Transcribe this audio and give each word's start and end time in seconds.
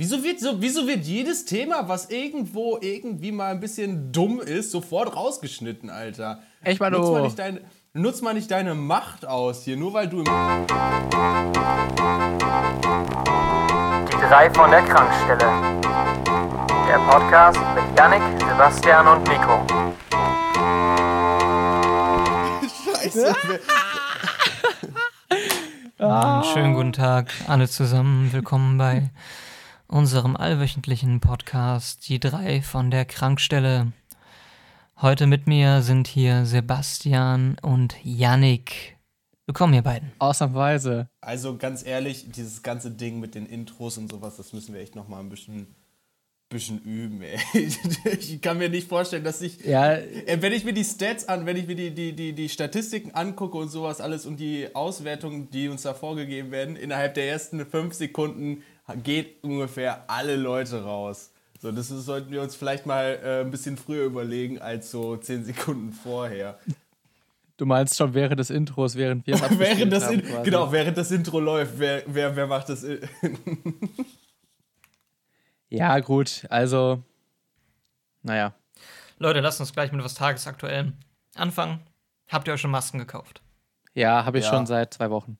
Wieso 0.00 0.22
wird, 0.22 0.38
so, 0.38 0.62
wieso 0.62 0.86
wird 0.86 1.06
jedes 1.06 1.44
Thema, 1.44 1.88
was 1.88 2.08
irgendwo 2.08 2.78
irgendwie 2.80 3.32
mal 3.32 3.50
ein 3.50 3.58
bisschen 3.58 4.12
dumm 4.12 4.38
ist, 4.40 4.70
sofort 4.70 5.16
rausgeschnitten, 5.16 5.90
Alter? 5.90 6.40
Echt 6.62 6.78
mal, 6.78 6.92
Nutz 6.92 7.10
mal, 7.10 7.22
nicht 7.22 7.36
dein, 7.36 7.60
nutz 7.94 8.22
mal 8.22 8.32
nicht 8.32 8.48
deine 8.48 8.76
Macht 8.76 9.26
aus 9.26 9.64
hier, 9.64 9.76
nur 9.76 9.92
weil 9.94 10.08
du 10.08 10.20
im. 10.20 10.24
Die 14.06 14.28
drei 14.28 14.48
von 14.54 14.70
der 14.70 14.82
Krankstelle. 14.82 15.82
Der 16.86 16.98
Podcast 17.10 17.58
mit 17.74 17.98
Yannick, 17.98 18.22
Sebastian 18.38 19.08
und 19.08 19.26
Nico. 19.26 19.66
Scheiße. 22.84 23.34
Einen 25.98 26.44
schönen 26.44 26.74
guten 26.74 26.92
Tag 26.92 27.32
alle 27.48 27.68
zusammen. 27.68 28.32
Willkommen 28.32 28.78
bei 28.78 29.10
unserem 29.88 30.36
allwöchentlichen 30.36 31.20
Podcast 31.20 32.08
Die 32.08 32.20
drei 32.20 32.60
von 32.62 32.90
der 32.90 33.04
Krankstelle. 33.06 33.92
Heute 35.00 35.26
mit 35.26 35.46
mir 35.46 35.80
sind 35.82 36.06
hier 36.06 36.44
Sebastian 36.44 37.56
und 37.62 37.96
Yannick. 38.04 38.96
Willkommen, 39.46 39.72
ihr 39.72 39.82
beiden. 39.82 40.12
Ausnahmsweise. 40.18 41.08
Also 41.22 41.56
ganz 41.56 41.86
ehrlich, 41.86 42.26
dieses 42.30 42.62
ganze 42.62 42.90
Ding 42.90 43.18
mit 43.18 43.34
den 43.34 43.46
Intros 43.46 43.96
und 43.96 44.10
sowas, 44.10 44.36
das 44.36 44.52
müssen 44.52 44.74
wir 44.74 44.80
echt 44.82 44.94
noch 44.94 45.08
mal 45.08 45.20
ein 45.20 45.30
bisschen, 45.30 45.74
bisschen 46.50 46.80
üben, 46.80 47.22
ey. 47.22 47.38
Ich 48.18 48.42
kann 48.42 48.58
mir 48.58 48.68
nicht 48.68 48.88
vorstellen, 48.88 49.24
dass 49.24 49.40
ich. 49.40 49.64
Ja, 49.64 49.94
Äh, 49.94 50.36
Wenn 50.42 50.52
ich 50.52 50.64
mir 50.64 50.74
die 50.74 50.84
Stats 50.84 51.26
an, 51.28 51.46
wenn 51.46 51.56
ich 51.56 51.66
mir 51.66 51.76
die, 51.76 51.94
die, 51.94 52.12
die, 52.14 52.34
die 52.34 52.48
Statistiken 52.50 53.12
angucke 53.14 53.56
und 53.56 53.70
sowas 53.70 54.02
alles 54.02 54.26
und 54.26 54.38
die 54.38 54.74
Auswertungen, 54.74 55.48
die 55.50 55.68
uns 55.68 55.82
da 55.82 55.94
vorgegeben 55.94 56.50
werden, 56.50 56.76
innerhalb 56.76 57.14
der 57.14 57.28
ersten 57.30 57.64
fünf 57.64 57.94
Sekunden 57.94 58.62
geht 58.96 59.42
ungefähr 59.44 60.08
alle 60.10 60.36
Leute 60.36 60.82
raus. 60.82 61.30
So, 61.60 61.72
das 61.72 61.90
ist, 61.90 62.04
sollten 62.04 62.30
wir 62.30 62.40
uns 62.42 62.54
vielleicht 62.54 62.86
mal 62.86 63.18
äh, 63.22 63.40
ein 63.40 63.50
bisschen 63.50 63.76
früher 63.76 64.04
überlegen 64.04 64.60
als 64.60 64.90
so 64.90 65.16
zehn 65.16 65.44
Sekunden 65.44 65.92
vorher. 65.92 66.58
du 67.56 67.66
meinst 67.66 67.96
schon 67.96 68.14
während 68.14 68.38
des 68.38 68.50
Intros, 68.50 68.94
während 68.94 69.26
wir 69.26 69.34
es 69.42 69.58
während 69.58 69.92
das, 69.92 70.04
haben, 70.06 70.22
quasi. 70.22 70.44
genau, 70.44 70.70
während 70.70 70.96
das 70.96 71.10
Intro 71.10 71.40
läuft, 71.40 71.78
wer, 71.78 72.02
wer, 72.06 72.36
wer 72.36 72.46
macht 72.46 72.68
das? 72.68 72.84
Ja, 75.70 75.98
gut, 76.00 76.46
also, 76.48 77.02
naja. 78.22 78.54
Leute, 79.18 79.40
lasst 79.40 79.60
uns 79.60 79.72
gleich 79.72 79.92
mit 79.92 80.02
was 80.02 80.14
Tagesaktuellem 80.14 80.94
anfangen. 81.34 81.80
Habt 82.28 82.48
ihr 82.48 82.54
euch 82.54 82.60
schon 82.60 82.70
Masken 82.70 82.98
gekauft? 82.98 83.42
Ja, 83.94 84.24
habe 84.24 84.38
ich 84.38 84.44
Ja. 84.44 84.50
schon 84.50 84.66
seit 84.66 84.94
zwei 84.94 85.10
Wochen. 85.10 85.38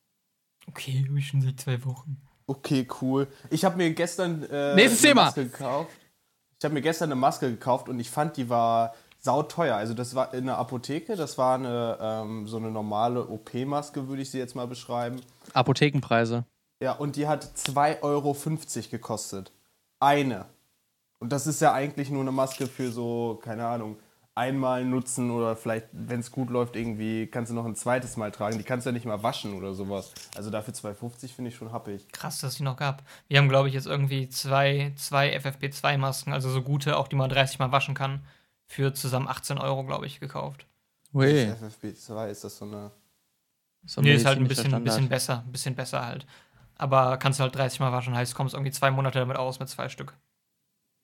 Okay, 0.66 1.06
hab 1.08 1.16
ich 1.16 1.28
schon 1.28 1.40
seit 1.40 1.58
zwei 1.60 1.82
Wochen. 1.84 2.20
Okay, 2.48 2.88
cool. 3.02 3.28
Ich 3.50 3.64
habe 3.64 3.76
mir 3.76 3.92
gestern 3.92 4.42
äh, 4.44 4.74
Nächstes 4.74 5.04
eine 5.04 5.10
Thema. 5.10 5.24
Maske 5.26 5.44
gekauft. 5.44 5.90
Ich 6.58 6.64
habe 6.64 6.74
mir 6.74 6.80
gestern 6.80 7.12
eine 7.12 7.20
Maske 7.20 7.50
gekauft 7.50 7.90
und 7.90 8.00
ich 8.00 8.10
fand, 8.10 8.38
die 8.38 8.48
war 8.48 8.94
sauteuer. 9.20 9.76
Also 9.76 9.92
das 9.92 10.14
war 10.14 10.32
in 10.32 10.46
der 10.46 10.56
Apotheke, 10.56 11.14
das 11.14 11.36
war 11.36 11.56
eine 11.56 11.98
ähm, 12.00 12.48
so 12.48 12.56
eine 12.56 12.70
normale 12.70 13.28
OP-Maske, 13.28 14.08
würde 14.08 14.22
ich 14.22 14.30
sie 14.30 14.38
jetzt 14.38 14.56
mal 14.56 14.66
beschreiben. 14.66 15.20
Apothekenpreise. 15.52 16.44
Ja, 16.82 16.92
und 16.92 17.16
die 17.16 17.28
hat 17.28 17.44
2,50 17.44 18.02
Euro 18.02 18.34
gekostet. 18.90 19.52
Eine. 20.00 20.46
Und 21.18 21.32
das 21.32 21.46
ist 21.46 21.60
ja 21.60 21.74
eigentlich 21.74 22.08
nur 22.08 22.22
eine 22.22 22.32
Maske 22.32 22.66
für 22.66 22.90
so, 22.90 23.38
keine 23.42 23.66
Ahnung, 23.66 23.96
einmal 24.38 24.84
nutzen 24.84 25.30
oder 25.30 25.56
vielleicht, 25.56 25.88
wenn 25.92 26.20
es 26.20 26.30
gut 26.30 26.48
läuft, 26.48 26.76
irgendwie 26.76 27.26
kannst 27.26 27.50
du 27.50 27.54
noch 27.54 27.66
ein 27.66 27.74
zweites 27.74 28.16
Mal 28.16 28.30
tragen. 28.30 28.56
Die 28.56 28.64
kannst 28.64 28.86
du 28.86 28.90
ja 28.90 28.92
nicht 28.92 29.04
mal 29.04 29.22
waschen 29.22 29.54
oder 29.54 29.74
sowas. 29.74 30.12
Also 30.36 30.50
dafür 30.50 30.72
2,50 30.72 31.34
finde 31.34 31.50
ich 31.50 31.56
schon 31.56 31.72
happig. 31.72 32.10
Krass, 32.12 32.40
dass 32.40 32.52
es 32.52 32.56
die 32.58 32.62
noch 32.62 32.76
gab. 32.76 33.02
Wir 33.26 33.38
haben, 33.38 33.48
glaube 33.48 33.68
ich, 33.68 33.74
jetzt 33.74 33.86
irgendwie 33.86 34.28
zwei, 34.28 34.92
zwei 34.96 35.36
FFP2-Masken, 35.36 36.32
also 36.32 36.48
so 36.50 36.62
gute, 36.62 36.96
auch 36.96 37.08
die 37.08 37.16
man 37.16 37.28
30 37.28 37.58
Mal 37.58 37.72
waschen 37.72 37.94
kann, 37.94 38.24
für 38.66 38.94
zusammen 38.94 39.28
18 39.28 39.58
Euro, 39.58 39.84
glaube 39.84 40.06
ich, 40.06 40.20
gekauft. 40.20 40.66
Ui, 41.12 41.26
FFP2 41.26 42.28
ist 42.28 42.44
das 42.44 42.58
so 42.58 42.66
eine. 42.66 42.92
so 43.84 44.00
nee, 44.00 44.14
ist 44.14 44.24
halt 44.24 44.38
ein 44.38 44.46
bisschen, 44.46 44.84
bisschen 44.84 45.08
besser, 45.08 45.42
ein 45.44 45.52
bisschen 45.52 45.74
besser 45.74 46.04
halt. 46.06 46.26
Aber 46.76 47.16
kannst 47.16 47.40
du 47.40 47.42
halt 47.42 47.56
30 47.56 47.80
Mal 47.80 47.92
waschen, 47.92 48.14
heißt, 48.14 48.34
kommst 48.34 48.54
irgendwie 48.54 48.70
zwei 48.70 48.90
Monate 48.90 49.18
damit 49.18 49.36
aus 49.36 49.58
mit 49.58 49.68
zwei 49.68 49.88
Stück. 49.88 50.14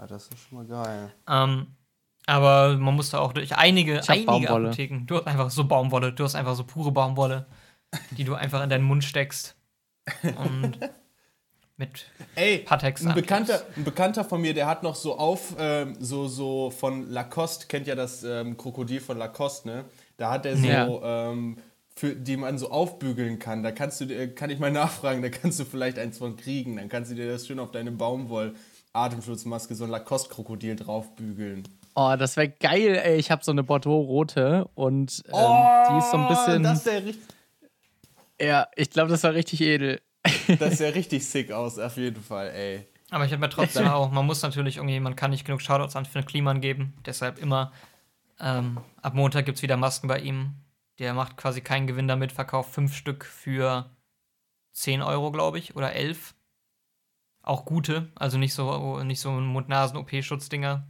Ja, 0.00 0.06
das 0.06 0.28
ist 0.28 0.39
schon 0.39 0.59
mal 0.59 0.67
geil. 0.67 1.12
Ähm, 1.27 1.67
aber 2.27 2.77
man 2.79 2.95
musste 2.95 3.21
auch 3.21 3.33
durch 3.33 3.57
einige, 3.57 4.01
einige 4.09 4.27
Baumwolle. 4.27 4.69
Apotheken. 4.69 5.05
Du 5.07 5.17
hast 5.17 5.27
einfach 5.27 5.51
so 5.51 5.65
Baumwolle, 5.65 6.12
du 6.12 6.25
hast 6.25 6.35
einfach 6.35 6.55
so 6.55 6.65
pure 6.65 6.93
Baumwolle, 6.93 7.47
die 8.12 8.25
du 8.25 8.35
einfach 8.35 8.62
in 8.62 8.71
deinen 8.71 8.85
Mund 8.85 9.05
steckst. 9.05 9.57
Und 10.23 10.79
mit 11.77 12.07
Ey, 12.35 12.59
Patex. 12.59 13.05
ein 13.05 13.15
Bekannter, 13.15 13.62
ein 13.77 13.85
Bekannter 13.85 14.25
von 14.25 14.41
mir, 14.41 14.55
der 14.55 14.67
hat 14.67 14.83
noch 14.83 14.95
so 14.95 15.19
auf, 15.19 15.55
ähm, 15.59 15.97
so, 15.99 16.29
so 16.29 16.71
von 16.71 17.11
Lacoste, 17.11 17.67
kennt 17.67 17.87
ja 17.87 17.95
das 17.95 18.23
ähm, 18.25 18.56
Krokodil 18.56 19.01
von 19.01 19.19
Lacoste, 19.19 19.69
ne? 19.69 19.85
Da 20.17 20.31
hat 20.31 20.47
er 20.47 20.56
so, 20.56 20.67
Ja. 20.67 21.31
ähm, 21.33 21.59
für, 21.97 22.15
die 22.15 22.37
man 22.37 22.59
so 22.59 22.71
aufbügeln 22.71 23.39
kann. 23.39 23.62
Da 23.62 23.71
kannst 23.73 24.01
du, 24.01 24.05
dir- 24.06 24.33
kann 24.35 24.51
ich 24.51 24.59
mal 24.61 24.71
nachfragen, 24.71 25.23
da 25.23 25.29
kannst 25.29 25.59
du 25.61 25.65
vielleicht 25.65 25.99
eins 25.99 26.19
von 26.19 26.37
kriegen. 26.37 26.77
Dann 26.77 26.89
kannst 26.89 27.11
du 27.11 27.15
dir 27.17 27.27
das 27.31 27.47
schön 27.47 27.59
auf 27.61 27.71
deine 27.73 27.91
Baumwoll-Atemschutzmaske, 27.93 29.75
so 29.75 29.85
ein 29.85 29.91
Lacoste-Krokodil 29.91 30.77
draufbügeln. 30.77 31.65
Oh, 31.94 32.15
das 32.19 32.37
wäre 32.37 32.49
geil, 32.49 32.97
ey. 32.97 33.16
Ich 33.16 33.31
habe 33.31 33.44
so 33.44 33.53
eine 33.53 33.62
Bordeaux-rote 33.62 34.69
und 34.75 35.22
ähm, 35.28 35.66
die 35.91 35.99
ist 35.99 36.10
so 36.10 36.16
ein 36.16 36.28
bisschen. 36.28 36.60
Oh, 36.60 36.69
Das 36.69 36.87
richtig, 36.87 37.19
ja, 38.41 38.66
ich 38.75 38.91
glaube, 38.91 39.10
das 39.10 39.22
war 39.22 39.32
richtig 39.34 39.60
edel. 39.60 40.00
das 40.59 40.78
sähe 40.78 40.94
richtig 40.94 41.27
sick 41.27 41.53
aus, 41.53 41.78
auf 41.78 41.97
jeden 41.97 42.22
Fall, 42.22 42.49
ey. 42.50 42.88
Aber 43.10 43.25
ich 43.25 43.32
habe 43.32 43.41
mir 43.41 43.50
trotzdem 43.50 43.87
auch, 43.87 44.10
man 44.10 44.27
muss 44.27 44.43
natürlich 44.43 44.78
irgendwie, 44.78 44.99
man 44.99 45.15
kann 45.15 45.31
nicht 45.31 45.44
genug 45.44 45.60
Shoutouts 45.62 45.94
an 45.94 46.05
Finn 46.06 46.25
Kliman 46.25 46.60
geben. 46.60 46.94
Deshalb 47.06 47.38
immer, 47.38 47.72
ähm, 48.41 48.81
ab 49.03 49.15
Montag 49.15 49.44
gibt 49.44 49.59
es 49.59 49.62
wieder 49.62 49.76
Masken 49.76 50.09
bei 50.09 50.19
ihm. 50.19 50.55
Der 50.99 51.15
macht 51.15 51.37
quasi 51.37 51.61
keinen 51.61 51.87
Gewinn 51.87 52.09
damit, 52.09 52.32
verkauft 52.32 52.72
fünf 52.72 52.94
Stück 52.97 53.25
für 53.25 53.91
10 54.72 55.03
Euro, 55.03 55.31
glaube 55.31 55.59
ich, 55.59 55.76
oder 55.76 55.93
11. 55.93 56.34
Auch 57.43 57.65
gute, 57.65 58.11
also 58.16 58.38
nicht 58.38 58.55
so, 58.55 59.03
nicht 59.05 59.21
so 59.21 59.31
Mund-Nasen-OP-Schutzdinger. 59.31 60.88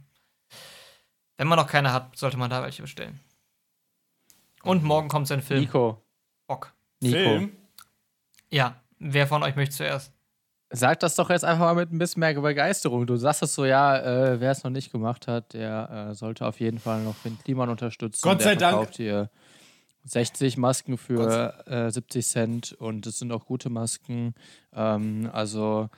Wenn 1.37 1.47
man 1.47 1.57
noch 1.57 1.67
keine 1.67 1.91
hat, 1.91 2.17
sollte 2.17 2.37
man 2.37 2.49
da 2.49 2.63
welche 2.63 2.81
bestellen. 2.81 3.19
Und 4.63 4.83
morgen 4.83 5.09
kommt 5.09 5.27
sein 5.27 5.41
Film. 5.41 5.61
Nico. 5.61 6.01
Bock. 6.47 6.73
Nico. 7.01 7.17
Film? 7.17 7.51
Ja, 8.49 8.75
wer 8.99 9.27
von 9.27 9.43
euch 9.43 9.55
möchte 9.55 9.75
zuerst? 9.75 10.11
Sag 10.71 10.99
das 10.99 11.15
doch 11.15 11.29
jetzt 11.29 11.45
einfach 11.45 11.65
mal 11.65 11.75
mit 11.75 11.91
ein 11.91 11.99
bisschen 11.99 12.21
mehr 12.21 12.33
Begeisterung. 12.33 13.05
Du 13.05 13.15
sagst 13.17 13.43
es 13.43 13.53
so, 13.53 13.65
ja, 13.65 13.97
äh, 13.97 14.39
wer 14.39 14.51
es 14.51 14.63
noch 14.63 14.71
nicht 14.71 14.91
gemacht 14.91 15.27
hat, 15.27 15.53
der 15.53 16.09
äh, 16.09 16.15
sollte 16.15 16.45
auf 16.45 16.59
jeden 16.59 16.79
Fall 16.79 17.03
noch 17.03 17.15
den 17.23 17.37
Kliman 17.39 17.69
unterstützen. 17.69 18.21
Gott 18.23 18.41
sei 18.41 18.55
der 18.55 18.71
Dank. 18.71 18.89
hier 18.95 19.29
60 20.05 20.57
Masken 20.57 20.97
für 20.97 21.65
äh, 21.67 21.91
70 21.91 22.25
Cent 22.25 22.73
und 22.73 23.05
es 23.05 23.19
sind 23.19 23.31
auch 23.31 23.45
gute 23.45 23.69
Masken. 23.69 24.33
Ähm, 24.73 25.29
also 25.31 25.89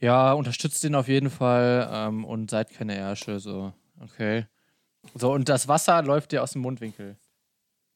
ja, 0.00 0.32
unterstützt 0.32 0.82
den 0.82 0.94
auf 0.94 1.08
jeden 1.08 1.30
Fall 1.30 1.88
ähm, 1.92 2.24
und 2.24 2.50
seid 2.50 2.70
keine 2.70 2.94
Ärsche. 2.96 3.38
So, 3.38 3.72
okay. 4.00 4.46
So, 5.14 5.32
und 5.32 5.48
das 5.48 5.68
Wasser 5.68 6.02
läuft 6.02 6.32
dir 6.32 6.42
aus 6.42 6.52
dem 6.52 6.62
Mundwinkel. 6.62 7.16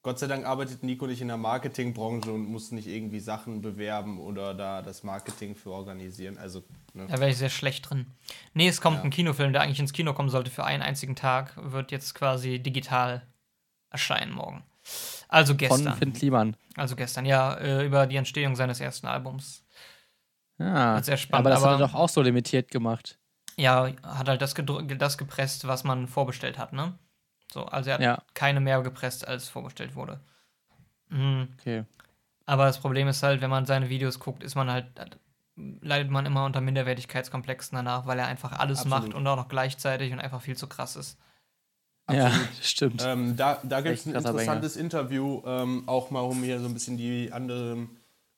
Gott 0.02 0.18
sei 0.18 0.26
Dank 0.26 0.44
arbeitet 0.44 0.82
Nico 0.82 1.06
nicht 1.06 1.22
in 1.22 1.28
der 1.28 1.38
Marketingbranche 1.38 2.30
und 2.30 2.44
muss 2.46 2.70
nicht 2.72 2.86
irgendwie 2.86 3.20
Sachen 3.20 3.62
bewerben 3.62 4.20
oder 4.20 4.52
da 4.52 4.82
das 4.82 5.02
Marketing 5.02 5.54
für 5.54 5.70
organisieren. 5.70 6.36
Also, 6.36 6.62
ne? 6.92 7.06
Da 7.06 7.14
wäre 7.20 7.30
ich 7.30 7.38
sehr 7.38 7.48
schlecht 7.48 7.88
drin. 7.88 8.06
Nee, 8.52 8.68
es 8.68 8.82
kommt 8.82 8.98
Ja. 8.98 9.02
ein 9.04 9.10
Kinofilm, 9.10 9.52
der 9.54 9.62
eigentlich 9.62 9.80
ins 9.80 9.94
Kino 9.94 10.12
kommen 10.12 10.28
sollte 10.28 10.50
für 10.50 10.64
einen 10.64 10.82
einzigen 10.82 11.16
Tag, 11.16 11.54
wird 11.56 11.90
jetzt 11.90 12.14
quasi 12.14 12.58
digital 12.58 13.22
erscheinen 13.88 14.32
morgen. 14.32 14.62
Also 15.28 15.52
Von 15.52 15.58
gestern. 15.58 15.96
Finn 15.96 16.12
Kliman. 16.12 16.56
Also 16.76 16.96
gestern, 16.96 17.24
ja, 17.24 17.54
äh, 17.54 17.86
über 17.86 18.06
die 18.06 18.16
Entstehung 18.16 18.56
seines 18.56 18.80
ersten 18.80 19.06
Albums. 19.06 19.64
Ja, 20.58 20.96
Wird 20.96 21.06
sehr 21.06 21.16
spannend, 21.16 21.46
aber 21.46 21.50
das 21.54 21.60
hat 21.64 21.68
aber- 21.72 21.82
er 21.82 21.88
doch 21.88 21.94
auch 21.94 22.08
so 22.10 22.20
limitiert 22.20 22.70
gemacht. 22.70 23.18
Ja, 23.56 23.90
hat 24.02 24.28
halt 24.28 24.42
das, 24.42 24.54
das 24.54 25.18
gepresst, 25.18 25.66
was 25.66 25.84
man 25.84 26.08
vorbestellt 26.08 26.58
hat, 26.58 26.72
ne? 26.72 26.94
So, 27.52 27.64
also 27.66 27.90
er 27.90 27.94
hat 27.94 28.02
Ja. 28.02 28.22
keine 28.34 28.60
mehr 28.60 28.82
gepresst, 28.82 29.26
als 29.26 29.48
vorbestellt 29.48 29.94
wurde. 29.94 30.20
Mhm. 31.08 31.48
Okay. 31.60 31.84
Aber 32.46 32.66
das 32.66 32.80
Problem 32.80 33.08
ist 33.08 33.22
halt, 33.22 33.40
wenn 33.40 33.50
man 33.50 33.64
seine 33.64 33.88
Videos 33.88 34.18
guckt, 34.18 34.42
ist 34.42 34.54
man 34.54 34.70
halt, 34.70 34.86
leidet 35.56 36.10
man 36.10 36.26
immer 36.26 36.44
unter 36.44 36.60
Minderwertigkeitskomplexen 36.60 37.76
danach, 37.76 38.06
weil 38.06 38.18
er 38.18 38.26
einfach 38.26 38.52
alles 38.52 38.80
Absolut. 38.80 39.04
macht 39.04 39.14
und 39.14 39.26
auch 39.26 39.36
noch 39.36 39.48
gleichzeitig 39.48 40.12
und 40.12 40.18
einfach 40.20 40.42
viel 40.42 40.56
zu 40.56 40.66
krass 40.66 40.96
ist. 40.96 41.18
Ja, 42.10 42.26
Absolut. 42.26 42.48
stimmt. 42.62 43.02
Ähm, 43.04 43.36
da 43.36 43.60
da 43.62 43.80
gibt 43.80 43.98
es 43.98 44.06
ein 44.06 44.14
interessantes 44.14 44.76
Interview, 44.76 45.42
ähm, 45.46 45.84
auch 45.86 46.10
mal 46.10 46.20
um 46.20 46.42
hier 46.42 46.60
so 46.60 46.66
ein 46.66 46.74
bisschen 46.74 46.96
die 46.96 47.32
anderen 47.32 47.88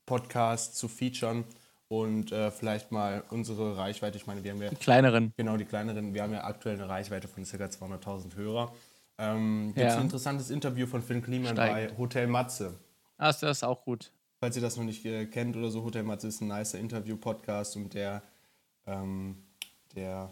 Podcasts 0.04 0.76
zu 0.76 0.88
featuren 0.88 1.44
und 1.88 2.32
äh, 2.32 2.50
vielleicht 2.50 2.90
mal 2.92 3.22
unsere 3.30 3.76
Reichweite. 3.76 4.16
Ich 4.16 4.26
meine, 4.26 4.42
wir 4.42 4.52
haben 4.52 4.62
ja 4.62 4.70
Die 4.70 4.76
kleineren. 4.76 5.32
genau 5.36 5.56
die 5.56 5.64
kleineren, 5.64 6.14
wir 6.14 6.22
haben 6.22 6.32
ja 6.32 6.44
aktuell 6.44 6.74
eine 6.76 6.88
Reichweite 6.88 7.28
von 7.28 7.44
ca. 7.44 7.56
200.000 7.64 8.34
Hörer. 8.36 8.72
Ähm, 9.18 9.72
Gibt 9.74 9.78
es 9.86 9.92
Ja. 9.94 9.96
ein 9.98 10.02
interessantes 10.04 10.50
Interview 10.50 10.86
von 10.86 11.02
Finn 11.02 11.22
Kliman 11.22 11.54
bei 11.54 11.90
Hotel 11.96 12.26
Matze. 12.26 12.74
Ah, 13.18 13.26
das 13.32 13.42
ist 13.42 13.62
auch 13.64 13.82
gut. 13.84 14.10
Falls 14.40 14.56
ihr 14.56 14.62
das 14.62 14.76
noch 14.76 14.84
nicht 14.84 15.04
äh, 15.06 15.26
kennt 15.26 15.56
oder 15.56 15.70
so, 15.70 15.82
Hotel 15.84 16.02
Matze 16.02 16.28
ist 16.28 16.40
ein 16.42 16.48
nicer 16.48 16.78
Interview-Podcast 16.78 17.76
und 17.76 17.94
der 17.94 18.22
ähm, 18.86 19.42
der, 19.94 20.30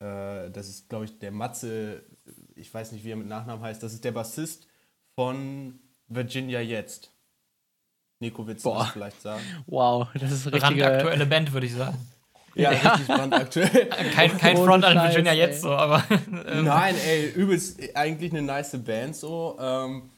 äh, 0.00 0.50
das 0.50 0.68
ist, 0.68 0.88
glaube 0.88 1.04
ich, 1.04 1.18
der 1.18 1.30
Matze, 1.30 2.02
ich 2.56 2.72
weiß 2.74 2.92
nicht, 2.92 3.04
wie 3.04 3.10
er 3.12 3.16
mit 3.16 3.28
Nachnamen 3.28 3.62
heißt, 3.62 3.82
das 3.82 3.92
ist 3.94 4.04
der 4.04 4.12
Bassist 4.12 4.66
von 5.14 5.78
Virginia 6.08 6.60
Jetzt. 6.60 7.10
Nico, 8.20 8.46
willst 8.46 8.64
du 8.64 8.70
Boah. 8.70 8.78
das 8.80 8.90
vielleicht 8.90 9.20
sagen? 9.20 9.42
Wow, 9.66 10.08
das 10.14 10.32
ist 10.32 10.46
eine 10.46 10.56
richtige. 10.56 10.80
Brandaktuelle 10.80 11.26
Band, 11.26 11.52
würde 11.52 11.66
ich 11.66 11.74
sagen. 11.74 11.98
Ja, 12.54 12.70
richtig 12.70 13.06
brandaktuell. 13.06 13.86
Kein, 14.14 14.38
kein 14.38 14.56
Front 14.56 14.84
an 14.84 14.96
Virginia 14.96 15.32
ey. 15.32 15.38
jetzt 15.38 15.62
so, 15.62 15.70
aber. 15.70 16.04
ähm, 16.46 16.64
Nein, 16.64 16.94
ey, 17.04 17.30
übelst, 17.30 17.80
eigentlich 17.96 18.30
eine 18.32 18.42
nice 18.42 18.80
Band 18.82 19.16
so. 19.16 19.58
Ähm, 19.60 20.10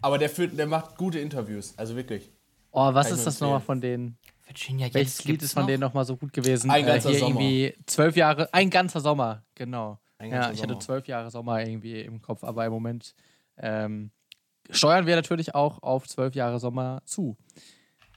aber 0.00 0.18
der, 0.18 0.28
führt, 0.28 0.58
der 0.58 0.66
macht 0.66 0.96
gute 0.96 1.20
Interviews, 1.20 1.74
also 1.76 1.94
wirklich. 1.96 2.30
Oh, 2.72 2.92
was 2.92 3.06
Kann 3.06 3.14
ich 3.14 3.18
ist 3.20 3.26
das 3.26 3.40
nochmal 3.40 3.60
von 3.60 3.80
denen? 3.80 4.18
Virginia 4.44 4.92
Welches 4.92 5.18
jetzt. 5.18 5.24
Lied 5.28 5.42
ist 5.42 5.52
von 5.54 5.62
noch? 5.62 5.66
denen 5.68 5.80
nochmal 5.80 6.04
so 6.04 6.16
gut 6.16 6.32
gewesen? 6.32 6.70
Ein 6.70 6.84
ganzer 6.84 7.10
hier 7.10 7.18
Sommer. 7.20 7.40
irgendwie 7.40 7.74
zwölf 7.86 8.16
Jahre, 8.16 8.52
ein 8.52 8.70
ganzer 8.70 9.00
Sommer, 9.00 9.44
genau. 9.54 9.98
Ein 10.18 10.30
ja, 10.30 10.36
ganzer 10.38 10.52
ich 10.52 10.62
hatte 10.62 10.72
Sommer. 10.74 10.80
zwölf 10.80 11.06
Jahre 11.08 11.30
Sommer 11.30 11.60
irgendwie 11.60 12.00
im 12.00 12.20
Kopf, 12.20 12.44
aber 12.44 12.66
im 12.66 12.72
Moment 12.72 13.14
ähm, 13.58 14.10
steuern 14.70 15.06
wir 15.06 15.16
natürlich 15.16 15.54
auch 15.54 15.82
auf 15.82 16.06
zwölf 16.08 16.34
Jahre 16.34 16.58
Sommer 16.60 17.02
zu. 17.04 17.36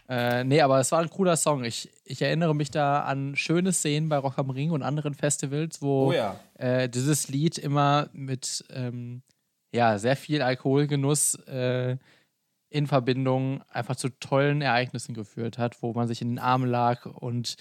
Äh, 0.07 0.43
nee, 0.43 0.61
aber 0.61 0.79
es 0.79 0.91
war 0.91 0.99
ein 1.01 1.09
cooler 1.09 1.37
Song. 1.37 1.63
Ich, 1.63 1.89
ich 2.03 2.21
erinnere 2.21 2.55
mich 2.55 2.71
da 2.71 3.01
an 3.03 3.35
schöne 3.35 3.71
Szenen 3.71 4.09
bei 4.09 4.17
Rock 4.17 4.39
am 4.39 4.49
Ring 4.49 4.71
und 4.71 4.81
anderen 4.81 5.13
Festivals, 5.13 5.81
wo 5.83 6.07
Oh 6.07 6.11
ja. 6.13 6.39
äh, 6.55 6.89
dieses 6.89 7.27
Lied 7.29 7.59
immer 7.59 8.09
mit 8.11 8.65
ähm, 8.71 9.21
ja, 9.71 9.99
sehr 9.99 10.15
viel 10.15 10.41
Alkoholgenuss 10.41 11.35
äh, 11.45 11.97
in 12.69 12.87
Verbindung 12.87 13.61
einfach 13.69 13.95
zu 13.95 14.09
tollen 14.09 14.61
Ereignissen 14.63 15.13
geführt 15.13 15.59
hat, 15.59 15.81
wo 15.83 15.93
man 15.93 16.07
sich 16.07 16.21
in 16.23 16.29
den 16.29 16.39
Armen 16.39 16.67
lag 16.69 17.05
und 17.05 17.55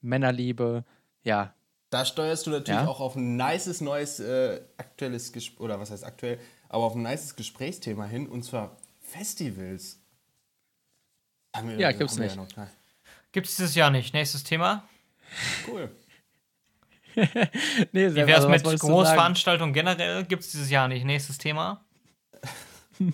Männerliebe, 0.00 0.84
ja, 1.22 1.54
Da 1.90 2.04
steuerst 2.04 2.46
du 2.46 2.50
natürlich 2.50 2.80
Ja. 2.80 2.88
auch 2.88 3.00
auf 3.00 3.14
ein 3.14 3.36
nices 3.36 3.80
neues 3.80 4.18
äh, 4.18 4.60
aktuelles 4.76 5.32
Gespräch, 5.32 5.60
oder 5.60 5.78
was 5.78 5.90
heißt 5.92 6.04
aktuell, 6.04 6.38
aber 6.72 6.84
auf 6.84 6.94
ein 6.96 7.02
nices 7.02 7.36
Gesprächsthema 7.36 8.06
hin, 8.06 8.26
und 8.26 8.42
zwar 8.44 8.76
Festivals. 9.00 10.00
Haben 11.54 11.68
wir- 11.68 11.78
Ja, 11.78 11.92
gibt's 11.92 12.16
wir 12.16 12.24
nicht. 12.24 12.36
noch 12.36 12.48
gar 12.54 12.68
Gibt's 13.30 13.56
dieses 13.56 13.74
Jahr 13.74 13.90
nicht. 13.90 14.12
Nächstes 14.12 14.42
Thema. 14.42 14.88
Cool. 15.66 15.90
nee, 17.14 18.14
Wie 18.14 18.22
also, 18.34 18.48
was 18.48 18.64
mit? 18.64 18.80
Großveranstaltungen 18.80 19.72
generell? 19.72 20.24
Gibt's 20.24 20.50
dieses 20.50 20.70
Jahr 20.70 20.88
nicht. 20.88 21.04
Nächstes 21.04 21.38
Thema. 21.38 21.84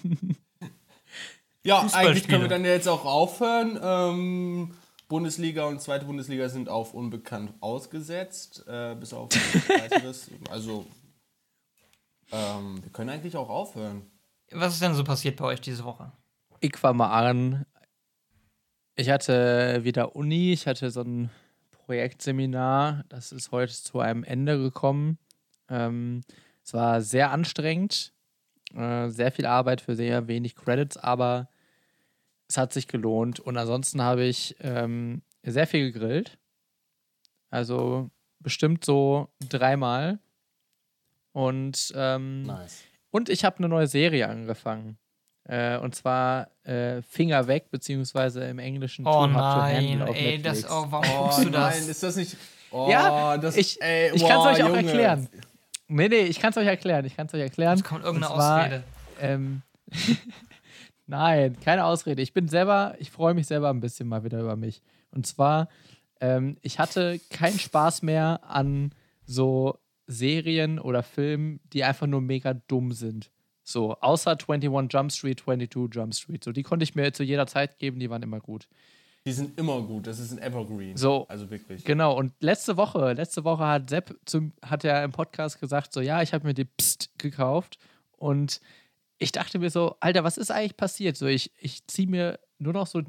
Ja, 1.64 1.86
eigentlich 1.92 2.26
können 2.26 2.42
wir 2.42 2.48
dann 2.48 2.64
ja 2.64 2.70
jetzt 2.70 2.88
auch 2.88 3.04
aufhören. 3.04 3.78
Ähm, 3.82 4.74
Bundesliga 5.08 5.66
und 5.66 5.82
zweite 5.82 6.06
Bundesliga 6.06 6.48
sind 6.48 6.70
auf 6.70 6.94
unbekannt 6.94 7.52
ausgesetzt, 7.60 8.64
äh, 8.66 8.94
bis 8.94 9.12
auf 9.12 9.28
weiteres. 9.68 10.30
Also, 10.50 10.86
ähm, 12.32 12.82
wir 12.82 12.90
können 12.90 13.10
eigentlich 13.10 13.36
auch 13.36 13.48
aufhören. 13.48 14.02
Was 14.50 14.74
ist 14.74 14.82
denn 14.82 14.94
so 14.94 15.04
passiert 15.04 15.36
bei 15.36 15.44
euch 15.44 15.60
diese 15.60 15.84
Woche? 15.84 16.12
Ich 16.60 16.82
war 16.82 16.92
mal 16.92 17.10
an. 17.10 17.66
Ich 18.96 19.10
hatte 19.10 19.84
wieder 19.84 20.16
Uni, 20.16 20.52
ich 20.52 20.66
hatte 20.66 20.90
so 20.90 21.02
ein 21.02 21.30
Projektseminar, 21.70 23.04
das 23.08 23.32
ist 23.32 23.52
heute 23.52 23.72
zu 23.72 24.00
einem 24.00 24.24
Ende 24.24 24.58
gekommen. 24.58 25.18
Ähm, 25.68 26.22
es 26.64 26.74
war 26.74 27.00
sehr 27.00 27.30
anstrengend, 27.30 28.12
äh, 28.74 29.08
sehr 29.08 29.32
viel 29.32 29.46
Arbeit 29.46 29.80
für 29.80 29.94
sehr 29.94 30.28
wenig 30.28 30.56
Credits, 30.56 30.96
aber 30.96 31.48
es 32.48 32.56
hat 32.56 32.72
sich 32.72 32.88
gelohnt. 32.88 33.40
Und 33.40 33.56
ansonsten 33.56 34.02
habe 34.02 34.24
ich 34.24 34.56
ähm, 34.60 35.22
sehr 35.42 35.66
viel 35.66 35.92
gegrillt. 35.92 36.38
Also 37.50 38.10
bestimmt 38.40 38.84
so 38.84 39.28
dreimal. 39.48 40.18
Und 41.32 41.92
ähm, 41.94 42.42
Nice. 42.42 42.82
und 43.10 43.28
ich 43.28 43.44
habe 43.44 43.58
eine 43.58 43.68
neue 43.68 43.86
Serie 43.86 44.28
angefangen. 44.28 44.98
Äh, 45.44 45.78
und 45.78 45.94
zwar 45.94 46.48
äh, 46.64 47.00
Finger 47.02 47.46
weg, 47.46 47.70
beziehungsweise 47.70 48.44
im 48.44 48.58
Englischen 48.58 49.06
Oh 49.06 49.26
nein, 49.26 50.02
ey, 50.08 50.42
das, 50.42 50.64
oh, 50.70 50.86
warum 50.90 51.06
Oh 51.10 51.22
guckst 51.24 51.44
du 51.44 51.50
das? 51.50 51.80
nein, 51.80 51.88
ist 51.90 52.02
das 52.02 52.16
nicht. 52.16 52.36
Oh, 52.70 52.86
Ja, 52.90 53.38
das, 53.38 53.56
ich, 53.56 53.80
ey, 53.80 54.10
ich 54.14 54.26
kann 54.26 54.40
es 54.40 54.46
euch 54.58 54.62
auch 54.62 54.68
Junge. 54.68 54.84
erklären. 54.86 55.28
Nee, 55.86 56.08
nee, 56.08 56.20
ich 56.20 56.38
kann 56.38 56.50
es 56.50 56.56
euch 56.58 56.66
erklären. 56.66 57.04
Ich 57.06 57.16
kann 57.16 57.28
es 57.28 57.34
euch 57.34 57.40
erklären. 57.40 57.78
Jetzt 57.78 57.86
kommt 57.88 58.04
irgendeine 58.04 58.34
zwar, 58.34 58.58
Ausrede. 58.60 58.82
Ähm, 59.20 59.62
Nein, 61.06 61.58
keine 61.60 61.84
Ausrede. 61.86 62.20
Ich 62.20 62.34
bin 62.34 62.48
selber, 62.48 62.94
ich 62.98 63.10
freue 63.10 63.32
mich 63.32 63.46
selber 63.46 63.70
ein 63.70 63.80
bisschen 63.80 64.06
mal 64.08 64.24
wieder 64.24 64.40
über 64.40 64.56
mich. 64.56 64.82
Und 65.10 65.26
zwar, 65.26 65.68
ähm, 66.20 66.58
ich 66.60 66.78
hatte 66.78 67.18
keinen 67.30 67.58
Spaß 67.58 68.02
mehr 68.02 68.40
an 68.46 68.92
so 69.24 69.78
Serien 70.08 70.78
oder 70.78 71.02
Filmen, 71.02 71.60
die 71.72 71.84
einfach 71.84 72.06
nur 72.06 72.22
mega 72.22 72.54
dumm 72.54 72.92
sind. 72.92 73.30
So, 73.62 73.94
außer 74.00 74.30
21 74.30 74.92
Jump 74.92 75.12
Street, 75.12 75.40
22 75.40 75.94
Jump 75.94 76.14
Street. 76.14 76.42
So, 76.42 76.52
die 76.52 76.62
konnte 76.62 76.82
ich 76.82 76.94
mir 76.94 77.12
zu 77.12 77.22
jeder 77.22 77.46
Zeit 77.46 77.78
geben, 77.78 78.00
die 78.00 78.08
waren 78.08 78.22
immer 78.22 78.40
gut. 78.40 78.66
Die 79.26 79.32
sind 79.32 79.58
immer 79.58 79.82
gut. 79.82 80.06
Das 80.06 80.18
ist 80.18 80.32
ein 80.32 80.38
Evergreen. 80.38 80.96
So. 80.96 81.26
Also 81.28 81.50
wirklich. 81.50 81.84
Genau, 81.84 82.16
und 82.16 82.32
letzte 82.40 82.78
Woche, 82.78 83.12
letzte 83.12 83.44
Woche 83.44 83.66
hat 83.66 83.90
Sepp 83.90 84.18
zum, 84.24 84.54
hat 84.62 84.84
er 84.84 85.04
im 85.04 85.12
Podcast 85.12 85.60
gesagt, 85.60 85.92
so, 85.92 86.00
ja, 86.00 86.22
ich 86.22 86.32
habe 86.32 86.46
mir 86.46 86.54
die 86.54 86.64
Psst 86.64 87.10
gekauft 87.18 87.78
und 88.16 88.62
ich 89.18 89.32
dachte 89.32 89.58
mir 89.58 89.68
so, 89.68 89.96
Alter, 90.00 90.24
was 90.24 90.38
ist 90.38 90.50
eigentlich 90.50 90.78
passiert? 90.78 91.18
So, 91.18 91.26
ich, 91.26 91.52
ich 91.58 91.86
ziehe 91.86 92.08
mir 92.08 92.38
nur 92.58 92.72
noch 92.72 92.86
so 92.86 93.02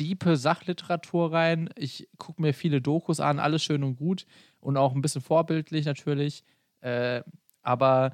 diepe 0.00 0.38
Sachliteratur 0.38 1.32
rein, 1.32 1.68
ich 1.76 2.08
gucke 2.16 2.40
mir 2.40 2.54
viele 2.54 2.80
Dokus 2.80 3.20
an, 3.20 3.38
alles 3.38 3.62
schön 3.62 3.82
und 3.82 3.96
gut 3.96 4.24
und 4.60 4.76
auch 4.76 4.94
ein 4.94 5.02
bisschen 5.02 5.20
vorbildlich 5.20 5.86
natürlich, 5.86 6.44
äh, 6.80 7.22
aber 7.62 8.12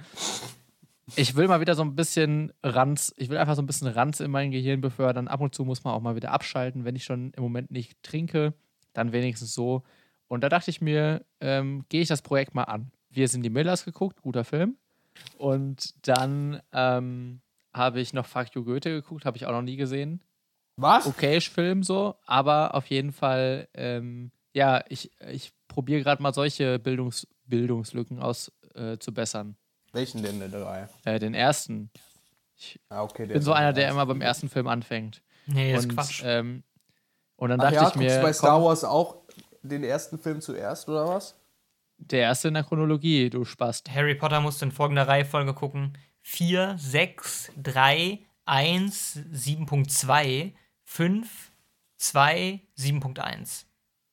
ich 1.16 1.36
will 1.36 1.48
mal 1.48 1.60
wieder 1.60 1.74
so 1.74 1.82
ein 1.82 1.94
bisschen 1.94 2.52
Ranz, 2.62 3.12
ich 3.16 3.28
will 3.28 3.36
einfach 3.36 3.56
so 3.56 3.62
ein 3.62 3.66
bisschen 3.66 3.88
Ranz 3.88 4.20
in 4.20 4.30
mein 4.30 4.50
Gehirn 4.50 4.80
befördern. 4.80 5.28
Ab 5.28 5.40
und 5.40 5.54
zu 5.54 5.64
muss 5.64 5.84
man 5.84 5.94
auch 5.94 6.00
mal 6.00 6.16
wieder 6.16 6.32
abschalten, 6.32 6.84
wenn 6.84 6.96
ich 6.96 7.04
schon 7.04 7.32
im 7.32 7.42
Moment 7.42 7.70
nicht 7.70 8.02
trinke, 8.02 8.54
dann 8.92 9.12
wenigstens 9.12 9.54
so. 9.54 9.82
Und 10.28 10.42
da 10.42 10.48
dachte 10.48 10.70
ich 10.70 10.80
mir, 10.80 11.24
ähm, 11.40 11.84
gehe 11.88 12.00
ich 12.00 12.08
das 12.08 12.22
Projekt 12.22 12.54
mal 12.54 12.64
an. 12.64 12.90
Wir 13.10 13.28
sind 13.28 13.42
die 13.42 13.50
Millers 13.50 13.84
geguckt, 13.84 14.22
guter 14.22 14.44
Film. 14.44 14.76
Und 15.36 15.94
dann 16.08 16.60
ähm, 16.72 17.40
habe 17.72 18.00
ich 18.00 18.12
noch 18.12 18.26
Fuck 18.26 18.54
You 18.54 18.64
Goethe 18.64 18.90
geguckt, 18.90 19.24
habe 19.24 19.36
ich 19.36 19.46
auch 19.46 19.52
noch 19.52 19.62
nie 19.62 19.76
gesehen. 19.76 20.22
Was? 20.76 21.06
Okayisch 21.06 21.50
Film 21.50 21.82
so, 21.82 22.16
aber 22.26 22.74
auf 22.74 22.86
jeden 22.86 23.12
Fall, 23.12 23.68
ähm, 23.74 24.32
ja, 24.54 24.82
ich, 24.88 25.12
ich 25.30 25.52
probiere 25.74 26.02
gerade 26.02 26.22
mal 26.22 26.32
solche 26.32 26.78
Bildungs 26.78 27.26
Bildungslücken 27.46 28.20
auszubessern. 28.20 28.94
Äh, 28.94 28.98
zu 28.98 29.12
bessern. 29.12 29.56
Welchen 29.92 30.22
denn 30.22 30.38
der 30.38 30.48
drei? 30.48 30.88
äh, 31.04 31.18
den 31.18 31.34
ersten. 31.34 31.90
Ah, 32.88 33.02
okay. 33.02 33.24
Ich 33.24 33.32
bin 33.32 33.42
so 33.42 33.52
einer, 33.52 33.72
der 33.72 33.90
immer 33.90 34.06
beim 34.06 34.20
ersten 34.20 34.48
Film 34.48 34.66
anfängt. 34.66 35.22
Nee, 35.46 35.72
das 35.72 35.84
ist 35.84 35.90
und, 35.90 35.96
Quatsch. 35.96 36.22
Ähm, 36.24 36.62
und 37.36 37.50
dann 37.50 37.60
Ach 37.60 37.64
dachte 37.64 37.74
ja, 37.74 37.88
ich 37.88 37.94
guckst 37.94 38.10
du 38.10 38.16
mir, 38.16 38.22
bei 38.22 38.32
Star 38.32 38.54
komm, 38.54 38.64
Wars 38.64 38.84
auch 38.84 39.16
den 39.62 39.84
ersten 39.84 40.18
Film 40.18 40.40
zuerst, 40.40 40.88
oder 40.88 41.06
was? 41.08 41.36
der 41.98 42.20
erste 42.20 42.48
in 42.48 42.54
der 42.54 42.64
Chronologie, 42.64 43.30
du 43.30 43.44
Spast. 43.44 43.90
Harry 43.90 44.14
Potter 44.14 44.40
musst 44.40 44.60
du 44.60 44.66
in 44.66 44.72
folgender 44.72 45.08
Reihenfolge 45.08 45.54
gucken: 45.54 45.96
4, 46.22 46.76
6, 46.78 47.52
3, 47.62 48.20
1, 48.44 49.20
7.2, 49.32 50.52
5, 50.84 51.52
2, 51.96 52.60
7.1. 52.78 53.64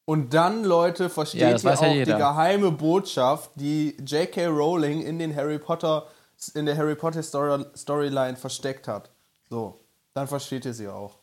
Und 0.05 0.33
dann, 0.33 0.63
Leute, 0.63 1.09
versteht 1.09 1.41
Ja, 1.41 1.49
ihr 1.51 1.57
ja 1.57 1.73
auch 1.73 1.83
jeder. 1.93 2.13
die 2.13 2.19
geheime 2.19 2.71
Botschaft, 2.71 3.51
die 3.55 3.95
J.K. 4.05 4.47
Rowling 4.47 5.01
in 5.03 5.19
den 5.19 5.35
Harry 5.35 5.59
Potter, 5.59 6.07
in 6.55 6.65
der 6.65 6.75
Harry 6.75 6.95
Potter 6.95 7.21
Story, 7.23 7.63
Storyline 7.75 8.35
versteckt 8.35 8.87
hat. 8.87 9.11
So, 9.49 9.79
dann 10.13 10.27
versteht 10.27 10.65
ihr 10.65 10.73
sie 10.73 10.87
auch. 10.87 11.19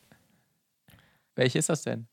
Welche 1.35 1.59
ist 1.59 1.69
das 1.69 1.83
denn? 1.83 2.07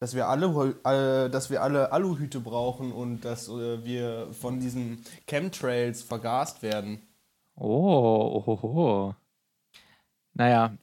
Dass 0.00 0.14
wir 0.14 0.28
alle, 0.28 0.46
äh, 0.84 1.30
dass 1.30 1.50
wir 1.50 1.62
alle 1.62 1.92
Aluhüte 1.92 2.40
brauchen 2.40 2.92
und 2.92 3.20
dass 3.24 3.48
äh, 3.48 3.84
wir 3.84 4.28
von 4.32 4.58
diesen 4.60 5.04
Chemtrails 5.28 6.02
vergast 6.02 6.62
werden. 6.62 7.00
Oh, 7.54 8.42
oh, 8.46 8.58
oh, 8.62 8.66
oh. 8.66 9.14
Naja, 10.34 10.76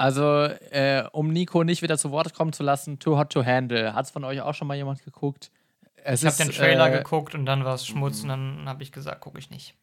also, 0.00 0.44
äh, 0.44 1.04
um 1.12 1.28
Nico 1.28 1.62
nicht 1.62 1.82
wieder 1.82 1.98
zu 1.98 2.10
Wort 2.10 2.32
kommen 2.32 2.54
zu 2.54 2.62
lassen, 2.62 2.98
Too 2.98 3.18
Hot 3.18 3.34
to 3.34 3.44
Handle. 3.44 3.92
Hat 3.92 4.06
es 4.06 4.10
von 4.10 4.24
euch 4.24 4.40
auch 4.40 4.54
schon 4.54 4.66
mal 4.66 4.74
jemand 4.74 5.04
geguckt? 5.04 5.50
Es 5.94 6.22
Ich 6.22 6.26
habe 6.26 6.38
den 6.38 6.52
Trailer 6.52 6.90
äh, 6.90 6.96
geguckt 6.96 7.34
und 7.34 7.44
dann 7.44 7.66
war 7.66 7.74
es 7.74 7.86
Schmutz 7.86 8.22
und 8.22 8.30
dann 8.30 8.66
habe 8.66 8.82
ich 8.82 8.92
gesagt, 8.92 9.20
gucke 9.20 9.38
ich 9.38 9.50
nicht. 9.50 9.74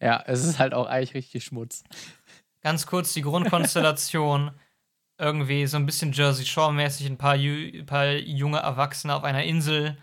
Ja, 0.00 0.20
es 0.26 0.44
ist 0.44 0.58
halt 0.58 0.74
auch 0.74 0.86
eigentlich 0.86 1.14
richtig 1.14 1.44
Schmutz. 1.44 1.84
Ganz 2.60 2.88
kurz 2.88 3.12
die 3.12 3.22
Grundkonstellation. 3.22 4.50
Irgendwie 5.16 5.64
so 5.68 5.76
ein 5.76 5.86
bisschen 5.86 6.10
Jersey 6.10 6.44
Shore-mäßig, 6.44 7.06
ein 7.06 7.16
paar, 7.16 7.36
Ju 7.36 7.84
paar 7.84 8.14
junge 8.14 8.58
Erwachsene 8.58 9.14
auf 9.14 9.22
einer 9.22 9.44
Insel 9.44 9.96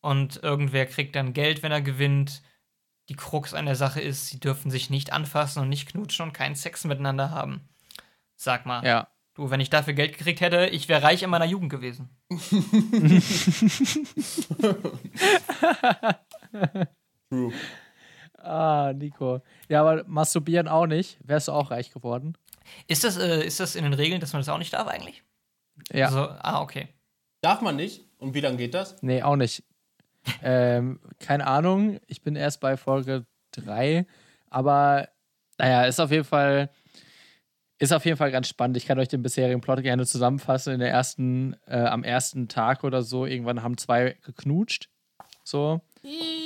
und 0.00 0.42
irgendwer 0.42 0.86
kriegt 0.86 1.14
dann 1.14 1.34
Geld, 1.34 1.62
wenn 1.62 1.70
er 1.70 1.82
gewinnt. 1.82 2.42
Die 3.08 3.14
Krux 3.14 3.54
an 3.54 3.66
der 3.66 3.76
Sache 3.76 4.00
ist, 4.00 4.26
sie 4.26 4.40
dürfen 4.40 4.72
sich 4.72 4.90
nicht 4.90 5.12
anfassen 5.12 5.62
und 5.62 5.68
nicht 5.68 5.88
knutschen 5.88 6.26
und 6.26 6.32
keinen 6.32 6.56
Sex 6.56 6.84
miteinander 6.84 7.30
haben. 7.30 7.68
Sag 8.36 8.66
mal. 8.66 8.84
Ja, 8.84 9.08
Du, 9.34 9.50
wenn 9.50 9.60
ich 9.60 9.70
dafür 9.70 9.94
Geld 9.94 10.18
gekriegt 10.18 10.42
hätte, 10.42 10.66
ich 10.66 10.90
wäre 10.90 11.02
reich 11.02 11.22
in 11.22 11.30
meiner 11.30 11.46
Jugend 11.46 11.70
gewesen. 11.70 12.10
True. 17.30 17.52
Ah, 18.38 18.92
Nico. 18.94 19.40
Ja, 19.68 19.80
aber 19.80 20.04
masturbieren 20.04 20.68
auch 20.68 20.86
nicht. 20.86 21.18
Wärst 21.24 21.48
du 21.48 21.52
auch 21.52 21.70
reich 21.70 21.90
geworden? 21.90 22.36
Ist 22.88 23.04
das, 23.04 23.16
äh, 23.16 23.42
ist 23.42 23.58
das 23.58 23.74
in 23.74 23.84
den 23.84 23.94
Regeln, 23.94 24.20
dass 24.20 24.34
man 24.34 24.40
das 24.40 24.50
auch 24.50 24.58
nicht 24.58 24.74
darf 24.74 24.86
eigentlich? 24.86 25.22
Ja. 25.90 26.06
Also, 26.06 26.28
ah, 26.28 26.60
okay. 26.60 26.88
Darf 27.40 27.62
man 27.62 27.76
nicht? 27.76 28.04
Und 28.18 28.34
wie 28.34 28.40
lange 28.40 28.58
geht 28.58 28.74
das? 28.74 29.02
Nee, 29.02 29.22
auch 29.22 29.36
nicht. 29.36 29.64
ähm, 30.42 31.00
keine 31.20 31.46
Ahnung. 31.46 32.00
Ich 32.06 32.20
bin 32.22 32.36
erst 32.36 32.60
bei 32.60 32.76
Folge 32.76 33.24
3. 33.52 34.06
Aber 34.50 35.08
naja, 35.56 35.84
ist 35.86 36.00
auf 36.00 36.10
jeden 36.10 36.24
Fall. 36.24 36.68
Ist 37.82 37.92
auf 37.92 38.04
jeden 38.04 38.16
Fall 38.16 38.30
ganz 38.30 38.46
spannend. 38.46 38.76
Ich 38.76 38.86
kann 38.86 39.00
euch 39.00 39.08
den 39.08 39.24
bisherigen 39.24 39.60
Plot 39.60 39.82
gerne 39.82 40.06
zusammenfassen. 40.06 40.72
In 40.72 40.78
der 40.78 40.90
ersten, 40.90 41.56
äh, 41.66 41.80
am 41.80 42.04
ersten 42.04 42.46
Tag 42.46 42.84
oder 42.84 43.02
so, 43.02 43.26
irgendwann 43.26 43.64
haben 43.64 43.76
zwei 43.76 44.16
geknutscht. 44.22 44.88
So. 45.42 45.80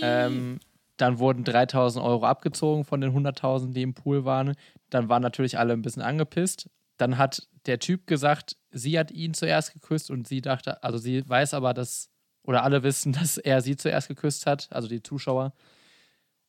Ähm, 0.01 0.61
dann 0.97 1.19
wurden 1.19 1.45
3000 1.45 2.03
Euro 2.03 2.25
abgezogen 2.25 2.85
von 2.85 3.03
den 3.03 3.13
100.000, 3.13 3.75
die 3.75 3.83
im 3.83 3.93
Pool 3.93 4.25
waren. 4.25 4.55
Dann 4.89 5.11
waren 5.11 5.21
natürlich 5.21 5.59
alle 5.59 5.75
ein 5.75 5.83
bisschen 5.83 6.01
angepisst. 6.01 6.71
Dann 6.97 7.19
hat 7.19 7.47
der 7.67 7.81
Typ 7.81 8.07
gesagt, 8.07 8.57
sie 8.71 8.99
hat 8.99 9.11
ihn 9.11 9.35
zuerst 9.35 9.75
geküsst 9.75 10.11
und 10.11 10.27
sie 10.27 10.41
dachte, 10.41 10.83
also 10.83 10.97
sie 10.97 11.29
weiß 11.29 11.53
aber, 11.53 11.75
dass, 11.75 12.09
oder 12.45 12.63
alle 12.63 12.83
wissen, 12.83 13.13
dass 13.21 13.37
er 13.37 13.61
sie 13.61 13.77
zuerst 13.77 14.09
geküsst 14.09 14.47
hat, 14.47 14.69
also 14.71 14.89
die 14.89 15.03
Zuschauer. 15.03 15.53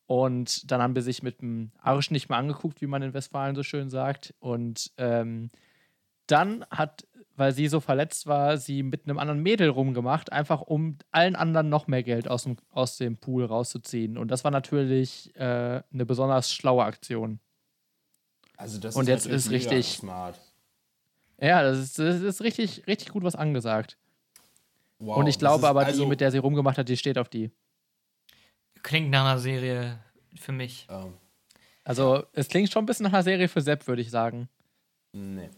Und 0.07 0.71
dann 0.71 0.81
haben 0.81 0.95
wir 0.95 1.01
sich 1.01 1.21
mit 1.21 1.41
dem 1.41 1.71
Arsch 1.81 2.11
nicht 2.11 2.29
mehr 2.29 2.37
angeguckt, 2.37 2.81
wie 2.81 2.87
man 2.87 3.01
in 3.01 3.13
Westfalen 3.13 3.55
so 3.55 3.63
schön 3.63 3.89
sagt. 3.89 4.33
Und 4.39 4.91
ähm, 4.97 5.49
dann 6.27 6.65
hat, 6.71 7.05
weil 7.35 7.51
sie 7.51 7.67
so 7.67 7.81
verletzt 7.81 8.25
war, 8.25 8.57
sie 8.57 8.83
mit 8.83 9.03
einem 9.05 9.19
anderen 9.19 9.43
Mädel 9.43 9.69
rumgemacht, 9.69 10.31
einfach 10.31 10.61
um 10.61 10.97
allen 11.11 11.35
anderen 11.35 11.67
noch 11.69 11.87
mehr 11.87 12.03
Geld 12.03 12.29
aus 12.29 12.43
dem, 12.43 12.55
aus 12.71 12.97
dem 12.97 13.17
Pool 13.17 13.43
rauszuziehen. 13.45 14.17
Und 14.17 14.29
das 14.31 14.45
war 14.45 14.51
natürlich 14.51 15.35
äh, 15.35 15.81
eine 15.93 16.05
besonders 16.05 16.53
schlaue 16.53 16.85
Aktion. 16.85 17.39
Also 18.55 18.79
das 18.79 18.95
Und 18.95 19.07
jetzt 19.09 19.25
natürlich 19.25 19.45
ist 19.45 19.51
richtig- 19.51 19.97
smart. 19.97 20.39
Ja, 21.39 21.61
das 21.61 21.77
ist, 21.79 21.99
das 21.99 22.21
ist 22.21 22.41
richtig, 22.41 22.87
richtig 22.87 23.09
gut 23.09 23.23
was 23.23 23.35
angesagt. 23.35 23.97
Wow, 24.99 25.17
Und 25.17 25.27
ich 25.27 25.37
glaube 25.37 25.59
ist 25.59 25.69
aber, 25.69 25.85
also, 25.85 26.03
die, 26.03 26.09
mit 26.09 26.19
der 26.21 26.31
sie 26.31 26.39
rumgemacht 26.39 26.77
hat, 26.77 26.89
die 26.89 26.97
steht 26.97 27.17
auf 27.19 27.29
die. 27.29 27.51
Klingt 28.83 29.09
nach 29.09 29.21
einer 29.21 29.39
Serie 29.39 29.99
für 30.35 30.51
mich. 30.51 30.87
ähm, 30.89 31.13
Also, 31.83 32.23
es 32.33 32.47
klingt 32.47 32.71
schon 32.71 32.83
ein 32.83 32.85
bisschen 32.85 33.05
nach 33.05 33.13
einer 33.13 33.23
Serie 33.23 33.47
für 33.47 33.61
Sepp, 33.61 33.87
würde 33.87 34.01
ich 34.01 34.09
sagen. 34.11 34.49
nee. 35.13 35.49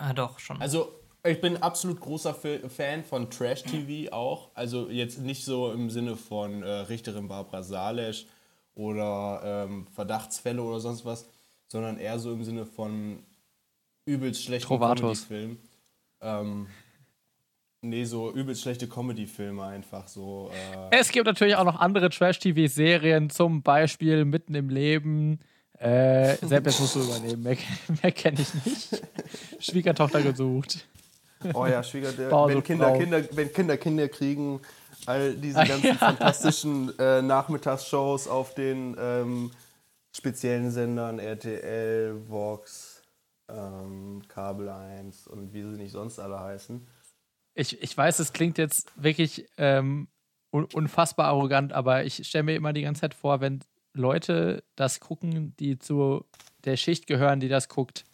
Ah, 0.00 0.12
doch, 0.12 0.38
schon. 0.38 0.60
Also, 0.62 0.92
ich 1.24 1.40
bin 1.40 1.56
absolut 1.56 1.98
großer 2.00 2.32
Fan 2.32 3.02
von 3.02 3.28
Trash-TV 3.28 4.12
auch. 4.12 4.50
Also 4.54 4.88
jetzt 4.88 5.18
nicht 5.18 5.44
so 5.44 5.72
im 5.72 5.90
Sinne 5.90 6.16
von 6.16 6.62
äh, 6.62 6.68
Richterin 6.70 7.26
Barbara 7.26 7.64
Salesch 7.64 8.26
oder 8.76 9.40
ähm, 9.68 9.88
Verdachtsfälle 9.88 10.62
oder 10.62 10.78
sonst 10.78 11.04
was, 11.04 11.26
sondern 11.66 11.98
eher 11.98 12.18
so 12.20 12.32
im 12.32 12.44
Sinne 12.44 12.64
von 12.64 13.24
übelst 14.04 14.44
schlechten 14.44 14.68
Trovatos. 14.68 15.26
Comedy-Filmen. 15.26 15.58
Ähm, 16.20 16.66
nee, 17.88 18.04
so 18.04 18.32
übelst 18.32 18.62
schlechte 18.62 18.88
Comedy-Filme 18.88 19.64
einfach 19.64 20.08
so. 20.08 20.50
Äh, 20.90 20.98
Es 20.98 21.10
gibt 21.10 21.26
natürlich 21.26 21.56
auch 21.56 21.64
noch 21.64 21.80
andere 21.80 22.10
Trash-TV-Serien, 22.10 23.30
zum 23.30 23.62
Beispiel 23.62 24.24
Mitten 24.24 24.54
im 24.54 24.68
Leben. 24.68 25.40
Äh, 25.80 26.34
jetzt 26.34 26.80
musst 26.80 26.96
du 26.96 27.00
übernehmen. 27.00 27.42
Mehr, 27.42 27.56
mehr 28.02 28.12
kenne 28.12 28.38
ich 28.40 28.54
nicht. 28.64 29.02
Schwiegertochter 29.60 30.22
gesucht. 30.22 30.86
Oh 31.54 31.66
ja, 31.66 31.82
Schwiegertochter. 31.82 32.48
Wenn, 32.48 32.62
Kinder. 32.62 32.98
Kinder, 32.98 33.22
wenn 33.32 33.52
Kinder 33.52 33.76
Kinder 33.76 34.08
kriegen, 34.08 34.60
all 35.06 35.34
diese 35.34 35.64
ganzen 35.64 35.86
ja. 35.86 35.94
fantastischen 35.94 36.98
äh, 36.98 37.22
Nachmittagsshows 37.22 38.26
auf 38.26 38.54
den 38.54 38.96
ähm, 38.98 39.50
speziellen 40.12 40.70
Sendern 40.70 41.18
RTL, 41.20 42.16
Vox, 42.26 43.02
ähm, 43.48 44.22
Kabel 44.28 44.68
1 44.68 45.28
und 45.28 45.52
wie 45.52 45.62
sie 45.62 45.68
nicht 45.68 45.92
sonst 45.92 46.18
alle 46.18 46.40
heißen. 46.40 46.86
Ich, 47.58 47.82
ich 47.82 47.96
weiß, 47.96 48.20
es 48.20 48.32
klingt 48.32 48.56
jetzt 48.56 48.92
wirklich 48.94 49.44
ähm, 49.56 50.06
un 50.52 50.64
unfassbar 50.72 51.26
arrogant, 51.26 51.72
aber 51.72 52.04
ich 52.04 52.24
stelle 52.26 52.44
mir 52.44 52.54
immer 52.54 52.72
die 52.72 52.82
ganze 52.82 53.00
Zeit 53.00 53.14
vor, 53.14 53.40
wenn 53.40 53.60
Leute 53.94 54.62
das 54.76 55.00
gucken, 55.00 55.54
die 55.58 55.76
zu 55.78 56.24
der 56.64 56.76
Schicht 56.76 57.08
gehören, 57.08 57.40
die 57.40 57.48
das 57.48 57.68
guckt, 57.68 58.04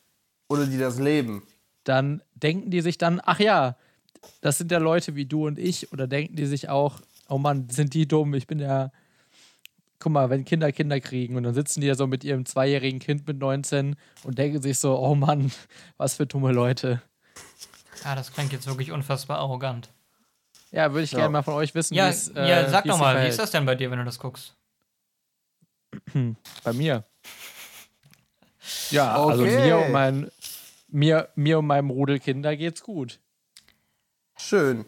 Oder 0.49 0.67
die 0.67 0.79
das 0.79 0.99
leben. 0.99 1.43
dann 1.85 2.23
denken 2.35 2.71
die 2.71 2.81
sich 2.81 2.97
dann, 2.97 3.21
ach 3.23 3.39
ja, 3.39 3.77
das 4.41 4.57
sind 4.57 4.73
ja 4.73 4.79
Leute 4.79 5.15
wie 5.15 5.27
du 5.27 5.47
und 5.47 5.59
ich, 5.59 5.93
oder 5.93 6.07
denken 6.07 6.37
die 6.37 6.47
sich 6.47 6.71
auch, 6.71 7.03
oh 7.29 7.37
Mann, 7.37 7.69
sind 7.69 7.93
die 7.93 8.09
dumm, 8.09 8.33
ich 8.33 8.47
bin 8.47 8.59
ja, 8.61 8.93
guck 9.99 10.13
mal, 10.13 10.31
wenn 10.31 10.47
Kinder 10.47 10.73
Kinder 10.73 11.01
kriegen 11.01 11.37
und 11.37 11.43
dann 11.43 11.55
sitzen 11.55 11.83
die 11.83 11.87
ja 11.87 11.95
so 11.97 12.07
mit 12.07 12.25
ihrem 12.25 12.47
zweijährigen 12.47 12.99
Kind 12.99 13.27
mit 13.27 13.39
19 13.39 13.97
und 14.23 14.39
denken 14.39 14.63
sich 14.63 14.79
so, 14.79 14.99
oh 14.99 15.15
Mann, 15.15 15.53
was 15.99 16.15
für 16.17 16.27
dumme 16.27 16.53
Leute. 16.53 17.03
Ah, 18.03 18.15
das 18.15 18.33
klingt 18.33 18.53
jetzt 18.53 18.67
wirklich 18.67 18.91
unfassbar 18.93 19.39
arrogant. 19.39 19.91
Ja, 20.71 20.93
würde 20.93 21.05
ich 21.05 21.13
Ja. 21.13 21.19
gerne 21.19 21.31
mal 21.33 21.43
von 21.43 21.55
euch 21.55 21.75
wissen, 21.75 21.95
Ja, 21.95 22.09
äh, 22.09 22.49
ja 22.49 22.69
sag 22.69 22.85
doch 22.85 22.99
mal, 22.99 23.23
wie 23.23 23.29
ist 23.29 23.39
das 23.39 23.53
denn 23.53 23.65
bei 23.65 23.75
dir, 23.77 23.91
wenn 23.91 23.99
du 23.99 24.05
das 24.05 24.19
guckst? 24.19 24.57
Bei 26.65 26.73
mir. 26.73 27.05
Ja, 28.91 29.15
also 29.15 29.45
Okay. 29.45 29.61
mir 29.61 29.79
und, 29.79 29.93
mein, 29.93 30.31
mir, 30.89 31.29
mir 31.37 31.59
und 31.61 31.67
meinem 31.67 31.91
Rudel 31.91 32.19
Kinder 32.19 32.57
geht's 32.57 32.83
gut. 32.83 33.21
Schön. 34.37 34.85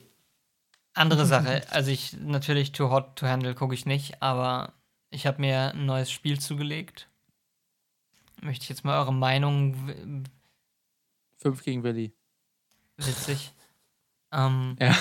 Andere 0.95 1.27
Sache, 1.27 1.63
also 1.71 1.91
ich 1.91 2.15
natürlich 2.15 2.73
Too 2.73 2.91
Hot 2.91 3.17
to 3.17 3.27
Handle 3.27 3.55
gucke 3.55 3.75
ich 3.75 3.87
nicht, 3.87 4.21
aber 4.23 4.73
ich 5.11 5.27
habe 5.27 5.41
mir 5.41 5.73
ein 5.73 5.87
neues 5.87 6.11
Spiel 6.11 6.41
zugelegt. 6.41 7.09
Möchte 8.43 8.65
ich 8.65 8.69
jetzt 8.69 8.85
mal 8.85 8.99
eure 8.99 9.15
Meinung 9.15 10.25
Fünf 11.39 11.63
gegen 11.63 11.85
Willi. 11.85 12.16
Witzig. 12.99 13.53
Ähm, 14.33 14.76
Ja. 14.81 14.95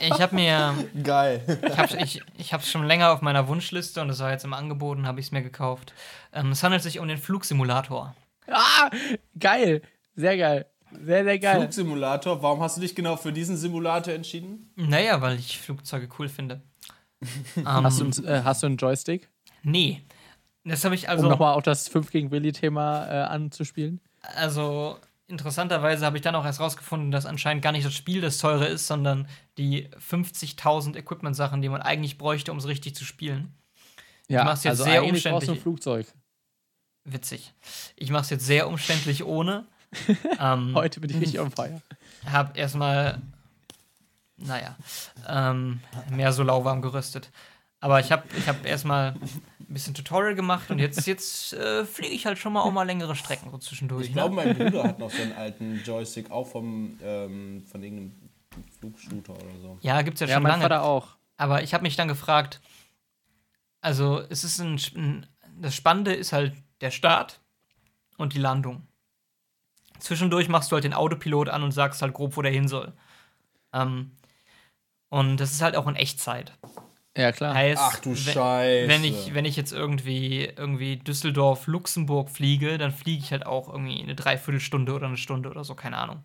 ich 0.00 0.20
habe 0.20 0.34
mir, 0.34 0.74
Geil. 1.02 1.58
ich 1.66 1.78
habe 1.78 1.96
ich, 2.02 2.22
ich 2.36 2.52
hab's 2.52 2.68
schon 2.70 2.84
länger 2.84 3.12
auf 3.12 3.22
meiner 3.22 3.46
Wunschliste 3.48 4.00
und 4.02 4.10
es 4.10 4.18
war 4.18 4.30
jetzt 4.30 4.44
im 4.44 4.52
Angebot 4.52 4.98
und 4.98 5.06
habe 5.06 5.20
ich 5.20 5.26
es 5.26 5.32
mir 5.32 5.42
gekauft. 5.42 5.92
Ähm, 6.32 6.50
es 6.52 6.62
handelt 6.62 6.82
sich 6.82 6.98
um 6.98 7.08
den 7.08 7.18
Flugsimulator. 7.18 8.14
Ah, 8.48 8.90
geil. 9.38 9.82
Sehr 10.16 10.36
geil. 10.36 10.66
Sehr, 11.04 11.22
sehr 11.24 11.38
geil. 11.38 11.60
Flugsimulator. 11.60 12.42
Warum 12.42 12.60
hast 12.62 12.76
du 12.76 12.80
dich 12.80 12.94
genau 12.96 13.16
für 13.16 13.32
diesen 13.32 13.56
Simulator 13.56 14.12
entschieden? 14.12 14.72
Naja, 14.74 15.20
weil 15.20 15.38
ich 15.38 15.60
Flugzeuge 15.60 16.08
cool 16.18 16.28
finde. 16.28 16.60
ähm, 17.56 17.64
Hast, 17.66 18.00
du, 18.00 18.04
einen- 18.04 18.24
äh, 18.26 18.42
hast 18.44 18.62
du 18.62 18.66
einen 18.66 18.76
Joystick? 18.76 19.28
nee. 19.62 20.02
Das 20.62 20.84
habe 20.84 20.94
ich 20.94 21.04
Um 21.04 21.10
also. 21.10 21.28
nochmal 21.28 21.54
auf 21.54 21.62
das 21.62 21.88
5 21.88 22.10
gegen 22.10 22.30
Willi-Thema 22.30 23.06
äh, 23.06 23.22
anzuspielen. 23.22 23.98
Also 24.36 24.98
interessanterweise 25.30 26.04
habe 26.04 26.16
ich 26.16 26.22
dann 26.22 26.34
auch 26.34 26.44
erst 26.44 26.60
rausgefunden, 26.60 27.10
dass 27.10 27.24
anscheinend 27.24 27.62
gar 27.62 27.72
nicht 27.72 27.86
das 27.86 27.94
Spiel 27.94 28.20
das 28.20 28.38
teure 28.38 28.66
ist, 28.66 28.86
sondern 28.86 29.28
die 29.56 29.88
50.000 29.88 30.96
Equipment-Sachen, 30.96 31.62
die 31.62 31.68
man 31.68 31.80
eigentlich 31.80 32.18
bräuchte, 32.18 32.52
um 32.52 32.58
es 32.58 32.66
richtig 32.66 32.94
zu 32.94 33.04
spielen. 33.04 33.54
Ja, 34.28 34.44
mach's 34.44 34.64
jetzt 34.64 34.80
also 34.80 34.84
sehr 34.84 35.00
eigentlich 35.00 35.24
brauchst 35.24 35.24
du 35.24 35.52
ein 35.52 35.58
umständlich. 35.58 35.62
Flugzeug. 35.62 36.06
Witzig. 37.04 37.54
Ich 37.96 38.10
mache 38.10 38.22
es 38.22 38.30
jetzt 38.30 38.46
sehr 38.46 38.68
umständlich 38.68 39.24
ohne. 39.24 39.66
ähm, 40.40 40.74
Heute 40.74 41.00
bin 41.00 41.10
ich 41.10 41.16
richtig 41.16 41.40
on 41.40 41.50
fire. 41.50 41.80
Hab 42.30 42.56
erstmal, 42.56 43.20
naja, 44.36 44.76
ähm, 45.26 45.80
mehr 46.10 46.32
so 46.32 46.42
lauwarm 46.42 46.82
gerüstet. 46.82 47.30
Aber 47.80 47.98
ich 47.98 48.12
habe 48.12 48.24
ich 48.36 48.46
hab 48.46 48.64
erstmal 48.66 49.14
ein 49.14 49.42
bisschen 49.68 49.94
Tutorial 49.94 50.34
gemacht 50.34 50.70
und 50.70 50.78
jetzt, 50.78 51.06
jetzt 51.06 51.54
äh, 51.54 51.84
fliege 51.86 52.12
ich 52.12 52.26
halt 52.26 52.38
schon 52.38 52.52
mal 52.52 52.60
auch 52.60 52.72
mal 52.72 52.82
längere 52.82 53.16
Strecken 53.16 53.50
so 53.50 53.58
zwischendurch. 53.58 54.04
Ich 54.04 54.08
ne? 54.10 54.14
glaube, 54.14 54.34
mein 54.34 54.56
Bruder 54.56 54.84
hat 54.84 54.98
noch 54.98 55.10
so 55.10 55.22
einen 55.22 55.32
alten 55.32 55.82
Joystick, 55.84 56.30
auch 56.30 56.46
vom, 56.46 56.98
ähm, 57.02 57.64
von 57.70 57.82
irgendeinem 57.82 58.12
Flugshooter 58.78 59.32
oder 59.32 59.58
so. 59.62 59.78
Ja, 59.80 60.02
gibt's 60.02 60.20
ja, 60.20 60.26
Ja, 60.26 60.34
schon 60.34 60.42
mein 60.42 60.52
lange. 60.52 60.62
Vater 60.62 60.82
auch. 60.82 61.16
Aber 61.38 61.62
ich 61.62 61.72
habe 61.72 61.82
mich 61.82 61.96
dann 61.96 62.08
gefragt, 62.08 62.60
also 63.80 64.22
es 64.28 64.44
ist 64.44 64.58
ein, 64.58 64.78
ein, 64.94 65.26
das 65.58 65.74
Spannende 65.74 66.12
ist 66.12 66.34
halt 66.34 66.54
der 66.82 66.90
Start 66.90 67.40
und 68.18 68.34
die 68.34 68.38
Landung. 68.38 68.86
Zwischendurch 70.00 70.48
machst 70.48 70.70
du 70.70 70.74
halt 70.74 70.84
den 70.84 70.94
Autopilot 70.94 71.48
an 71.48 71.62
und 71.62 71.72
sagst 71.72 72.02
halt 72.02 72.12
grob, 72.12 72.36
wo 72.36 72.42
der 72.42 72.52
hin 72.52 72.68
soll. 72.68 72.92
Ähm, 73.72 74.12
und 75.08 75.38
das 75.38 75.52
ist 75.52 75.62
halt 75.62 75.76
auch 75.76 75.86
in 75.86 75.96
Echtzeit. 75.96 76.52
Ja, 77.16 77.32
klar. 77.32 77.54
Heißt, 77.54 77.82
Ach 77.84 77.98
du 78.00 78.10
wenn- 78.10 78.16
Scheiße. 78.16 78.88
Wenn 78.88 79.04
ich, 79.04 79.34
wenn 79.34 79.44
ich 79.44 79.56
jetzt 79.56 79.72
irgendwie, 79.72 80.44
irgendwie 80.44 80.96
Düsseldorf, 80.96 81.66
Luxemburg 81.66 82.30
fliege, 82.30 82.78
dann 82.78 82.92
fliege 82.92 83.22
ich 83.22 83.32
halt 83.32 83.46
auch 83.46 83.68
irgendwie 83.68 84.00
eine 84.02 84.14
Dreiviertelstunde 84.14 84.94
oder 84.94 85.06
eine 85.06 85.16
Stunde 85.16 85.50
oder 85.50 85.64
so, 85.64 85.74
keine 85.74 85.96
Ahnung. 85.96 86.22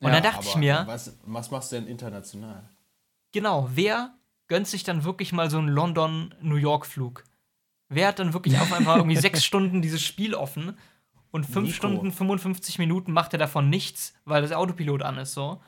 Und 0.00 0.08
Ja, 0.08 0.14
dann 0.14 0.22
dachte 0.22 0.46
ich 0.48 0.56
mir, 0.56 0.84
Was, 0.86 1.18
was 1.26 1.50
machst 1.50 1.72
du 1.72 1.76
denn 1.76 1.86
international? 1.86 2.62
Genau, 3.32 3.68
wer 3.74 4.14
gönnt 4.48 4.66
sich 4.66 4.82
dann 4.84 5.04
wirklich 5.04 5.32
mal 5.32 5.50
so 5.50 5.58
einen 5.58 5.68
London-New 5.68 6.56
York-Flug? 6.56 7.22
Wer 7.90 8.08
hat 8.08 8.18
dann 8.18 8.32
wirklich 8.32 8.58
auf 8.58 8.72
einmal 8.72 8.96
irgendwie 8.98 9.16
sechs 9.20 9.44
Stunden 9.44 9.82
dieses 9.82 10.02
Spiel 10.02 10.34
offen 10.34 10.78
und 11.30 11.44
5 11.44 11.66
Nico. 11.66 11.76
Stunden 11.76 12.10
55 12.10 12.78
Minuten 12.78 13.12
macht 13.12 13.34
er 13.34 13.38
davon 13.38 13.68
nichts, 13.68 14.14
weil 14.24 14.40
das 14.40 14.52
Autopilot 14.52 15.02
an 15.02 15.18
ist 15.18 15.34
so. 15.34 15.60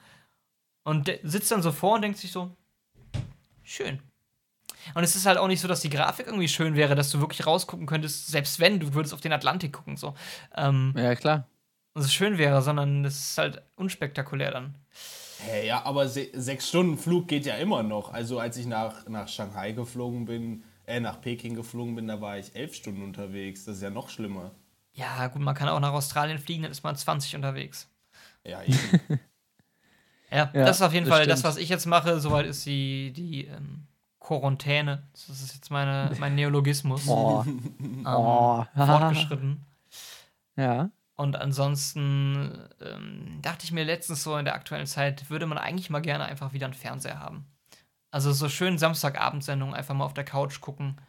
Und 0.85 1.11
sitzt 1.23 1.51
dann 1.53 1.63
so 1.63 1.71
vor 1.71 1.97
und 1.97 2.03
denkt 2.03 2.17
sich 2.19 2.33
so, 2.33 2.57
schön. 3.63 4.01
Und 4.95 5.05
es 5.05 5.17
ist 5.17 5.27
halt 5.27 5.39
auch 5.39 5.49
nicht 5.49 5.61
so, 5.61 5.69
dass 5.69 5.81
die 5.81 5.91
Grafik 5.91 6.27
irgendwie 6.27 6.49
schön 6.49 6.75
wäre, 6.77 6.95
dass 6.95 7.11
du 7.11 7.21
wirklich 7.21 7.47
rausgucken 7.47 7.87
könntest, 7.87 8.29
selbst 8.29 8.61
wenn 8.61 8.81
du 8.81 8.95
würdest 8.95 9.15
auf 9.15 9.21
den 9.21 9.33
Atlantik 9.33 9.73
gucken 9.73 9.97
so. 9.97 10.15
Ähm, 10.57 10.95
Ja, 10.97 11.15
klar. 11.15 11.47
dass 11.95 12.07
es 12.07 12.15
schön 12.15 12.39
wäre, 12.39 12.63
sondern 12.63 13.05
es 13.05 13.19
ist 13.31 13.39
halt 13.39 13.63
unspektakulär 13.77 14.51
dann. 14.51 14.75
Hey, 15.41 15.67
ja, 15.67 15.85
aber 15.85 16.09
se 16.09 16.29
sechs 16.35 16.69
Stunden 16.69 16.97
Flug 16.97 17.27
geht 17.29 17.47
ja 17.47 17.57
immer 17.57 17.83
noch. 17.83 18.13
Also 18.13 18.39
als 18.39 18.57
ich 18.57 18.67
nach, 18.67 19.09
nach 19.09 19.27
Shanghai 19.29 19.73
geflogen 19.73 20.25
bin, 20.25 20.63
äh, 20.87 21.01
nach 21.01 21.21
Peking 21.21 21.55
geflogen 21.57 21.95
bin, 21.97 22.07
da 22.09 22.21
war 22.21 22.39
ich 22.39 22.55
elf 22.55 22.75
Stunden 22.75 23.03
unterwegs. 23.03 23.65
Das 23.65 23.77
ist 23.77 23.83
ja 23.83 23.91
noch 23.91 24.09
schlimmer. 24.09 24.53
Ja, 24.93 25.27
gut, 25.29 25.43
man 25.43 25.55
kann 25.55 25.69
auch 25.69 25.81
nach 25.81 25.93
Australien 25.93 26.39
fliegen, 26.39 26.63
dann 26.63 26.71
ist 26.73 26.85
man 26.85 26.95
20 26.95 27.35
unterwegs. 27.35 27.89
Ja, 28.47 28.63
eben. 28.63 28.79
Ja, 30.31 30.51
Ja, 30.55 30.65
das 30.65 30.77
ist 30.77 30.83
auf 30.83 30.93
jeden 30.95 31.07
das 31.07 31.15
Fall 31.15 31.27
das, 31.27 31.41
stimmt. 31.41 31.55
was 31.55 31.61
ich 31.63 31.69
jetzt 31.69 31.87
mache. 31.87 32.19
Soweit 32.21 32.47
ist 32.47 32.65
die, 32.65 33.13
die 33.13 33.47
ähm, 33.47 33.87
Quarantäne. 34.23 35.03
Das 35.13 35.29
ist 35.29 35.55
jetzt 35.55 35.71
meine, 35.71 36.11
mein 36.21 36.35
Neologismus. 36.35 37.09
Oh. 37.09 37.43
ähm, 37.47 38.05
Oh. 38.07 38.65
Fortgeschritten. 38.77 39.65
Ja. 40.57 40.91
Und 41.17 41.37
ansonsten 41.37 42.69
ähm, 42.81 43.39
dachte 43.43 43.65
ich 43.65 43.73
mir 43.73 43.85
letztens 43.85 44.23
so 44.23 44.37
in 44.37 44.45
der 44.45 44.55
aktuellen 44.55 44.87
Zeit, 44.87 45.29
würde 45.31 45.47
man 45.47 45.59
eigentlich 45.59 45.91
mal 45.91 46.01
gerne 46.01 46.25
einfach 46.25 46.53
wieder 46.53 46.67
einen 46.67 46.75
Fernseher 46.75 47.21
haben. 47.21 47.47
Also 48.11 48.33
so 48.33 48.49
schön 48.49 48.79
Samstagabendsendung, 48.79 49.75
einfach 49.75 49.95
mal 49.95 50.05
auf 50.05 50.15
der 50.15 50.25
Couch 50.25 50.61
gucken. 50.61 51.01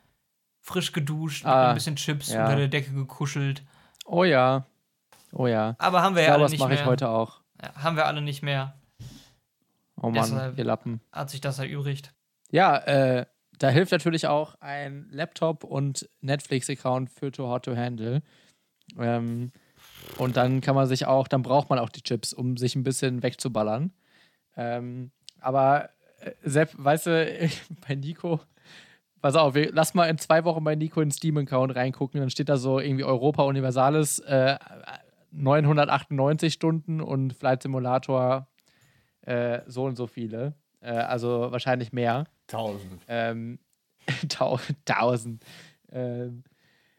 Frisch 0.62 0.91
geduscht, 0.91 1.43
mit 1.43 1.53
Ah, 1.53 1.70
ein 1.70 1.75
bisschen 1.75 1.96
Chips 1.98 2.29
ja. 2.32 2.43
unter 2.46 2.55
der 2.58 2.67
Decke 2.70 2.91
gekuschelt. 2.93 3.63
Oh 4.05 4.24
ja. 4.24 4.65
Oh 5.32 5.48
ja. 5.48 5.75
Aber 5.79 6.01
haben 6.01 6.15
wir 6.15 6.22
Ich 6.22 6.27
ja 6.27 6.34
glaube, 6.36 6.36
alle 6.36 6.43
das 6.46 6.51
nicht 6.51 6.60
mache 6.62 6.74
ich 6.74 6.79
mehr. 6.82 6.88
heute 6.88 7.10
auch. 7.10 7.41
Ja, 7.62 7.75
haben 7.84 7.96
wir 7.98 8.05
alle 8.05 8.22
nicht 8.22 8.43
mehr. 8.43 8.75
Oh 9.98 10.10
Mann, 10.10 10.13
Deshalb- 10.13 10.58
ihr 10.58 10.63
Lappen. 10.63 11.01
Hat 11.12 11.29
sich 11.29 11.41
das 11.41 11.60
erübrigt. 11.60 12.13
Ja, 12.53 12.77
äh, 12.77 13.25
da 13.57 13.69
hilft 13.69 13.91
natürlich 13.91 14.27
auch 14.27 14.53
ein 14.62 15.07
Laptop 15.10 15.63
und 15.63 16.07
Netflix-Account 16.22 17.10
für 17.10 17.31
Too 17.31 17.48
Hot 17.48 17.65
to 17.65 17.75
Handle. 17.75 18.22
Ähm, 18.95 19.51
und 20.19 20.38
dann 20.38 20.62
kann 20.62 20.75
man 20.75 20.86
sich 20.86 21.07
auch, 21.07 21.27
dann 21.27 21.41
braucht 21.41 21.72
man 21.72 21.79
auch 21.79 21.89
die 21.89 22.03
Chips, 22.03 22.31
um 22.31 22.55
sich 22.55 22.75
ein 22.75 22.83
bisschen 22.83 23.24
wegzuballern. 23.24 23.91
Ähm, 24.55 25.10
aber 25.39 25.89
äh, 26.19 26.33
Sepp, 26.43 26.69
weißt 26.77 27.07
du, 27.07 27.50
bei 27.88 27.95
Nico, 27.95 28.39
pass 29.19 29.36
auf, 29.36 29.55
wir, 29.55 29.72
lass 29.74 29.95
mal 29.95 30.05
in 30.05 30.19
zwei 30.19 30.43
Wochen 30.43 30.63
bei 30.63 30.75
Nico 30.75 31.01
in 31.01 31.07
den 31.07 31.12
Steam-Account 31.12 31.75
reingucken, 31.75 32.19
dann 32.19 32.29
steht 32.29 32.50
da 32.50 32.57
so 32.57 32.79
irgendwie 32.79 33.03
Europa 33.03 33.41
Universalis 33.45 34.19
äh, 34.19 34.60
998 35.31 36.53
Stunden 36.53 37.01
und 37.01 37.33
Flight 37.33 37.63
Simulator 37.63 38.48
äh, 39.22 39.62
so 39.65 39.86
und 39.86 39.95
so 39.95 40.05
viele. 40.05 40.53
Äh, 40.81 40.91
also 40.91 41.51
wahrscheinlich 41.51 41.93
mehr. 41.93 42.25
Tausend. 42.47 43.01
Ähm, 43.07 43.59
tau 44.29 44.59
tausend. 44.85 45.43
Ähm, 45.91 46.43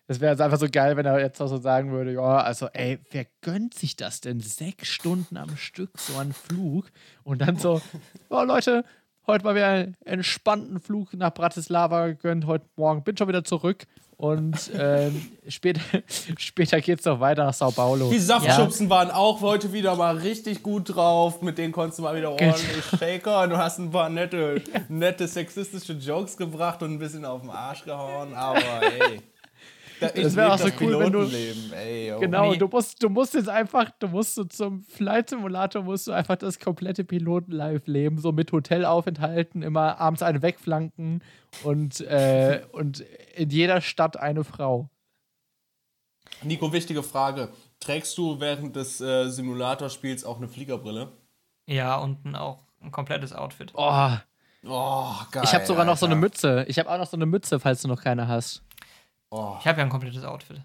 das 0.07 0.21
wäre 0.21 0.33
jetzt 0.33 0.41
einfach 0.41 0.59
so 0.59 0.69
geil, 0.71 0.97
wenn 0.97 1.07
er 1.07 1.19
jetzt 1.19 1.41
auch 1.41 1.47
so 1.47 1.57
sagen 1.57 1.91
würde, 1.91 2.13
ja, 2.13 2.39
also 2.39 2.69
ey, 2.69 2.99
wer 3.11 3.27
gönnt 3.41 3.73
sich 3.73 3.97
das 3.97 4.21
denn? 4.21 4.41
Sechs 4.41 4.89
Stunden 4.89 5.39
am 5.39 5.57
Stück, 5.57 5.99
so 5.99 6.19
ein 6.19 6.33
Flug. 6.33 6.91
Und 7.23 7.41
dann 7.41 7.57
so, 7.57 7.81
oh 8.29 8.43
Leute, 8.43 8.85
heute 9.27 9.45
mal 9.45 9.55
wieder 9.55 9.69
einen 9.69 9.97
entspannten 10.05 10.79
Flug 10.79 11.15
nach 11.15 11.33
Bratislava 11.33 12.09
gegönnt, 12.09 12.47
heute 12.47 12.67
Morgen 12.77 13.03
bin 13.03 13.17
schon 13.17 13.29
wieder 13.29 13.45
zurück. 13.45 13.87
Und 14.17 14.71
ähm, 14.79 15.27
später, 15.49 15.81
später 16.39 16.81
geht 16.81 17.01
es 17.01 17.05
noch 17.05 17.21
weiter 17.21 17.45
nach 17.45 17.55
Sao 17.55 17.71
Paulo. 17.71 18.11
Die 18.11 18.19
Saftschubsen 18.19 18.89
waren 18.91 19.11
auch 19.11 19.41
heute 19.41 19.73
wieder 19.73 19.97
mal 19.97 20.17
richtig 20.19 20.63
gut 20.63 20.95
drauf. 20.95 21.43
Mit 21.43 21.59
denen 21.59 21.73
konntest 21.73 21.99
du 21.99 22.03
mal 22.05 22.17
wieder 22.17 22.35
Genau. 22.37 22.53
ordentlich 22.53 22.85
shaker. 22.99 23.49
Du 23.49 23.57
hast 23.57 23.79
ein 23.79 23.91
paar 23.91 24.09
nette, 24.09 24.63
nette 24.89 25.27
sexistische 25.29 25.95
Jokes 25.95 26.37
gebracht 26.37 26.83
und 26.83 26.93
ein 26.93 26.99
bisschen 26.99 27.25
auf 27.25 27.41
den 27.41 27.51
Arsch 27.51 27.85
gehauen. 27.85 28.35
Aber 28.35 28.61
ey. 28.83 29.21
Da, 30.01 30.09
Das 30.09 30.35
wär 30.37 30.45
leb 30.45 30.53
auch 30.55 30.59
so 30.59 30.69
cool, 30.81 30.99
wenn 30.99 31.13
du- 31.13 31.75
ey, 31.77 32.09
yo. 32.09 32.19
Genau, 32.21 32.51
Nee. 32.53 32.59
du 32.59 32.67
musst, 32.69 33.03
du 33.03 33.09
musst 33.09 33.35
jetzt 33.35 33.49
einfach, 33.49 33.91
du 34.01 34.09
musst 34.09 34.35
so 34.35 34.45
zum 34.45 34.83
Flight 34.83 35.29
Simulator 35.31 35.83
musst 35.83 36.07
du 36.09 36.13
einfach 36.13 36.37
das 36.37 36.59
komplette 36.59 37.05
Piloten-Life 37.05 37.91
leben, 37.91 38.19
so 38.19 38.33
mit 38.33 38.51
Hotelaufenthalten, 38.53 39.63
immer 39.63 40.01
abends 40.01 40.23
eine 40.23 40.43
wegflanken 40.43 41.23
und, 41.63 42.01
äh, 42.01 42.63
und 42.73 43.01
in 43.37 43.51
jeder 43.51 43.81
Stadt 43.81 44.19
eine 44.19 44.43
Frau. 44.45 44.89
Nico, 46.43 46.73
wichtige 46.73 47.03
Frage. 47.03 47.49
Trägst 47.81 48.19
du 48.19 48.41
während 48.41 48.77
des 48.77 49.01
äh, 49.01 49.29
Simulatorspiels 49.29 50.25
auch 50.25 50.39
eine 50.39 50.49
Fliegerbrille? 50.49 51.13
Ja, 51.67 51.97
unten 51.99 52.35
auch 52.35 52.65
ein 52.83 52.91
komplettes 52.91 53.33
Outfit. 53.33 53.73
Oh, 53.75 54.11
Oh, 54.67 55.13
geil. 55.31 55.43
ich 55.45 55.55
habe 55.55 55.67
sogar 55.67 55.85
noch 55.85 55.99
so 55.99 56.07
eine. 56.07 56.17
Mütze. 56.17 56.65
Ich 56.69 56.79
habe 56.79 56.91
auch 56.91 56.97
noch 56.97 57.07
so 57.07 57.19
eine 57.19 57.27
Mütze, 57.27 57.61
falls 57.61 57.83
du 57.83 57.89
noch 57.89 58.03
keine 58.03 58.29
hast. 58.29 58.63
Oh. 59.37 59.57
Ich 59.61 59.67
habe 59.67 59.79
ja 59.79 59.85
ein 59.85 59.91
komplettes 59.91 60.25
Outfit. 60.25 60.61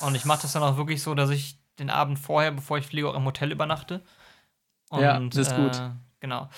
Und 0.00 0.14
ich 0.14 0.24
mache 0.24 0.42
das 0.42 0.52
dann 0.52 0.62
auch 0.62 0.76
wirklich 0.78 1.02
so, 1.02 1.14
dass 1.14 1.28
ich 1.30 1.58
den 1.78 1.90
Abend 1.90 2.18
vorher, 2.18 2.50
bevor 2.50 2.78
ich 2.78 2.86
fliege, 2.86 3.08
auch 3.10 3.14
im 3.14 3.24
Hotel 3.26 3.52
übernachte. 3.52 4.00
Und, 4.88 5.00
Ja, 5.02 5.18
das 5.20 5.36
ist 5.48 5.54
gut. 5.56 5.76
Äh, 5.76 5.90
genau. 6.20 6.48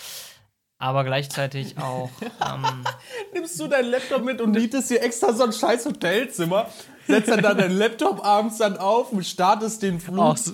Aber 0.79 1.03
gleichzeitig 1.05 1.79
auch. 1.81 2.11
ähm, 2.21 2.85
Nimmst 3.33 3.59
du 3.59 3.67
deinen 3.67 3.91
Laptop 3.91 4.23
mit 4.25 4.41
und 4.41 4.53
mietest 4.53 4.91
dir 4.91 5.03
extra 5.03 5.33
so 5.33 5.45
ein 5.45 5.53
scheiß 5.53 5.85
Hotelzimmer, 5.87 6.69
setzt 7.09 7.29
dann 7.29 7.43
da 7.43 7.55
deinen 7.55 7.77
Laptop 7.77 8.25
abends 8.25 8.59
dann 8.59 8.77
auf 8.79 9.11
und 9.13 9.25
startest 9.27 9.83
den 9.83 10.01
Flug 10.01 10.19
Auch 10.21 10.37
so, 10.37 10.53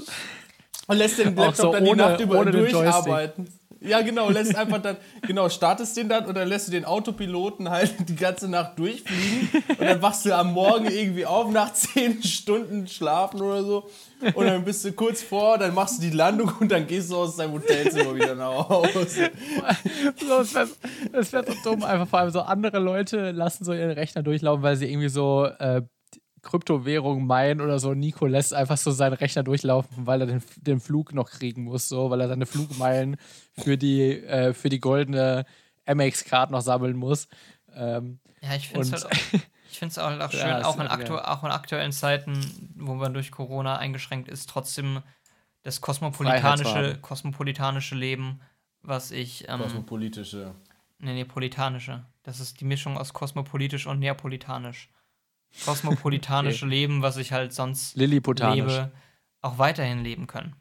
und 0.87 0.97
lässt 0.97 1.19
den 1.19 1.35
Laptop 1.37 1.55
so 1.57 1.73
dann 1.73 1.85
die 1.85 1.91
ohne- 1.91 2.03
Nacht 2.03 2.21
über 2.21 2.39
ohne 2.41 2.51
den 2.51 2.61
durcharbeiten. 2.71 3.58
Ja, 3.81 4.03
genau, 4.03 4.29
lässt 4.29 4.57
einfach 4.57 4.83
dann, 4.83 4.97
genau, 5.23 5.49
startest 5.49 5.97
den 5.97 6.09
dann 6.09 6.27
und 6.27 6.37
dann 6.37 6.49
lässt 6.49 6.67
du 6.67 6.73
den 6.73 6.85
Autopiloten 6.85 7.71
halt 7.71 7.95
die 8.09 8.17
ganze 8.17 8.49
Nacht 8.49 8.79
durchfliegen 8.79 9.49
und 9.69 9.81
dann 9.81 10.03
wachst 10.03 10.25
du 10.25 10.37
am 10.37 10.53
Morgen 10.53 10.87
irgendwie 10.87 11.25
auf 11.25 11.51
nach 11.51 11.73
10 11.73 12.23
Stunden 12.23 12.89
Schlafen 12.89 13.41
oder 13.41 13.63
so 13.63 13.89
und 14.35 14.47
dann 14.47 14.65
bist 14.65 14.85
du 14.85 14.93
kurz 14.93 15.23
vor, 15.23 15.59
dann 15.59 15.75
machst 15.75 15.99
du 15.99 16.03
die 16.03 16.17
Landung 16.17 16.53
und 16.61 16.73
dann 16.73 16.87
gehst 16.87 17.11
du 17.11 17.17
aus 17.17 17.37
deinem 17.37 17.53
Hotelzimmer 17.53 18.15
wieder 18.15 18.35
nach 18.35 18.69
Hause. 18.69 19.31
das 20.29 20.55
wäre 20.55 20.69
wär 21.13 21.45
so 21.47 21.71
dumm. 21.71 21.85
Einfach 21.85 22.09
vor 22.09 22.19
allem 22.19 22.31
so 22.31 22.41
andere 22.41 22.81
Leute 22.81 23.31
lassen 23.31 23.65
so 23.65 23.73
ihren 23.73 23.93
Rechner 23.93 24.23
durchlaufen, 24.23 24.63
weil 24.63 24.77
sie 24.77 24.91
irgendwie 24.91 25.09
so 25.09 25.45
äh, 25.45 25.83
Kryptowährungen 26.49 27.27
meinen 27.27 27.61
oder 27.61 27.79
so. 27.79 27.93
Nico 27.93 28.27
lässt 28.27 28.55
einfach 28.55 28.79
so 28.79 28.91
seinen 28.91 29.13
Rechner 29.13 29.43
durchlaufen, 29.43 30.07
weil 30.07 30.23
er 30.23 30.27
den, 30.27 30.43
den 30.57 30.81
Flug 30.81 31.13
noch 31.13 31.31
kriegen 31.31 31.65
muss, 31.65 31.89
so, 31.89 32.11
weil 32.11 32.21
er 32.21 32.29
seine 32.29 32.47
Flugmeilen 32.47 33.17
für 33.53 33.77
die, 33.77 34.23
äh, 34.25 34.55
für 34.55 34.71
die 34.71 34.81
goldene 34.81 35.45
MX-Card 35.87 36.51
noch 36.51 36.63
sammeln 36.63 36.97
muss. 36.97 37.29
Ähm, 37.75 38.19
ja, 38.41 38.55
ich 38.55 38.69
finde 38.69 38.83
es 38.83 38.93
halt 38.93 39.07
auch, 39.07 39.41
ich 39.71 39.79
find's 39.79 39.97
halt 39.99 40.23
auch 40.23 40.31
schön, 40.33 40.41
Ja, 40.41 40.65
auch, 40.65 40.79
in 40.79 40.87
auch 40.89 41.45
in 41.45 41.51
aktuellen 41.51 41.93
Zeiten, 41.93 42.73
wo 42.77 42.95
man 42.95 43.13
durch 43.13 43.31
Corona 43.31 43.77
eingeschränkt 43.77 44.29
ist, 44.29 44.49
trotzdem 44.49 45.03
das 45.65 45.83
kosmopolitanische, 45.83 46.99
kosmopolitanische 47.03 47.95
Leben, 47.95 48.41
was 48.81 49.11
ich. 49.11 49.49
Ähm, 49.49 49.61
Kosmopolitische. 49.61 50.55
Nee, 50.99 51.13
neapolitanische. 51.13 52.05
Das 52.23 52.41
ist 52.41 52.61
die 52.61 52.65
Mischung 52.65 52.97
aus 52.97 53.13
kosmopolitisch 53.13 53.87
und 53.87 53.99
neapolitanisch. 53.99 54.89
Kosmopolitanische 55.65 56.67
Leben, 56.67 57.03
was 57.03 57.17
ich 57.17 57.33
halt 57.33 57.53
sonst 57.53 57.97
lebe, 57.97 58.93
auch 59.43 59.59
weiterhin 59.59 60.03
leben 60.05 60.27
können. 60.27 60.55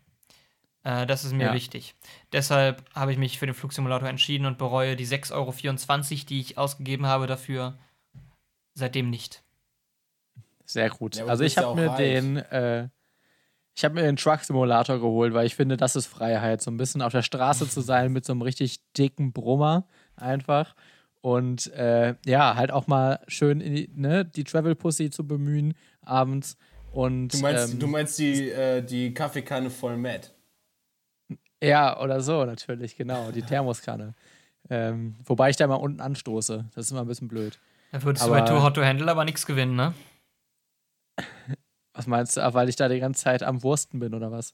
Äh, 0.83 1.05
das 1.05 1.25
ist 1.25 1.33
mir 1.33 1.47
Ja. 1.47 1.53
wichtig. 1.53 1.95
Deshalb 2.31 2.83
habe 2.95 3.11
ich 3.11 3.17
mich 3.17 3.39
für 3.39 3.45
den 3.45 3.55
Flugsimulator 3.55 4.07
entschieden 4.07 4.45
und 4.45 4.57
bereue 4.57 4.95
die 4.95 5.05
6,24 5.05 5.33
Euro, 5.33 6.25
die 6.29 6.39
ich 6.39 6.57
ausgegeben 6.57 7.05
habe 7.05 7.27
dafür, 7.27 7.77
seitdem 8.73 9.09
nicht. 9.09 9.43
Sehr 10.65 10.89
gut. 10.89 11.15
Ja, 11.15 11.25
also 11.25 11.43
ich 11.43 11.57
habe 11.57 11.75
mir 11.75 11.89
reich. 11.89 11.97
den, 11.97 12.37
äh, 12.37 12.89
ich 13.75 13.85
habe 13.85 13.95
mir 13.95 14.01
den 14.03 14.15
Truck 14.17 14.41
Simulator 14.41 14.99
geholt, 14.99 15.33
weil 15.33 15.45
ich 15.45 15.55
finde, 15.55 15.77
das 15.77 15.95
ist 15.95 16.07
Freiheit, 16.07 16.61
so 16.61 16.71
ein 16.71 16.77
bisschen 16.77 17.01
auf 17.01 17.11
der 17.11 17.21
Straße 17.21 17.69
zu 17.69 17.81
sein 17.81 18.11
mit 18.11 18.25
so 18.25 18.33
einem 18.33 18.41
richtig 18.41 18.79
dicken 18.93 19.33
Brummer 19.33 19.87
einfach 20.15 20.73
und 21.21 21.67
äh, 21.73 22.15
ja, 22.25 22.55
halt 22.55 22.71
auch 22.71 22.87
mal 22.87 23.19
schön 23.27 23.59
in 23.61 23.75
die, 23.75 23.89
ne, 23.95 24.25
die 24.25 24.43
Travel 24.43 24.75
Pussy 24.75 25.09
zu 25.09 25.25
bemühen 25.27 25.73
abends 26.01 26.57
und 26.91 27.29
Du 27.33 27.39
meinst, 27.39 27.73
ähm, 27.73 27.79
du 27.79 27.87
meinst 27.87 28.17
die, 28.19 28.49
äh, 28.49 28.81
die 28.81 29.13
Kaffeekanne 29.13 29.69
voll 29.69 29.97
Matt. 29.97 30.33
ja 31.61 31.99
oder 31.99 32.21
so 32.21 32.45
natürlich 32.45 32.95
genau 32.95 33.31
die 33.31 33.41
Thermoskanne. 33.41 34.13
Ähm, 34.69 35.15
wobei 35.25 35.49
ich 35.49 35.55
da 35.55 35.65
mal 35.67 35.75
unten 35.75 36.01
anstoße. 36.01 36.65
Das 36.75 36.85
ist 36.85 36.91
immer 36.91 37.01
ein 37.01 37.07
bisschen 37.07 37.27
blöd. 37.29 37.57
Da 37.91 38.03
würdest 38.03 38.25
Aber- 38.25 38.35
du 38.41 38.41
bei 38.41 38.47
Too 38.49 38.61
Hot 38.63 38.75
to 38.75 38.83
Handle 38.83 39.09
aber 39.09 39.23
nichts 39.25 39.45
gewinnen, 39.45 39.75
ne? 39.75 39.93
Was 41.93 42.05
meinst 42.05 42.37
du, 42.37 42.53
weil 42.53 42.69
ich 42.69 42.75
da 42.75 42.89
die 42.89 42.99
ganze 42.99 43.23
Zeit 43.23 43.43
am 43.43 43.63
Wursten 43.63 43.99
bin 43.99 44.13
oder 44.13 44.29
was? 44.31 44.53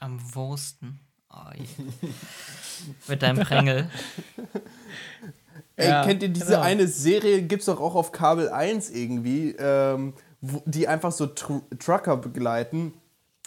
Am 0.00 0.18
Wursten. 0.34 0.98
Oh. 1.30 1.50
Mit 3.08 3.22
deinem 3.22 3.44
Prängel. 3.44 3.88
Ey, 5.78 5.88
Ja, 5.88 6.04
kennt 6.04 6.22
ihr 6.22 6.28
diese 6.28 6.46
genau. 6.46 6.60
eine 6.60 6.88
Serie, 6.88 7.42
gibt's 7.42 7.66
doch 7.66 7.80
auch 7.80 7.94
auf 7.94 8.10
Kabel 8.10 8.48
1 8.50 8.90
irgendwie, 8.90 9.54
ähm, 9.58 10.12
wo, 10.40 10.60
die 10.66 10.88
einfach 10.88 11.12
so 11.12 11.26
Tr 11.26 11.62
Trucker 11.78 12.16
begleiten. 12.16 12.92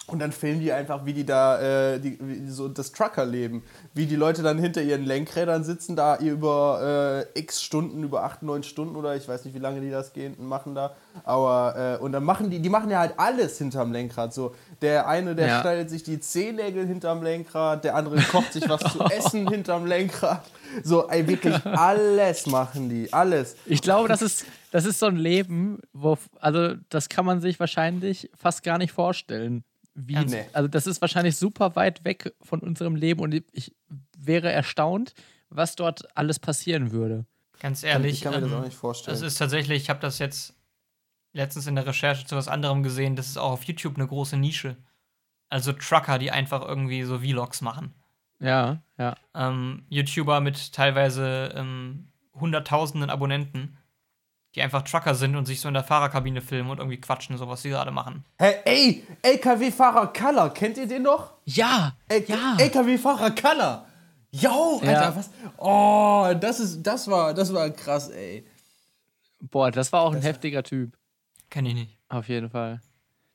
Und 0.08 0.18
dann 0.18 0.32
filmen 0.32 0.60
die 0.60 0.72
einfach, 0.72 1.06
wie 1.06 1.12
die 1.12 1.24
da, 1.24 1.92
äh, 1.94 2.00
die, 2.00 2.18
wie 2.20 2.48
so 2.50 2.66
das 2.68 2.90
Truckerleben. 2.90 3.62
Wie 3.94 4.06
die 4.06 4.16
Leute 4.16 4.42
dann 4.42 4.58
hinter 4.58 4.82
ihren 4.82 5.04
Lenkrädern 5.04 5.62
sitzen, 5.62 5.94
da 5.94 6.16
über 6.18 7.24
äh, 7.34 7.38
x 7.38 7.62
Stunden, 7.62 8.02
über 8.02 8.24
8, 8.24 8.42
9 8.42 8.64
Stunden 8.64 8.96
oder 8.96 9.14
ich 9.14 9.28
weiß 9.28 9.44
nicht, 9.44 9.54
wie 9.54 9.60
lange 9.60 9.80
die 9.80 9.90
das 9.90 10.12
gehen 10.12 10.34
und 10.34 10.46
machen 10.48 10.74
da. 10.74 10.96
Aber, 11.22 11.98
äh, 12.00 12.02
und 12.02 12.10
dann 12.12 12.24
machen 12.24 12.50
die, 12.50 12.58
die 12.58 12.68
machen 12.68 12.90
ja 12.90 12.98
halt 12.98 13.14
alles 13.16 13.58
hinterm 13.58 13.92
Lenkrad. 13.92 14.34
So, 14.34 14.54
der 14.82 15.06
eine, 15.06 15.36
der 15.36 15.46
Ja. 15.46 15.60
schneidet 15.60 15.88
sich 15.88 16.02
die 16.02 16.18
Zehennägel 16.18 16.84
hinterm 16.84 17.22
Lenkrad, 17.22 17.84
der 17.84 17.94
andere 17.94 18.20
kocht 18.22 18.52
sich 18.52 18.68
was 18.68 18.80
zu 18.92 19.00
essen 19.10 19.48
hinterm 19.48 19.86
Lenkrad. 19.86 20.42
So, 20.82 21.08
ey, 21.08 21.28
wirklich 21.28 21.54
alles 21.64 22.46
machen 22.48 22.88
die, 22.88 23.12
alles. 23.12 23.54
Ich 23.66 23.82
glaube, 23.82 24.08
das 24.08 24.20
ist, 24.20 24.46
das 24.72 24.84
ist 24.84 24.98
so 24.98 25.06
ein 25.06 25.16
Leben, 25.16 25.78
wo, 25.92 26.18
also 26.40 26.74
das 26.88 27.08
kann 27.08 27.24
man 27.24 27.40
sich 27.40 27.60
wahrscheinlich 27.60 28.30
fast 28.36 28.64
gar 28.64 28.78
nicht 28.78 28.92
vorstellen. 28.92 29.62
Wie? 29.94 30.16
Nee. 30.16 30.46
Also 30.52 30.68
das 30.68 30.86
ist 30.86 31.00
wahrscheinlich 31.00 31.36
super 31.36 31.76
weit 31.76 32.04
weg 32.04 32.34
von 32.42 32.60
unserem 32.60 32.96
Leben 32.96 33.20
und 33.20 33.32
ich- 33.52 33.74
wäre 34.16 34.50
erstaunt, 34.50 35.14
was 35.50 35.76
dort 35.76 36.16
alles 36.16 36.38
passieren 36.38 36.92
würde. 36.92 37.26
Ganz 37.60 37.82
ehrlich. 37.82 38.14
ich 38.14 38.20
kann 38.22 38.34
mir 38.34 38.40
das 38.40 38.50
ähm, 38.50 38.58
auch 38.58 38.64
nicht 38.64 38.76
vorstellen. 38.76 39.14
Das 39.14 39.22
ist 39.22 39.36
tatsächlich, 39.38 39.82
ich 39.82 39.90
habe 39.90 40.00
das 40.00 40.18
jetzt 40.18 40.54
letztens 41.32 41.66
in 41.66 41.74
der 41.74 41.86
Recherche 41.86 42.26
zu 42.26 42.36
was 42.36 42.48
anderem 42.48 42.82
gesehen, 42.82 43.16
das 43.16 43.28
ist 43.28 43.36
auch 43.36 43.52
auf 43.52 43.64
YouTube 43.64 43.96
eine 43.96 44.06
große 44.06 44.36
Nische. 44.36 44.76
Also 45.48 45.72
Trucker, 45.72 46.18
die 46.18 46.30
einfach 46.30 46.62
irgendwie 46.66 47.02
so 47.02 47.18
Vlogs 47.20 47.60
machen. 47.60 47.94
Ja, 48.40 48.82
ja. 48.98 49.14
Ähm, 49.34 49.84
YouTuber 49.88 50.40
mit 50.40 50.72
teilweise 50.72 51.52
ähm, 51.54 52.08
hunderttausenden 52.34 53.10
Abonnenten, 53.10 53.76
die 54.54 54.62
einfach 54.62 54.82
Trucker 54.82 55.14
sind 55.14 55.34
und 55.36 55.46
sich 55.46 55.60
so 55.60 55.68
in 55.68 55.74
der 55.74 55.84
Fahrerkabine 55.84 56.40
filmen 56.42 56.70
und 56.70 56.78
irgendwie 56.78 57.00
quatschen, 57.00 57.36
so 57.38 57.48
was 57.48 57.62
sie 57.62 57.70
gerade 57.70 57.90
machen. 57.90 58.24
Hä, 58.38 58.54
ey, 58.64 59.06
LKW-Fahrer 59.22 60.08
Kaller, 60.12 60.50
kennt 60.50 60.76
ihr 60.78 60.86
den 60.86 61.02
noch? 61.02 61.32
Ja, 61.44 61.94
L 62.08 62.24
ja. 62.28 62.56
LKW-Fahrer 62.58 63.30
Kaller. 63.30 63.86
Jo, 64.30 64.78
Alter, 64.80 64.92
Ja. 64.92 65.16
was? 65.16 65.30
Oh, 65.58 66.32
das 66.40 66.60
ist, 66.60 66.82
das 66.82 67.08
war, 67.08 67.34
das 67.34 67.52
war 67.52 67.68
krass, 67.70 68.08
ey. 68.10 68.46
Boah, 69.40 69.70
das 69.70 69.92
war 69.92 70.02
auch 70.02 70.14
ein 70.14 70.22
heftiger 70.22 70.62
Typ. 70.62 70.96
Kenn 71.50 71.66
ich 71.66 71.74
nicht. 71.74 71.98
Auf 72.08 72.28
jeden 72.28 72.48
Fall. 72.50 72.80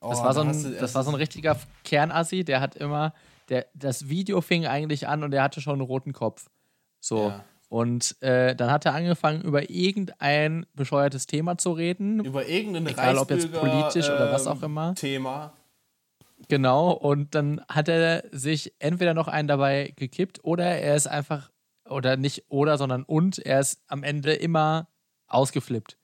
Das 0.02 0.20
Oh, 0.20 0.24
war 0.24 0.34
so 0.34 0.42
ein, 0.42 0.52
du- 0.64 0.72
das 0.80 0.94
war 0.96 1.04
so 1.04 1.12
ein 1.12 1.16
richtiger 1.16 1.58
Kernassi, 1.84 2.44
der 2.44 2.62
hat 2.62 2.76
immer, 2.76 3.14
der, 3.50 3.66
das 3.74 4.08
Video 4.10 4.42
fing 4.42 4.66
eigentlich 4.68 5.08
an 5.08 5.24
und 5.24 5.32
der 5.32 5.44
hatte 5.44 5.62
schon 5.62 5.74
einen 5.74 5.82
roten 5.82 6.14
Kopf. 6.14 6.48
So. 7.00 7.30
Ja. 7.30 7.44
Und 7.70 8.22
äh, 8.22 8.56
dann 8.56 8.72
hat 8.72 8.86
er 8.86 8.94
angefangen, 8.94 9.42
über 9.42 9.70
irgendein 9.70 10.66
bescheuertes 10.74 11.28
Thema 11.28 11.58
zu 11.58 11.74
reden. 11.74 12.24
über 12.24 12.48
irgendein 12.48 12.88
Egal, 12.88 13.18
ob 13.18 13.30
jetzt 13.30 13.52
politisch 13.52 14.10
oder 14.10 14.32
was 14.32 14.46
ähm, 14.46 14.52
auch 14.54 14.64
immer. 14.64 14.96
Thema. 14.96 15.54
Genau. 16.48 16.92
Und 16.92 17.36
dann 17.36 17.62
hat 17.68 17.90
er 17.90 18.24
sich 18.32 18.74
entweder 18.80 19.14
noch 19.14 19.28
einen 19.28 19.48
dabei 19.48 19.94
gekippt 19.96 20.44
oder 20.44 20.66
er 20.66 20.96
ist 20.96 21.08
einfach, 21.08 21.52
oder 21.90 22.16
nicht 22.16 22.46
oder, 22.50 22.78
sondern 22.78 23.04
und, 23.04 23.40
er 23.40 23.60
ist 23.60 23.82
am 23.88 24.04
Ende 24.04 24.34
immer 24.34 24.88
ausgeflippt. 25.28 25.98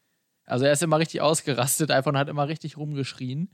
Also 0.45 0.65
er 0.65 0.73
ist 0.73 0.84
immer 0.84 0.99
richtig 0.99 1.21
ausgerastet 1.21 1.91
einfach 1.91 2.12
und 2.12 2.17
hat 2.17 2.28
immer 2.28 2.47
richtig 2.47 2.78
rumgeschrien. 2.78 3.54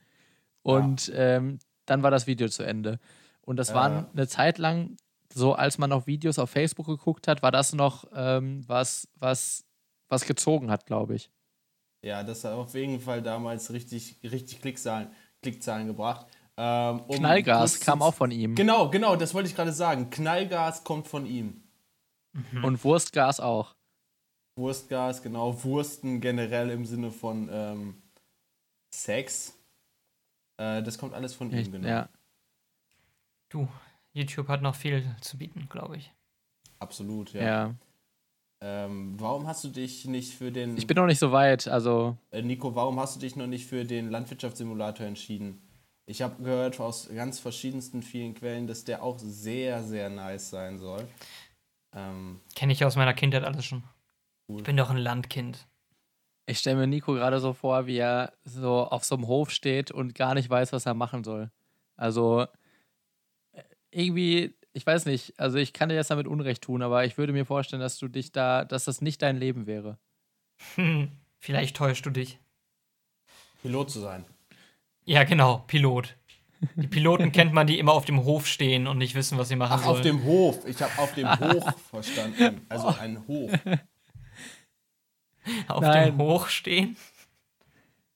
Und 0.63 1.11
ähm, 1.15 1.59
dann 1.85 2.01
war 2.01 2.11
das 2.11 2.25
Video 2.25 2.47
zu 2.49 2.63
Ende. 2.63 2.99
Und 3.41 3.57
das 3.57 3.69
Ja. 3.69 3.75
war 3.75 4.09
eine 4.13 4.27
Zeit 4.27 4.57
lang, 4.57 4.97
so 5.33 5.53
als 5.53 5.77
man 5.77 5.89
noch 5.89 6.07
Videos 6.07 6.39
auf 6.39 6.49
Facebook 6.49 6.87
geguckt 6.87 7.27
hat, 7.27 7.43
war 7.43 7.51
das 7.51 7.73
noch 7.73 8.05
ähm, 8.13 8.63
was, 8.67 9.07
was, 9.15 9.65
was 10.07 10.25
gezogen 10.25 10.71
hat, 10.71 10.85
glaube 10.85 11.15
ich. 11.15 11.31
Ja, 12.01 12.23
das 12.23 12.43
hat 12.43 12.53
auf 12.53 12.73
jeden 12.73 12.99
Fall 12.99 13.21
damals 13.21 13.71
richtig, 13.71 14.17
richtig 14.23 14.61
Klickzahlen, 14.61 15.09
Klickzahlen 15.41 15.87
gebracht. 15.87 16.27
Ähm, 16.57 17.01
um 17.07 17.17
Knallgas 17.17 17.79
kam 17.79 18.01
auch 18.01 18.13
von 18.13 18.31
ihm. 18.31 18.55
Genau, 18.55 18.89
genau, 18.89 19.15
das 19.15 19.33
wollte 19.33 19.49
ich 19.49 19.55
gerade 19.55 19.71
sagen. 19.71 20.09
Knallgas 20.09 20.83
kommt 20.83 21.07
von 21.07 21.25
ihm. 21.25 21.63
Und 22.63 22.83
Wurstgas 22.83 23.39
auch. 23.39 23.75
Wurstgas, 24.57 25.21
genau. 25.21 25.63
Wursten 25.63 26.21
generell 26.21 26.69
im 26.69 26.85
Sinne 26.85 27.11
von 27.11 27.49
ähm, 27.51 28.01
Sex. 28.93 29.57
Äh, 30.57 30.83
das 30.83 30.97
kommt 30.97 31.13
alles 31.13 31.33
von 31.33 31.49
ihm, 31.49 31.57
Echt, 31.57 31.71
genau. 31.71 31.87
Ja. 31.87 32.09
Du, 33.49 33.67
YouTube 34.13 34.47
hat 34.47 34.61
noch 34.61 34.75
viel 34.75 35.03
zu 35.21 35.37
bieten, 35.37 35.67
glaube 35.69 35.97
ich. 35.97 36.13
Absolut, 36.79 37.33
ja. 37.33 37.43
ja. 37.43 37.75
Ähm, 38.61 39.15
warum 39.17 39.47
hast 39.47 39.63
du 39.63 39.69
dich 39.69 40.05
nicht 40.05 40.33
für 40.33 40.51
den. 40.51 40.77
Ich 40.77 40.85
bin 40.85 40.95
noch 40.97 41.05
nicht 41.05 41.19
so 41.19 41.31
weit, 41.31 41.67
also 41.67 42.17
äh, 42.31 42.41
Nico, 42.41 42.75
warum 42.75 42.99
hast 42.99 43.15
du 43.15 43.19
dich 43.21 43.35
noch 43.37 43.47
nicht 43.47 43.67
für 43.67 43.85
den 43.85 44.09
Landwirtschaftssimulator 44.09 45.05
entschieden? 45.05 45.61
Ich 46.05 46.21
habe 46.21 46.43
gehört 46.43 46.79
aus 46.79 47.07
ganz 47.13 47.39
verschiedensten 47.39 48.01
vielen 48.01 48.33
Quellen, 48.33 48.67
dass 48.67 48.83
der 48.83 49.03
auch 49.03 49.17
sehr, 49.19 49.83
sehr 49.83 50.09
nice 50.09 50.49
sein 50.49 50.77
soll. 50.77 51.07
Ähm, 51.95 52.41
Kenne 52.55 52.73
ich 52.73 52.83
aus 52.83 52.95
meiner 52.95 53.13
Kindheit 53.13 53.43
alles 53.43 53.63
schon. 53.65 53.83
Cool. 54.49 54.57
Ich 54.57 54.63
bin 54.63 54.75
doch 54.75 54.89
ein 54.89 54.97
Landkind. 54.97 55.67
ich 56.47 56.59
stelle 56.59 56.77
mir 56.77 56.87
Nico 56.87 57.13
gerade 57.13 57.39
so 57.39 57.53
vor, 57.53 57.85
wie 57.85 57.97
er 57.97 58.33
so 58.43 58.87
auf 58.87 59.05
so 59.05 59.15
einem 59.15 59.27
Hof 59.27 59.51
steht 59.51 59.91
und 59.91 60.15
gar 60.15 60.33
nicht 60.33 60.49
weiß, 60.49 60.73
was 60.73 60.85
er 60.85 60.95
machen 60.95 61.23
soll. 61.23 61.51
Also 61.95 62.47
irgendwie, 63.91 64.53
ich 64.73 64.85
weiß 64.85 65.05
nicht, 65.05 65.39
also 65.39 65.57
ich 65.57 65.73
kann 65.73 65.89
dir 65.89 65.95
jetzt 65.95 66.11
damit 66.11 66.27
Unrecht 66.27 66.63
tun, 66.63 66.81
aber 66.81 67.05
ich 67.05 67.17
würde 67.17 67.33
mir 67.33 67.45
vorstellen, 67.45 67.81
dass 67.81 67.97
du 67.97 68.07
dich 68.07 68.31
da, 68.31 68.65
dass 68.65 68.85
das 68.85 69.01
nicht 69.01 69.21
dein 69.21 69.37
Leben 69.37 69.65
wäre. 69.67 69.97
Hm, 70.75 71.11
vielleicht 71.39 71.75
täuschst 71.75 72.05
du 72.05 72.09
dich. 72.09 72.39
Pilot 73.61 73.91
zu 73.91 73.99
sein. 73.99 74.25
Ja, 75.05 75.23
genau, 75.23 75.63
Pilot. 75.67 76.15
Die 76.75 76.87
Piloten 76.87 77.31
kennt 77.31 77.53
man, 77.53 77.67
die 77.67 77.79
immer 77.79 77.93
auf 77.93 78.03
dem 78.05 78.25
Hof 78.25 78.45
stehen 78.45 78.85
und 78.87 78.97
nicht 78.97 79.15
wissen, 79.15 79.37
was 79.37 79.47
sie 79.47 79.55
machen 79.55 79.77
Ach, 79.79 79.83
sollen. 79.83 79.95
auf 79.95 80.01
dem 80.01 80.23
Hof. 80.23 80.65
Ich 80.65 80.81
habe 80.81 80.91
auf 81.01 81.13
dem 81.13 81.27
Hoch 81.39 81.79
verstanden. 81.89 82.65
Also 82.67 82.87
ein 82.87 83.25
Hof. 83.27 83.51
auf 85.67 85.81
Nein. 85.81 86.05
dem 86.11 86.17
Hoch 86.17 86.47
stehen? 86.47 86.97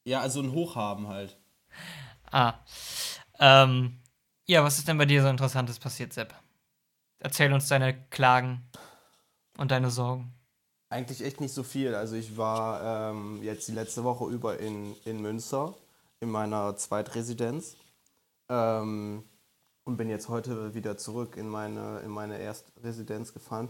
Ja, 0.05 0.19
also 0.19 0.41
ein 0.41 0.51
Hoch 0.51 0.75
haben 0.75 1.07
halt. 1.07 1.37
Ah. 2.31 2.55
Ähm, 3.39 3.97
ja, 4.45 4.63
was 4.63 4.77
ist 4.77 4.87
denn 4.87 4.97
bei 4.97 5.05
dir 5.05 5.21
so 5.21 5.29
Interessantes 5.29 5.79
passiert, 5.79 6.13
Sepp? 6.13 6.33
Erzähl 7.19 7.53
uns 7.53 7.67
deine 7.67 7.93
Klagen 8.09 8.69
und 9.57 9.71
deine 9.71 9.89
Sorgen. 9.89 10.33
Eigentlich 10.89 11.23
echt 11.23 11.41
nicht 11.41 11.53
so 11.53 11.63
viel. 11.63 11.95
Also 11.95 12.15
ich 12.15 12.37
war 12.37 13.11
ähm, 13.11 13.41
jetzt 13.41 13.67
die 13.67 13.71
letzte 13.71 14.03
Woche 14.03 14.25
über 14.25 14.59
in, 14.59 14.95
in 15.05 15.21
Münster 15.21 15.73
in 16.19 16.29
meiner 16.29 16.75
Zweitresidenz 16.75 17.75
ähm, 18.49 19.23
und 19.85 19.97
bin 19.97 20.09
jetzt 20.09 20.29
heute 20.29 20.73
wieder 20.73 20.97
zurück 20.97 21.35
in 21.35 21.47
meine, 21.47 21.99
in 21.99 22.11
meine 22.11 22.37
Erstresidenz 22.37 23.33
gefahren, 23.33 23.69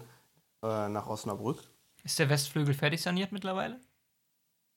äh, 0.63 0.89
nach 0.89 1.07
Osnabrück. 1.07 1.63
Ist 2.03 2.19
der 2.19 2.29
Westflügel 2.29 2.73
fertig 2.73 3.01
saniert 3.01 3.31
mittlerweile? 3.31 3.79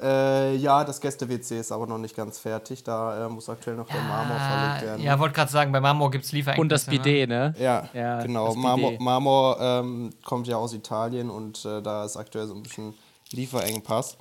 Äh, 0.00 0.56
ja, 0.56 0.84
das 0.84 1.00
Gäste-WC 1.00 1.58
ist 1.60 1.72
aber 1.72 1.86
noch 1.86 1.96
nicht 1.96 2.14
ganz 2.14 2.38
fertig. 2.38 2.84
Da 2.84 3.26
äh, 3.26 3.28
muss 3.30 3.48
aktuell 3.48 3.76
noch 3.76 3.86
der 3.88 4.02
Marmor 4.02 4.36
verlegt 4.38 4.82
werden. 4.82 5.02
ja, 5.02 5.18
wollte 5.18 5.34
gerade 5.34 5.50
sagen, 5.50 5.72
bei 5.72 5.80
Marmor 5.80 6.10
gibt 6.10 6.26
es 6.26 6.32
Lieferengpässe. 6.32 6.60
Und 6.60 6.68
das 6.68 6.86
ne? 6.86 6.90
Bidet, 6.98 7.28
ne? 7.30 7.54
Ja, 7.58 7.88
Ja, 7.94 8.22
genau. 8.22 8.54
Marmor. 8.54 8.92
Marmor 9.00 9.58
ähm, 9.60 10.12
kommt 10.22 10.48
ja 10.48 10.56
aus 10.58 10.74
Italien 10.74 11.30
und 11.30 11.64
äh, 11.64 11.80
da 11.80 12.04
ist 12.04 12.16
aktuell 12.18 12.46
so 12.46 12.54
ein 12.54 12.62
bisschen 12.62 12.92
Lieferengpass. 13.32 14.18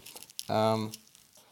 Ähm, 0.47 0.91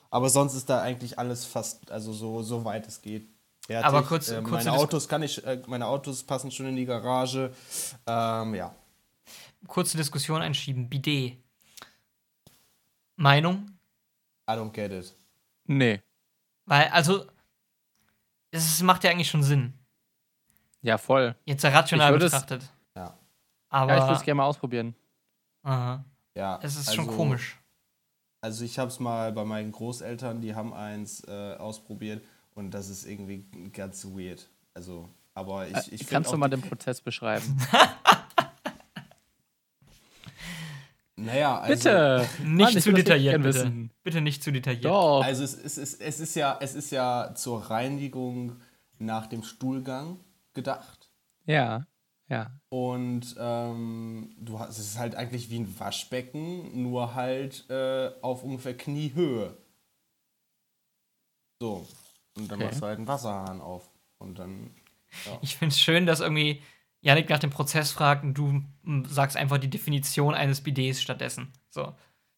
aber 0.10 0.30
sonst 0.30 0.54
ist 0.54 0.70
da 0.70 0.82
eigentlich 0.82 1.20
alles 1.20 1.44
fast, 1.44 1.92
also 1.92 2.14
so, 2.14 2.44
so 2.44 2.64
weit 2.64 2.88
es 2.88 3.02
geht. 3.02 3.28
Fertig. 3.66 3.86
Aber 3.86 4.04
kurz- 4.04 4.30
äh, 4.30 4.42
kurze 4.42 4.70
meine 4.70 4.74
Autos 4.74 5.08
kann 5.10 5.24
ich, 5.24 5.46
äh, 5.46 5.62
meine 5.68 5.88
Autos 5.88 6.24
passen 6.24 6.50
schon 6.50 6.68
in 6.68 6.76
die 6.78 6.86
Garage. 6.86 7.52
Ähm, 8.08 8.56
ja. 8.56 8.74
Kurze 9.68 9.98
Diskussion 9.98 10.42
einschieben. 10.42 10.88
Bidet. 10.88 11.38
Meinung? 13.16 13.73
I 14.50 14.54
don't 14.54 14.72
get 14.74 14.92
it. 14.92 15.16
Nee. 15.66 16.02
Weil, 16.66 16.88
also, 16.90 17.26
es 18.52 18.82
macht 18.82 19.04
ja 19.04 19.12
eigentlich 19.12 19.30
schon 19.30 19.44
Sinn. 19.44 19.74
Ja, 20.82 20.98
voll. 20.98 21.36
Jetzt 21.46 21.64
rational 21.66 22.08
Ich 22.10 22.14
würde 22.14 22.26
es- 22.26 22.32
betrachtet. 22.34 22.70
Ja. 22.96 23.18
Aber 23.70 23.92
Ja, 23.94 23.98
ich 24.00 24.04
würde 24.04 24.16
es 24.18 24.24
gerne 24.24 24.36
mal 24.38 24.46
ausprobieren. 24.46 24.96
aha, 25.64 26.04
Ja. 26.36 26.60
es 26.62 26.76
ist 26.76 26.94
schon 26.94 27.06
also- 27.06 27.18
komisch. 27.18 27.58
Also 28.42 28.66
ich 28.66 28.78
habe 28.78 28.90
es 28.90 29.00
mal 29.00 29.32
bei 29.32 29.46
meinen 29.46 29.72
Großeltern, 29.72 30.42
die 30.42 30.54
haben 30.54 30.74
eins 30.74 31.24
äh, 31.26 31.56
ausprobiert 31.56 32.22
und 32.56 32.72
das 32.72 32.90
ist 32.90 33.06
irgendwie 33.06 33.46
ganz 33.72 34.04
weird. 34.04 34.50
Also, 34.74 35.08
aber 35.34 35.66
ich, 35.70 35.78
ich 35.94 36.00
find 36.00 36.10
Kannst 36.10 36.34
du 36.34 36.36
mal 36.38 36.50
den 36.50 36.62
Prozess 36.62 37.00
beschreiben? 37.00 37.58
Naja, 41.26 41.60
also, 41.60 41.74
Bitte! 41.74 42.30
Nicht 42.44 42.74
Mann, 42.74 42.82
zu 42.82 42.92
detailliert, 42.92 43.38
bitte. 43.38 43.48
wissen. 43.48 43.92
Bitte 44.04 44.22
nicht 44.22 44.44
zu 44.44 44.52
detailliert. 44.52 44.86
Doch. 44.86 45.24
Also 45.24 45.44
es, 45.44 45.54
es, 45.56 45.78
es, 45.78 45.94
es, 45.96 46.20
ist 46.20 46.36
ja, 46.36 46.58
es 46.60 46.76
ist 46.76 46.92
ja 46.92 47.34
zur 47.36 47.62
Reinigung 47.70 48.58
nach 49.00 49.28
dem 49.28 49.44
Stuhlgang 49.44 50.20
gedacht. 50.54 51.10
Ja, 51.46 51.86
ja. 52.28 52.52
Und 52.70 53.36
ähm, 53.40 54.36
du 54.40 54.60
hast, 54.60 54.78
es 54.78 54.80
ist 54.80 55.00
halt 55.00 55.16
eigentlich 55.16 55.50
wie 55.50 55.60
ein 55.60 55.80
Waschbecken, 55.80 56.82
nur 56.82 57.16
halt 57.16 57.70
äh, 57.70 58.12
auf 58.22 58.44
ungefähr 58.44 58.76
Kniehöhe. 58.76 59.58
So. 61.62 61.88
Und 62.36 62.52
dann 62.52 62.60
Okay. 62.60 62.66
machst 62.68 62.82
du 62.82 62.86
halt 62.86 62.98
einen 62.98 63.08
Wasserhahn 63.08 63.62
auf. 63.62 63.90
Und 64.18 64.40
dann. 64.40 64.72
Ich 65.42 65.58
finde 65.58 65.74
es 65.74 65.80
schön, 65.80 66.06
dass 66.06 66.22
irgendwie 66.22 66.62
Janik 67.04 67.30
nach 67.30 67.40
dem 67.40 67.50
Prozess 67.50 67.92
fragt 67.92 68.24
und 68.24 68.34
du 68.34 68.64
mm, 68.84 69.06
sagst 69.06 69.38
einfach 69.38 69.58
die 69.58 69.70
Definition 69.70 70.34
eines 70.34 70.62
Bidets 70.62 71.02
stattdessen. 71.02 71.52
So. 71.70 71.94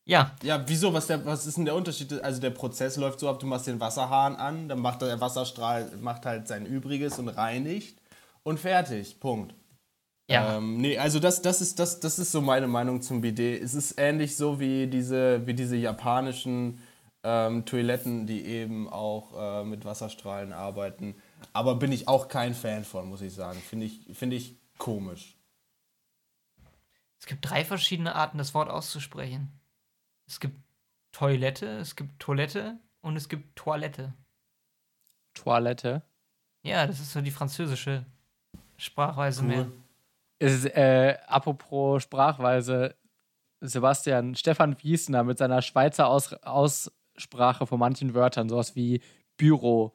Ja, 0.07 0.31
Ja, 0.43 0.63
wieso? 0.67 0.93
Was, 0.93 1.07
der, 1.07 1.25
was 1.25 1.45
ist 1.45 1.57
denn 1.57 1.65
der 1.65 1.75
Unterschied? 1.75 2.11
Also 2.23 2.41
der 2.41 2.49
Prozess 2.49 2.97
läuft 2.97 3.19
so 3.19 3.29
ab, 3.29 3.39
du 3.39 3.47
machst 3.47 3.67
den 3.67 3.79
Wasserhahn 3.79 4.35
an, 4.35 4.67
dann 4.67 4.79
macht 4.79 5.01
der 5.01 5.21
Wasserstrahl 5.21 5.91
macht 6.01 6.25
halt 6.25 6.47
sein 6.47 6.65
Übriges 6.65 7.17
und 7.19 7.29
reinigt 7.29 8.01
und 8.43 8.59
fertig. 8.59 9.19
Punkt. 9.19 9.53
ja. 10.29 10.57
Ähm, 10.57 10.77
nee, 10.77 10.97
also 10.97 11.19
das, 11.19 11.41
das, 11.43 11.61
ist, 11.61 11.79
das, 11.79 11.99
das 11.99 12.17
ist 12.17 12.31
so 12.31 12.41
meine 12.41 12.67
Meinung 12.67 13.01
zum 13.01 13.21
Bidet. 13.21 13.61
Es 13.63 13.75
ist 13.75 13.99
ähnlich 13.99 14.35
so 14.35 14.59
wie 14.59 14.87
diese, 14.87 15.45
wie 15.45 15.53
diese 15.53 15.75
japanischen 15.75 16.79
ähm, 17.23 17.65
Toiletten, 17.65 18.25
die 18.25 18.45
eben 18.45 18.89
auch 18.89 19.61
äh, 19.61 19.63
mit 19.63 19.85
Wasserstrahlen 19.85 20.53
arbeiten. 20.53 21.15
Aber 21.53 21.75
bin 21.75 21.91
ich 21.91 22.07
auch 22.07 22.27
kein 22.27 22.53
Fan 22.53 22.83
von, 22.83 23.07
muss 23.07 23.21
ich 23.21 23.33
sagen. 23.33 23.59
Finde 23.59 23.85
ich, 23.85 24.01
finde 24.13 24.35
ich 24.35 24.57
komisch. 24.77 25.37
Es 27.19 27.25
gibt 27.25 27.49
drei 27.49 27.65
verschiedene 27.65 28.15
Arten, 28.15 28.37
das 28.37 28.53
Wort 28.53 28.69
auszusprechen. 28.69 29.51
Es 30.27 30.39
gibt 30.39 30.59
Toilette, 31.11 31.77
es 31.77 31.95
gibt 31.95 32.19
Toilette 32.19 32.77
und 33.01 33.15
es 33.15 33.29
gibt 33.29 33.55
Toilette. 33.55 34.13
Toilette. 35.33 36.03
Ja, 36.63 36.85
das 36.87 36.99
ist 36.99 37.13
so 37.13 37.21
die 37.21 37.31
französische 37.31 38.05
Sprachweise 38.77 39.43
mehr. 39.43 39.71
Ist, 40.39 40.65
äh, 40.65 41.17
apropos 41.27 42.03
Sprachweise, 42.03 42.95
Sebastian, 43.61 44.35
Stefan 44.35 44.81
Wiesner 44.83 45.23
mit 45.23 45.37
seiner 45.37 45.61
Schweizer 45.61 46.07
Aus 46.07 46.33
Aussprache 46.43 47.65
von 47.65 47.79
manchen 47.79 48.13
Wörtern, 48.13 48.49
sowas 48.49 48.75
wie 48.75 49.01
Büro, 49.37 49.93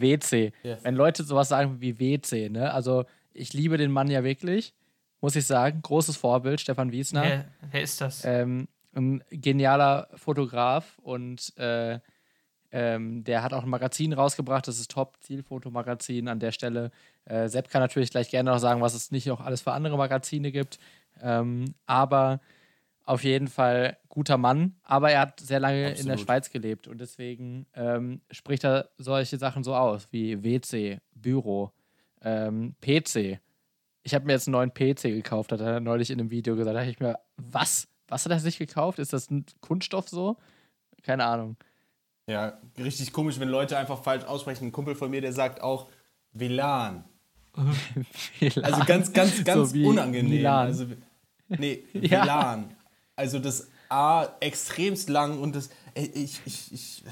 WC. 0.00 0.52
Ja. 0.62 0.78
Wenn 0.82 0.94
Leute 0.94 1.24
sowas 1.24 1.48
sagen 1.48 1.80
wie 1.80 1.98
WC, 1.98 2.48
ne? 2.48 2.72
Also 2.72 3.04
ich 3.32 3.52
liebe 3.52 3.76
den 3.78 3.90
Mann 3.90 4.10
ja 4.10 4.24
wirklich, 4.24 4.74
muss 5.20 5.36
ich 5.36 5.46
sagen. 5.46 5.80
Großes 5.82 6.16
Vorbild, 6.16 6.60
Stefan 6.60 6.92
Wiesner. 6.92 7.22
Wer, 7.22 7.44
wer 7.70 7.82
ist 7.82 8.00
das? 8.00 8.24
Ähm, 8.24 8.68
ein 8.94 9.22
genialer 9.30 10.08
Fotograf 10.14 10.98
und 11.02 11.56
äh, 11.58 11.98
ähm, 12.72 13.22
der 13.24 13.42
hat 13.42 13.52
auch 13.52 13.64
ein 13.64 13.68
Magazin 13.68 14.14
rausgebracht, 14.14 14.66
das 14.66 14.78
ist 14.78 14.90
Top 14.90 15.16
Zielfotomagazin 15.20 16.28
an 16.28 16.40
der 16.40 16.52
Stelle. 16.52 16.90
Äh, 17.26 17.48
Sepp 17.48 17.68
kann 17.68 17.82
natürlich 17.82 18.10
gleich 18.10 18.30
gerne 18.30 18.50
noch 18.50 18.58
sagen, 18.58 18.80
was 18.80 18.94
es 18.94 19.10
nicht 19.10 19.26
noch 19.26 19.40
alles 19.40 19.60
für 19.60 19.72
andere 19.72 19.98
Magazine 19.98 20.50
gibt. 20.52 20.78
Ähm, 21.20 21.74
aber 21.86 22.40
auf 23.04 23.24
jeden 23.24 23.48
Fall 23.48 23.98
guter 24.08 24.38
Mann. 24.38 24.76
Aber 24.82 25.10
er 25.10 25.20
hat 25.20 25.40
sehr 25.40 25.60
lange 25.60 25.88
in 25.88 26.04
der 26.06 26.14
Absolut. 26.14 26.20
Schweiz 26.20 26.50
gelebt 26.50 26.88
und 26.88 27.00
deswegen 27.00 27.66
ähm, 27.74 28.20
spricht 28.30 28.64
er 28.64 28.90
solche 28.98 29.38
Sachen 29.38 29.64
so 29.64 29.74
aus 29.74 30.08
wie 30.10 30.42
WC, 30.42 30.98
Büro, 31.14 31.72
ähm, 32.22 32.74
PC. 32.80 33.40
Ich 34.04 34.14
habe 34.14 34.26
mir 34.26 34.32
jetzt 34.32 34.48
einen 34.48 34.52
neuen 34.52 34.72
PC 34.74 35.02
gekauft, 35.02 35.52
hat 35.52 35.60
er 35.60 35.80
neulich 35.80 36.10
in 36.10 36.20
einem 36.20 36.30
Video 36.30 36.54
gesagt. 36.56 36.74
Da 36.74 36.80
dachte 36.80 36.90
ich 36.90 37.00
mir, 37.00 37.18
was? 37.36 37.88
Was 38.08 38.24
hat 38.24 38.32
er 38.32 38.40
sich 38.40 38.58
gekauft? 38.58 38.98
Ist 38.98 39.12
das 39.12 39.30
ein 39.30 39.46
Kunststoff 39.60 40.08
so? 40.08 40.36
Keine 41.02 41.24
Ahnung. 41.24 41.56
Ja, 42.26 42.58
richtig 42.78 43.12
komisch, 43.12 43.40
wenn 43.40 43.48
Leute 43.48 43.76
einfach 43.78 44.02
falsch 44.02 44.24
aussprechen. 44.24 44.66
Ein 44.66 44.72
Kumpel 44.72 44.94
von 44.94 45.10
mir, 45.10 45.20
der 45.20 45.32
sagt 45.32 45.60
auch 45.60 45.88
WLAN. 46.32 47.04
Also 48.62 48.84
ganz, 48.86 49.12
ganz, 49.12 49.44
ganz 49.44 49.72
So 49.72 49.86
unangenehm. 49.86 50.30
Milan. 50.30 50.66
Also, 50.66 50.86
nee, 51.48 51.84
Ja. 51.92 52.24
WLAN. 52.24 52.76
Also 53.16 53.38
das 53.38 53.68
A 53.88 54.26
extremst 54.40 55.08
lang 55.08 55.38
und 55.38 55.54
das. 55.54 55.70
Ich, 55.94 56.40
ich, 56.46 56.72
ich, 56.72 57.04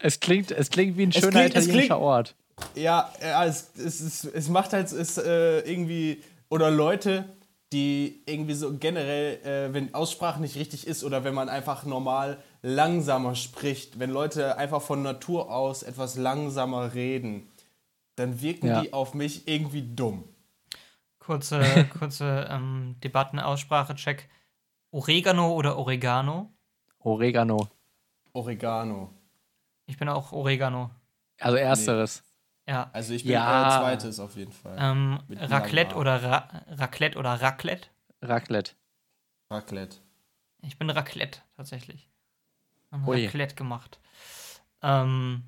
Es 0.00 0.20
klingt, 0.20 0.50
es 0.50 0.70
klingt 0.70 0.96
wie 0.96 1.04
ein 1.06 1.12
schöner 1.12 1.30
klingt- 1.30 1.54
es 1.56 1.64
italienischer 1.66 1.94
klingt- 1.94 2.02
Ort. 2.02 2.34
ja, 2.74 3.10
ja 3.22 3.44
es, 3.46 3.70
es, 3.76 4.00
es, 4.00 4.24
es 4.24 4.48
macht 4.48 4.72
halt 4.72 4.90
es, 4.92 5.18
äh, 5.18 5.60
irgendwie. 5.60 6.22
Oder 6.50 6.70
Leute, 6.70 7.24
die 7.72 8.22
irgendwie 8.26 8.54
so 8.54 8.76
generell, 8.76 9.38
äh, 9.44 9.72
wenn 9.72 9.94
Aussprache 9.94 10.40
nicht 10.40 10.56
richtig 10.56 10.86
ist 10.86 11.02
oder 11.04 11.24
wenn 11.24 11.34
man 11.34 11.48
einfach 11.48 11.84
normal 11.84 12.38
langsamer 12.62 13.34
spricht, 13.34 13.98
wenn 13.98 14.10
Leute 14.10 14.56
einfach 14.58 14.82
von 14.82 15.02
Natur 15.02 15.50
aus 15.50 15.82
etwas 15.82 16.16
langsamer 16.16 16.94
reden, 16.94 17.48
dann 18.16 18.40
wirken 18.40 18.66
Ja. 18.68 18.82
die 18.82 18.92
auf 18.92 19.14
mich 19.14 19.48
irgendwie 19.48 19.82
dumm. 19.82 20.24
Kurze, 21.18 21.62
kurze 21.98 22.46
ähm, 22.50 22.96
Debatten-Aussprache-Check. 23.02 24.28
Oregano 24.94 25.52
oder 25.54 25.76
Oregano? 25.76 26.54
Oregano. 27.00 27.68
Oregano. 28.32 29.12
Ich 29.86 29.98
bin 29.98 30.08
auch 30.08 30.30
Oregano. 30.30 30.92
Also 31.40 31.56
ersteres. 31.56 32.22
Ja. 32.68 32.90
Also 32.92 33.12
ich 33.12 33.24
bin 33.24 33.32
Ja. 33.32 33.80
zweites 33.80 34.20
auf 34.20 34.36
jeden 34.36 34.52
Fall. 34.52 34.76
Ähm, 34.80 35.18
Raclette 35.30 35.96
oder 35.96 36.22
Ra 36.22 36.48
Raclette 36.68 37.18
oder 37.18 37.42
Raclette? 37.42 37.88
Raclette. 38.22 38.74
Raclette. 39.50 39.96
Ich 40.62 40.78
bin 40.78 40.88
Raclette 40.88 41.40
tatsächlich. 41.56 42.08
Haben 42.92 43.08
Ui. 43.08 43.24
Raclette 43.26 43.56
gemacht. 43.56 43.98
Ähm, 44.80 45.42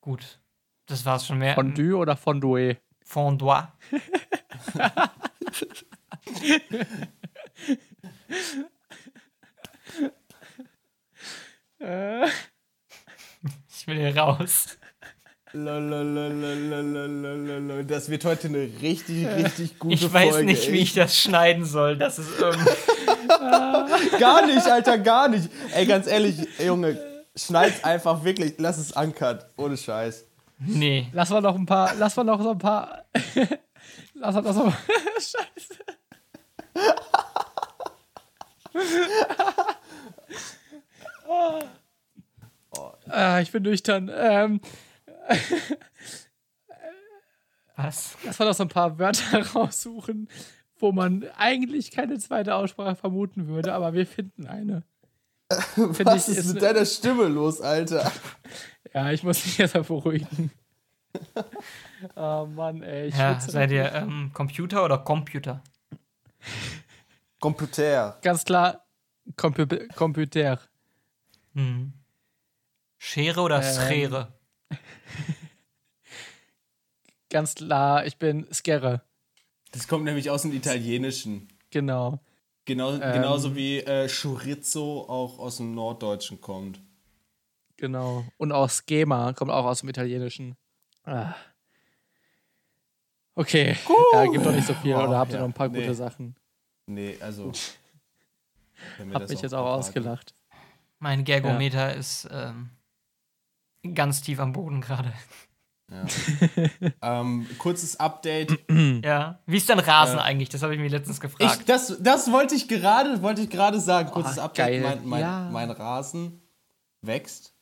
gut. 0.00 0.40
Das 0.86 1.04
war's 1.04 1.26
schon 1.26 1.36
mehr. 1.36 1.54
Fondue 1.54 1.94
oder 1.94 2.16
Fondue? 2.16 2.78
Fondue. 3.04 3.68
Ich 11.80 11.86
will 13.86 13.96
hier 13.96 14.16
raus. 14.16 14.78
Das 17.86 18.10
wird 18.10 18.24
heute 18.24 18.48
eine 18.48 18.68
richtig, 18.82 19.26
richtig 19.26 19.78
gute 19.78 19.94
Ich 19.94 20.12
weiß 20.12 20.30
Folge. 20.30 20.46
nicht, 20.46 20.66
ey. 20.66 20.72
wie 20.74 20.78
ich 20.78 20.94
das 20.94 21.16
schneiden 21.18 21.64
soll. 21.64 21.96
Das 21.96 22.18
ist 22.18 22.38
irgendwie. 22.38 22.68
Gar 24.18 24.46
nicht, 24.46 24.66
Alter, 24.66 24.98
gar 24.98 25.28
nicht. 25.28 25.48
Ey, 25.74 25.86
ganz 25.86 26.06
ehrlich, 26.06 26.36
Junge, 26.58 26.98
schneid's 27.34 27.82
einfach 27.84 28.24
wirklich. 28.24 28.54
Lass 28.58 28.78
es 28.78 28.94
ankert. 28.94 29.46
Ohne 29.56 29.76
Scheiß. 29.76 30.26
Nee. 30.58 31.08
Lass 31.12 31.30
mal 31.30 31.40
noch 31.40 31.54
ein 31.54 31.66
paar, 31.66 31.94
lass 31.96 32.16
mal 32.16 32.24
noch 32.24 32.42
so 32.42 32.50
ein 32.50 32.58
paar. 32.58 33.04
lass 34.14 34.34
mal 34.34 34.42
noch 34.42 34.52
so. 34.52 34.72
Scheiße. 35.18 35.78
Ah, 43.08 43.40
ich 43.40 43.52
bin 43.52 43.62
nüchtern. 43.62 44.10
Ähm, 44.12 44.60
Was? 47.76 48.16
lass 48.24 48.38
mal 48.38 48.46
noch 48.46 48.54
so 48.54 48.64
ein 48.64 48.68
paar 48.68 48.98
Wörter 48.98 49.46
raussuchen, 49.54 50.28
wo 50.78 50.90
man 50.92 51.28
eigentlich 51.36 51.90
keine 51.90 52.18
zweite 52.18 52.54
Aussprache 52.54 52.96
vermuten 52.96 53.46
würde, 53.46 53.72
aber 53.72 53.92
wir 53.92 54.06
finden 54.06 54.46
eine. 54.46 54.82
Finde 55.74 56.04
Was 56.04 56.28
ich, 56.28 56.36
ist 56.36 56.44
ist 56.46 56.54
mit 56.54 56.62
deiner 56.62 56.84
Stimme 56.84 57.24
los, 57.28 57.60
Alter? 57.60 58.10
Ja, 58.92 59.10
ich 59.12 59.22
muss 59.22 59.44
mich 59.44 59.58
erstmal 59.60 59.84
beruhigen. 59.84 60.50
oh 62.16 62.46
Mann, 62.46 62.82
ey. 62.82 63.08
Ich 63.08 63.16
Ja, 63.16 63.40
seid 63.40 63.70
ihr 63.70 63.92
ähm, 63.94 64.30
Computer 64.34 64.84
oder 64.84 64.98
Computer? 64.98 65.62
Computer. 67.40 68.18
Ganz 68.22 68.44
klar, 68.44 68.84
Compu 69.36 69.66
Computer. 69.94 70.60
Hm. 71.58 71.92
Schere 72.98 73.40
oder 73.40 73.60
Ähm. 73.60 73.88
Schere? 73.88 74.32
Ganz 77.30 77.56
klar, 77.56 78.06
ich 78.06 78.16
bin 78.16 78.46
Skerre. 78.52 79.02
Das 79.72 79.88
kommt 79.88 80.04
nämlich 80.04 80.30
aus 80.30 80.42
dem 80.42 80.52
Italienischen. 80.52 81.48
Genau. 81.70 82.20
Genau, 82.64 82.92
Ähm. 82.92 83.00
Genauso 83.00 83.56
wie 83.56 83.80
äh, 83.80 84.08
Chorizo 84.08 85.06
auch 85.08 85.40
aus 85.40 85.56
dem 85.56 85.74
Norddeutschen 85.74 86.40
kommt. 86.40 86.80
Genau. 87.76 88.24
Und 88.36 88.52
auch 88.52 88.70
Schema 88.70 89.32
kommt 89.32 89.50
auch 89.50 89.64
aus 89.64 89.80
dem 89.80 89.88
Italienischen. 89.88 90.56
Ah. 91.02 91.34
Okay. 93.34 93.76
Ja, 94.12 94.26
gibt 94.26 94.46
doch 94.46 94.52
nicht 94.52 94.66
so 94.66 94.74
viel. 94.74 94.94
Boah, 94.94 95.08
Oder 95.08 95.18
habt 95.18 95.32
ihr 95.32 95.36
ja, 95.36 95.40
noch 95.40 95.48
ein 95.48 95.54
paar 95.54 95.68
nee. 95.68 95.80
gute 95.80 95.94
Sachen? 95.94 96.36
Nee, 96.86 97.16
also. 97.20 97.50
Hab 99.12 99.28
mich 99.28 99.42
jetzt 99.42 99.54
auch 99.54 99.66
ausgelacht. 99.66 100.37
Mein 101.00 101.24
Gergometer 101.24 101.94
ist 101.94 102.28
ähm, 102.30 102.70
ganz 103.94 104.20
tief 104.22 104.40
am 104.40 104.52
Boden 104.52 104.80
gerade. 104.80 105.12
Ja. 105.90 106.04
ähm, 107.20 107.46
kurzes 107.58 107.98
Update. 107.98 108.58
Ja. 109.02 109.38
Wie 109.46 109.56
ist 109.56 109.68
denn 109.68 109.78
Rasen 109.78 110.18
Äh, 110.18 110.22
eigentlich? 110.22 110.48
Das 110.50 110.62
habe 110.62 110.74
ich 110.74 110.80
mir 110.80 110.88
letztens 110.88 111.20
gefragt. 111.20 111.60
Ich, 111.60 111.64
das, 111.66 111.96
das 112.00 112.30
wollte 112.30 112.54
ich 112.54 112.68
gerade, 112.68 113.22
wollte 113.22 113.42
ich 113.42 113.48
gerade 113.50 113.80
sagen. 113.80 114.10
Kurzes 114.10 114.38
Oh, 114.38 114.42
Update. 114.42 114.82
geil. 114.82 114.82
Mein, 114.82 115.08
mein, 115.08 115.20
Ja. 115.20 115.48
mein 115.50 115.70
Rasen 115.70 116.42
wächst. 117.00 117.54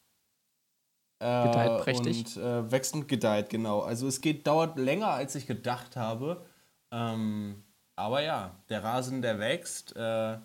Äh, 1.20 1.44
Gedeiht 1.46 1.82
prächtig. 1.82 2.36
Und 2.36 2.42
äh, 2.42 2.70
wächst 2.70 2.94
und 2.94 3.06
gedeiht, 3.06 3.48
genau. 3.48 3.80
Also 3.80 4.08
es 4.08 4.20
geht, 4.20 4.46
dauert 4.46 4.76
länger, 4.78 5.08
als 5.08 5.34
ich 5.34 5.46
gedacht 5.46 5.96
habe. 5.96 6.44
Ähm, 6.90 7.62
aber 7.94 8.22
ja, 8.22 8.56
der 8.68 8.82
Rasen, 8.82 9.22
der 9.22 9.38
wächst. 9.38 9.94
Äh, 9.94 10.38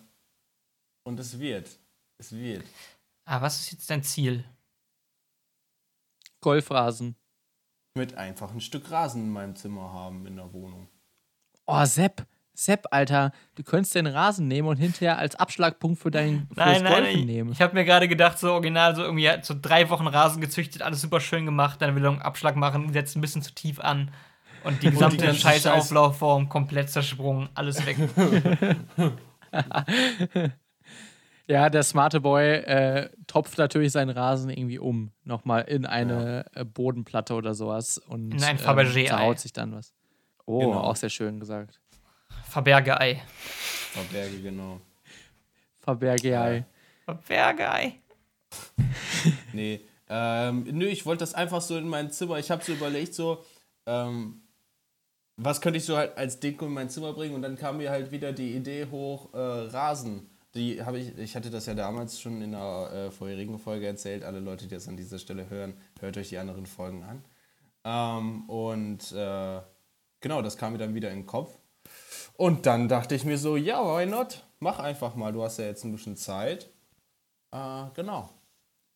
und 1.04 1.18
es 1.18 1.38
wird. 1.40 1.78
Es 2.22 2.30
wird. 2.30 2.64
ah, 3.24 3.42
was 3.42 3.58
ist 3.58 3.72
jetzt 3.72 3.90
dein 3.90 4.04
Ziel? 4.04 4.44
Golfrasen. 6.40 7.16
Mit 7.98 8.14
einfach 8.14 8.52
ein 8.52 8.60
Stück 8.60 8.92
Rasen 8.92 9.22
in 9.24 9.32
meinem 9.32 9.56
Zimmer 9.56 9.92
haben 9.92 10.24
in 10.28 10.36
der 10.36 10.52
Wohnung. 10.52 10.86
Oh, 11.66 11.84
Sepp. 11.84 12.24
Sepp, 12.54 12.86
Alter, 12.92 13.32
du 13.56 13.64
könntest 13.64 13.96
den 13.96 14.06
Rasen 14.06 14.46
nehmen 14.46 14.68
und 14.68 14.76
hinterher 14.76 15.18
als 15.18 15.34
Abschlagpunkt 15.34 15.98
für 16.00 16.12
dein 16.12 16.46
fürs 16.46 16.58
Nein, 16.58 16.84
nein, 16.84 16.92
Golfen 17.02 17.18
ich, 17.18 17.26
nehmen. 17.26 17.50
ich 17.52 17.60
habe 17.60 17.74
mir 17.74 17.84
gerade 17.84 18.06
gedacht, 18.06 18.38
so 18.38 18.52
original, 18.52 18.94
so 18.94 19.02
irgendwie 19.02 19.28
so 19.42 19.56
drei 19.60 19.90
Wochen 19.90 20.06
Rasen 20.06 20.40
gezüchtet, 20.40 20.82
alles 20.82 21.00
super 21.00 21.18
schön 21.18 21.44
gemacht, 21.44 21.82
dann 21.82 21.96
will 21.96 22.04
er 22.04 22.10
einen 22.12 22.22
Abschlag 22.22 22.54
machen, 22.54 22.92
setzt 22.92 23.16
ein 23.16 23.20
bisschen 23.20 23.42
zu 23.42 23.52
tief 23.52 23.80
an 23.80 24.12
und 24.62 24.80
die 24.80 24.90
gesamte 24.92 25.24
ganze 25.24 25.40
scheiß 25.40 25.64
Scheiß- 25.64 25.72
Auflaufform 25.72 26.48
komplett 26.48 26.88
zersprungen, 26.88 27.48
alles 27.54 27.84
weg. 27.84 27.96
Ja, 31.48 31.68
der 31.70 31.82
smarte 31.82 32.20
Boy 32.20 32.54
äh, 32.54 33.10
topft 33.26 33.58
natürlich 33.58 33.92
seinen 33.92 34.10
Rasen 34.10 34.48
irgendwie 34.50 34.78
um. 34.78 35.10
Nochmal 35.24 35.62
in 35.62 35.84
eine 35.86 36.46
äh, 36.54 36.64
Bodenplatte 36.64 37.34
oder 37.34 37.54
sowas. 37.54 37.98
Und 37.98 38.32
In 38.32 38.42
ein 38.42 38.56
ähm, 38.56 38.62
Fabergé-Ei. 38.64 39.06
zerhaut 39.08 39.38
sich 39.40 39.52
dann 39.52 39.74
was. 39.74 39.92
Oh, 40.46 40.60
Genau. 40.60 40.80
auch 40.80 40.96
sehr 40.96 41.10
schön 41.10 41.40
gesagt. 41.40 41.80
Verberge-Ei. 42.48 43.20
Verberge, 43.92 44.40
genau. 44.40 44.80
Fabergé-Ei. 45.84 46.64
Verberge-Ei. 47.04 47.94
Nee, 49.52 49.80
ähm, 50.08 50.64
nö, 50.72 50.86
ich 50.86 51.06
wollte 51.06 51.20
das 51.20 51.32
einfach 51.34 51.60
so 51.60 51.76
in 51.78 51.88
mein 51.88 52.10
Zimmer. 52.10 52.38
Ich 52.38 52.50
habe 52.50 52.62
so 52.64 52.72
überlegt, 52.72 53.14
so, 53.14 53.44
ähm, 53.86 54.42
was 55.36 55.60
könnte 55.60 55.78
ich 55.78 55.84
so 55.84 55.96
halt 55.96 56.16
als 56.18 56.40
Deko 56.40 56.66
in 56.66 56.72
mein 56.72 56.90
Zimmer 56.90 57.12
bringen? 57.12 57.34
Und 57.34 57.42
dann 57.42 57.56
kam 57.56 57.76
mir 57.78 57.90
halt 57.90 58.10
wieder 58.10 58.32
die 58.32 58.54
Idee 58.54 58.86
hoch, 58.90 59.32
äh, 59.32 59.38
Rasen. 59.38 60.28
Die 60.54 60.84
habe 60.84 60.98
ich, 60.98 61.16
ich 61.16 61.34
hatte 61.34 61.50
das 61.50 61.66
ja 61.66 61.74
damals 61.74 62.20
schon 62.20 62.42
in 62.42 62.54
einer 62.54 62.92
äh, 62.92 63.10
vorherigen 63.10 63.58
Folge 63.58 63.86
erzählt. 63.86 64.22
Alle 64.22 64.40
Leute, 64.40 64.66
die 64.66 64.74
das 64.74 64.88
an 64.88 64.96
dieser 64.96 65.18
Stelle 65.18 65.48
hören, 65.48 65.74
hört 66.00 66.16
euch 66.18 66.28
die 66.28 66.38
anderen 66.38 66.66
Folgen 66.66 67.02
an. 67.04 67.24
Ähm, 67.84 68.48
und 68.48 69.12
äh, 69.12 69.60
genau, 70.20 70.42
das 70.42 70.56
kam 70.58 70.72
mir 70.72 70.78
dann 70.78 70.94
wieder 70.94 71.10
in 71.10 71.20
den 71.20 71.26
Kopf. 71.26 71.58
Und 72.36 72.66
dann 72.66 72.88
dachte 72.88 73.14
ich 73.14 73.24
mir 73.24 73.38
so, 73.38 73.56
ja, 73.56 73.82
why 73.82 74.06
not? 74.06 74.44
Mach 74.60 74.78
einfach 74.78 75.14
mal, 75.14 75.32
du 75.32 75.42
hast 75.42 75.58
ja 75.58 75.64
jetzt 75.64 75.84
ein 75.84 75.92
bisschen 75.92 76.16
Zeit. 76.16 76.70
Äh, 77.50 77.84
genau. 77.94 78.30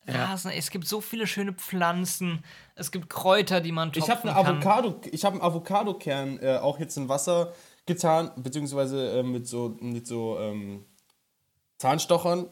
Rasen, 0.07 0.51
es 0.51 0.69
gibt 0.69 0.87
so 0.87 1.01
viele 1.01 1.27
schöne 1.27 1.51
Pflanzen, 1.53 2.43
es 2.75 2.91
gibt 2.91 3.09
Kräuter, 3.09 3.59
die 3.59 3.73
man 3.73 3.91
Ich 3.93 4.05
topfen 4.05 4.33
habe 4.33 4.49
eine 4.49 4.59
kann. 4.59 4.85
Avocado, 4.85 5.01
ich 5.11 5.25
habe 5.25 5.33
einen 5.33 5.43
Avocado-Kern 5.43 6.39
äh, 6.39 6.57
auch 6.57 6.79
jetzt 6.79 6.95
in 6.95 7.09
Wasser 7.09 7.53
getan, 7.85 8.31
beziehungsweise 8.37 9.19
äh, 9.19 9.23
mit 9.23 9.47
so, 9.47 9.75
mit 9.81 10.07
so 10.07 10.39
ähm, 10.39 10.85
Zahnstochern. 11.77 12.47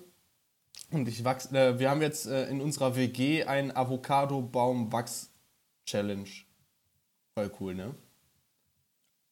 Und 0.92 1.08
ich 1.08 1.24
wachs, 1.24 1.52
äh, 1.52 1.80
wir 1.80 1.90
haben 1.90 2.02
jetzt 2.02 2.28
äh, 2.28 2.48
in 2.48 2.62
unserer 2.62 2.96
WG 2.96 3.44
einen 3.46 3.76
Avocado-Baum-Wachs-Challenge. 3.76 6.30
Voll 7.38 7.52
cool, 7.60 7.76
ne? 7.76 7.94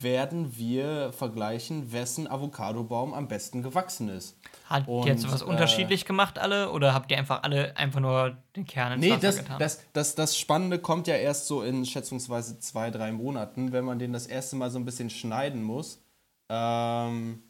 werden 0.00 0.56
wir 0.56 1.12
vergleichen, 1.12 1.92
wessen 1.92 2.26
Avocadobaum 2.28 3.14
am 3.14 3.28
besten 3.28 3.62
gewachsen 3.62 4.08
ist. 4.08 4.36
Hat 4.68 4.86
ihr 4.88 5.06
jetzt 5.06 5.30
was 5.30 5.42
äh, 5.42 5.44
unterschiedlich 5.44 6.04
gemacht 6.04 6.38
alle 6.38 6.70
oder 6.70 6.94
habt 6.94 7.10
ihr 7.10 7.18
einfach 7.18 7.42
alle 7.42 7.76
einfach 7.76 8.00
nur 8.00 8.36
den 8.56 8.66
Kern 8.66 8.92
ins 8.92 9.00
Nee, 9.00 9.10
Wasser 9.12 9.20
das, 9.20 9.36
getan? 9.38 9.58
das, 9.58 9.84
das, 9.92 10.14
das 10.14 10.38
Spannende 10.38 10.78
kommt 10.78 11.06
ja 11.06 11.16
erst 11.16 11.46
so 11.46 11.62
in 11.62 11.84
schätzungsweise 11.86 12.58
zwei, 12.58 12.90
drei 12.90 13.12
Monaten, 13.12 13.72
wenn 13.72 13.84
man 13.84 13.98
den 13.98 14.12
das 14.12 14.26
erste 14.26 14.56
Mal 14.56 14.70
so 14.70 14.78
ein 14.78 14.84
bisschen 14.84 15.10
schneiden 15.10 15.62
muss. 15.62 16.02
Ähm, 16.50 17.42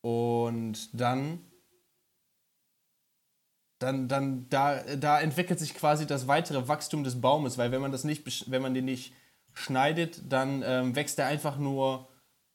und 0.00 1.00
dann, 1.00 1.40
dann, 3.80 4.08
dann 4.08 4.48
da, 4.48 4.80
da 4.96 5.20
entwickelt 5.20 5.58
sich 5.58 5.74
quasi 5.74 6.06
das 6.06 6.28
weitere 6.28 6.68
Wachstum 6.68 7.02
des 7.04 7.20
Baumes, 7.20 7.58
weil 7.58 7.72
wenn 7.72 7.80
man 7.80 7.92
das 7.92 8.04
nicht, 8.04 8.50
wenn 8.50 8.62
man 8.62 8.74
den 8.74 8.84
nicht 8.84 9.12
schneidet, 9.58 10.22
dann 10.32 10.62
ähm, 10.64 10.94
wächst 10.96 11.18
er 11.18 11.26
einfach 11.26 11.58
nur 11.58 12.08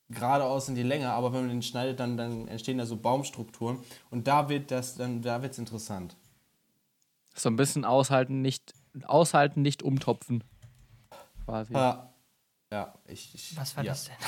geradeaus 0.10 0.70
in 0.70 0.76
die 0.76 0.84
Länge, 0.84 1.12
aber 1.12 1.34
wenn 1.34 1.42
man 1.42 1.50
den 1.50 1.62
schneidet, 1.62 2.00
dann, 2.00 2.18
dann 2.18 2.48
entstehen 2.48 2.78
da 2.78 2.86
so 2.86 2.98
Baumstrukturen 2.98 3.80
und 4.10 4.28
da 4.28 4.50
wird 4.50 4.72
das 4.72 4.96
dann, 4.96 5.22
da 5.22 5.42
wird's 5.42 5.58
interessant. 5.58 6.16
So 7.36 7.50
ein 7.50 7.56
bisschen 7.56 7.84
aushalten, 7.84 8.42
nicht 8.42 8.74
aushalten, 9.06 9.62
nicht 9.62 9.82
umtopfen. 9.82 10.44
Quasi. 11.46 11.74
Ja, 11.74 12.14
ja 12.72 12.94
ich, 13.06 13.34
ich, 13.34 13.58
was 13.58 13.76
war 13.76 13.84
ja. 13.84 13.92
das 13.92 14.06
denn? 14.06 14.16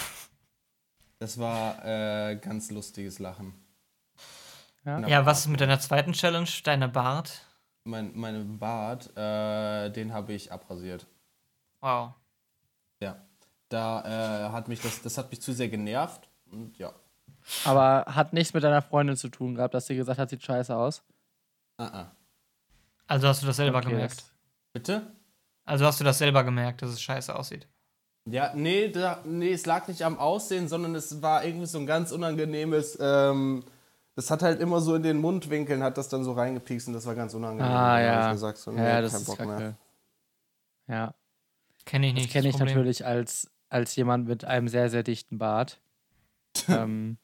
Das 1.18 1.40
war 1.40 1.84
äh, 1.86 2.36
ganz 2.36 2.72
lustiges 2.72 3.20
Lachen. 3.20 3.54
Ja. 4.84 5.08
Ja, 5.08 5.26
was 5.26 5.40
ist 5.40 5.48
mit 5.48 5.62
deiner 5.62 5.80
zweiten 5.80 6.12
Challenge, 6.12 6.50
deiner 6.66 6.90
Bart? 6.90 7.42
Mein, 7.86 8.12
mein 8.16 8.60
Bart, 8.60 9.16
äh, 9.16 9.90
den 9.92 10.14
habe 10.14 10.34
ich 10.34 10.52
abrasiert. 10.52 11.08
Wow. 11.80 12.14
Da 13.70 14.48
äh, 14.48 14.52
hat 14.52 14.68
mich 14.68 14.82
das, 14.82 15.02
das 15.02 15.18
hat 15.18 15.30
mich 15.32 15.42
zu 15.42 15.54
sehr 15.54 15.70
genervt. 15.70 16.30
Und 16.52 16.78
ja. 16.78 16.94
Aber 17.64 18.06
hat 18.08 18.34
nichts 18.34 18.54
mit 18.54 18.64
deiner 18.64 18.82
Freundin 18.82 19.16
zu 19.18 19.30
tun 19.30 19.56
gehabt, 19.56 19.74
dass 19.74 19.88
sie 19.88 19.96
gesagt 19.96 20.20
hat, 20.20 20.30
sieht 20.30 20.44
scheiße 20.44 20.76
aus. 20.76 21.04
Ah, 21.78 21.86
ah. 21.86 22.12
Also 23.08 23.28
hast 23.28 23.42
du 23.44 23.48
das 23.48 23.58
selber 23.58 23.80
Okay, 23.80 23.90
gemerkt? 23.90 24.18
das- 24.20 24.32
Bitte? 24.74 25.12
Also 25.66 25.86
hast 25.86 26.00
du 26.00 26.04
das 26.04 26.18
selber 26.18 26.44
gemerkt, 26.44 26.82
dass 26.82 26.92
es 26.92 27.02
scheiße 27.02 27.36
aussieht? 27.36 27.68
Ja, 28.28 28.52
nee, 28.56 28.90
da, 28.90 29.20
nee, 29.24 29.52
es 29.54 29.66
lag 29.66 29.88
nicht 29.88 30.04
am 30.04 30.18
Aussehen, 30.18 30.68
sondern 30.68 30.96
es 30.96 31.22
war 31.22 31.44
irgendwie 31.46 31.66
so 31.68 31.78
ein 31.78 31.86
ganz 31.86 32.12
unangenehmes. 32.12 32.98
Ähm, 33.00 33.64
das 34.16 34.32
hat 34.32 34.42
halt 34.42 34.60
immer 34.62 34.82
so 34.82 34.96
in 34.96 35.04
den 35.04 35.18
Mundwinkeln, 35.18 35.84
hat 35.84 35.98
das 35.98 36.10
dann 36.10 36.24
so 36.24 36.34
reingepiekst 36.34 36.88
und 36.88 36.94
das 36.94 37.06
war 37.06 37.14
ganz 37.16 37.34
unangenehm. 37.34 37.72
Ah, 37.72 38.00
ja. 38.00 38.26
Ich 38.28 38.32
gesagt, 38.34 38.58
so, 38.58 38.72
nee, 38.72 38.84
ja, 38.84 39.02
das 39.02 39.12
kein 39.12 39.22
ist 39.22 39.28
Bock 39.28 39.46
mehr. 39.46 39.76
Ja, 40.88 41.14
Kenne 41.86 42.08
ich 42.08 42.14
das 42.14 42.22
nicht. 42.24 42.34
kenne 42.34 42.48
ich 42.50 42.56
Problem. 42.56 42.76
natürlich 42.76 43.06
als, 43.06 43.52
als 43.70 43.96
jemand 43.96 44.28
mit 44.28 44.46
einem 44.46 44.68
sehr, 44.68 44.90
sehr 44.90 45.04
dichten 45.04 45.38
Bart. 45.38 45.80
ähm, 46.68 47.18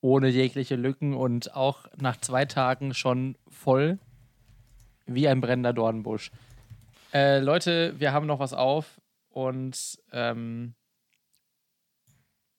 ohne 0.00 0.28
jegliche 0.28 0.76
Lücken 0.76 1.14
und 1.14 1.54
auch 1.54 1.86
nach 1.96 2.16
zwei 2.16 2.44
Tagen 2.44 2.92
schon 2.94 3.36
voll 3.48 3.98
wie 5.06 5.28
ein 5.28 5.40
brennender 5.40 5.72
Dornbusch. 5.72 6.30
Äh, 7.12 7.38
Leute, 7.40 7.98
wir 7.98 8.12
haben 8.12 8.26
noch 8.26 8.38
was 8.38 8.52
auf 8.52 9.00
und 9.30 9.98
ähm, 10.12 10.74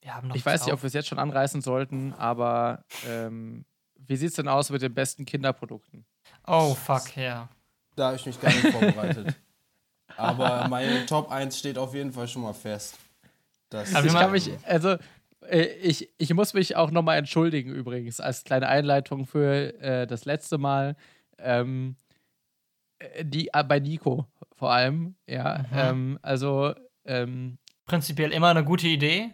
Wir 0.01 0.15
haben 0.15 0.27
noch 0.27 0.35
ich 0.35 0.45
weiß 0.45 0.61
nicht, 0.65 0.73
auf. 0.73 0.79
ob 0.79 0.83
wir 0.83 0.87
es 0.87 0.93
jetzt 0.93 1.07
schon 1.07 1.19
anreißen 1.19 1.61
sollten, 1.61 2.13
aber 2.13 2.83
ähm, 3.07 3.65
wie 3.95 4.15
sieht 4.17 4.29
es 4.29 4.35
denn 4.35 4.47
aus 4.47 4.69
mit 4.69 4.81
den 4.81 4.93
besten 4.93 5.25
Kinderprodukten? 5.25 6.05
Oh, 6.45 6.73
fuck, 6.75 7.15
ja. 7.15 7.49
Da 7.95 8.07
habe 8.07 8.15
ich 8.17 8.25
mich 8.25 8.39
gar 8.39 8.49
nicht 8.49 8.67
vorbereitet. 8.67 9.35
Aber 10.17 10.67
meine 10.67 11.05
Top 11.05 11.31
1 11.31 11.57
steht 11.57 11.77
auf 11.77 11.93
jeden 11.93 12.11
Fall 12.11 12.27
schon 12.27 12.41
mal 12.43 12.53
fest. 12.53 12.97
Das, 13.73 13.95
Aber 13.95 14.05
ich 14.05 14.13
kann 14.13 14.31
mich, 14.31 14.51
also 14.65 14.97
äh, 15.49 15.63
ich, 15.81 16.09
ich 16.17 16.33
muss 16.33 16.53
mich 16.53 16.75
auch 16.75 16.91
nochmal 16.91 17.17
entschuldigen 17.17 17.71
übrigens, 17.71 18.19
als 18.19 18.43
kleine 18.43 18.67
Einleitung 18.67 19.25
für 19.25 19.79
äh, 19.81 20.07
das 20.07 20.25
letzte 20.25 20.57
Mal. 20.57 20.95
Ähm, 21.39 21.95
äh, 22.99 23.25
die, 23.25 23.49
äh, 23.51 23.63
bei 23.63 23.79
Nico 23.79 24.27
vor 24.55 24.71
allem, 24.71 25.15
ja. 25.27 25.65
Mhm. 25.71 25.77
Ähm, 25.77 26.19
also, 26.21 26.73
ähm, 27.05 27.57
Prinzipiell 27.85 28.31
immer 28.31 28.49
eine 28.49 28.63
gute 28.63 28.87
Idee. 28.87 29.31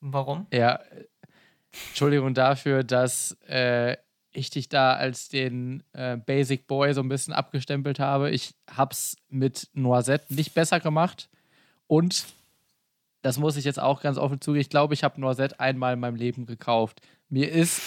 Warum? 0.00 0.46
ja, 0.52 0.80
Entschuldigung 1.88 2.32
dafür, 2.32 2.84
dass 2.84 3.36
äh, 3.48 3.96
ich 4.32 4.48
dich 4.50 4.68
da 4.68 4.94
als 4.94 5.28
den 5.28 5.82
äh, 5.92 6.16
Basic 6.16 6.66
Boy 6.66 6.94
so 6.94 7.02
ein 7.02 7.08
bisschen 7.08 7.34
abgestempelt 7.34 7.98
habe. 7.98 8.30
Ich 8.30 8.54
hab's 8.70 9.16
mit 9.28 9.68
Noisette 9.74 10.32
nicht 10.32 10.54
besser 10.54 10.80
gemacht 10.80 11.28
und 11.86 12.24
das 13.22 13.38
muss 13.38 13.56
ich 13.56 13.64
jetzt 13.64 13.80
auch 13.80 14.00
ganz 14.00 14.18
offen 14.18 14.40
zugeben. 14.40 14.60
Ich 14.62 14.70
glaube, 14.70 14.94
ich 14.94 15.04
habe 15.04 15.20
Noisette 15.20 15.58
einmal 15.60 15.94
in 15.94 16.00
meinem 16.00 16.16
Leben 16.16 16.46
gekauft. 16.46 17.00
Mir 17.28 17.50
ist, 17.50 17.80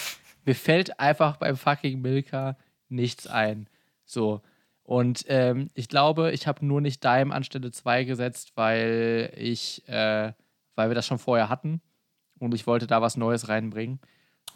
mir 0.45 0.55
fällt 0.55 0.99
einfach 0.99 1.37
beim 1.37 1.57
fucking 1.57 2.01
Milka 2.01 2.57
nichts 2.89 3.27
ein. 3.27 3.67
So. 4.05 4.41
Und 4.83 5.25
ähm, 5.29 5.69
ich 5.73 5.87
glaube, 5.87 6.31
ich 6.33 6.45
habe 6.45 6.65
nur 6.65 6.81
nicht 6.81 7.03
Dime 7.03 7.33
anstelle 7.33 7.71
2 7.71 8.03
gesetzt, 8.03 8.51
weil 8.55 9.31
ich, 9.37 9.87
äh, 9.87 10.33
weil 10.75 10.89
wir 10.89 10.95
das 10.95 11.07
schon 11.07 11.19
vorher 11.19 11.47
hatten 11.49 11.81
und 12.39 12.53
ich 12.53 12.67
wollte 12.67 12.85
da 12.85 13.01
was 13.01 13.15
Neues 13.17 13.47
reinbringen. 13.47 13.99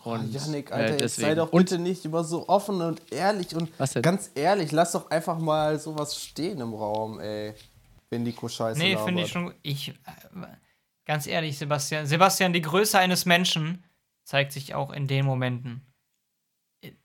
Und 0.04 0.30
Oh, 0.36 0.38
Janik, 0.38 0.70
äh, 0.70 0.74
Alter, 0.74 0.92
jetzt 0.92 1.02
deswegen. 1.02 1.28
sei 1.30 1.36
doch 1.36 1.52
und 1.52 1.60
bitte 1.70 1.80
nicht 1.80 2.06
immer 2.06 2.24
so 2.24 2.48
offen 2.50 2.82
und 2.82 3.02
ehrlich 3.12 3.56
und 3.56 3.70
Was 3.80 3.94
denn? 3.94 4.02
ganz 4.04 4.30
ehrlich, 4.36 4.72
lass 4.72 4.92
doch 4.92 5.10
einfach 5.10 5.40
mal 5.40 5.80
sowas 5.80 6.22
stehen 6.22 6.60
im 6.60 6.74
Raum, 6.74 7.20
ey. 7.20 7.54
Wenn 8.10 8.24
Nico 8.24 8.48
scheiße 8.48 8.80
Nee, 8.80 8.96
finde 8.98 9.24
ich 9.24 9.30
schon. 9.32 9.54
Ich, 9.64 9.90
äh, 9.90 9.94
ganz 11.08 11.26
ehrlich, 11.26 11.58
Sebastian. 11.58 12.06
Sebastian, 12.06 12.54
die 12.54 12.62
Größe 12.62 13.00
eines 13.00 13.26
Menschen 13.26 13.84
zeigt 14.24 14.52
sich 14.52 14.76
auch 14.76 14.92
in 14.92 15.08
den 15.08 15.26
Momenten, 15.26 15.82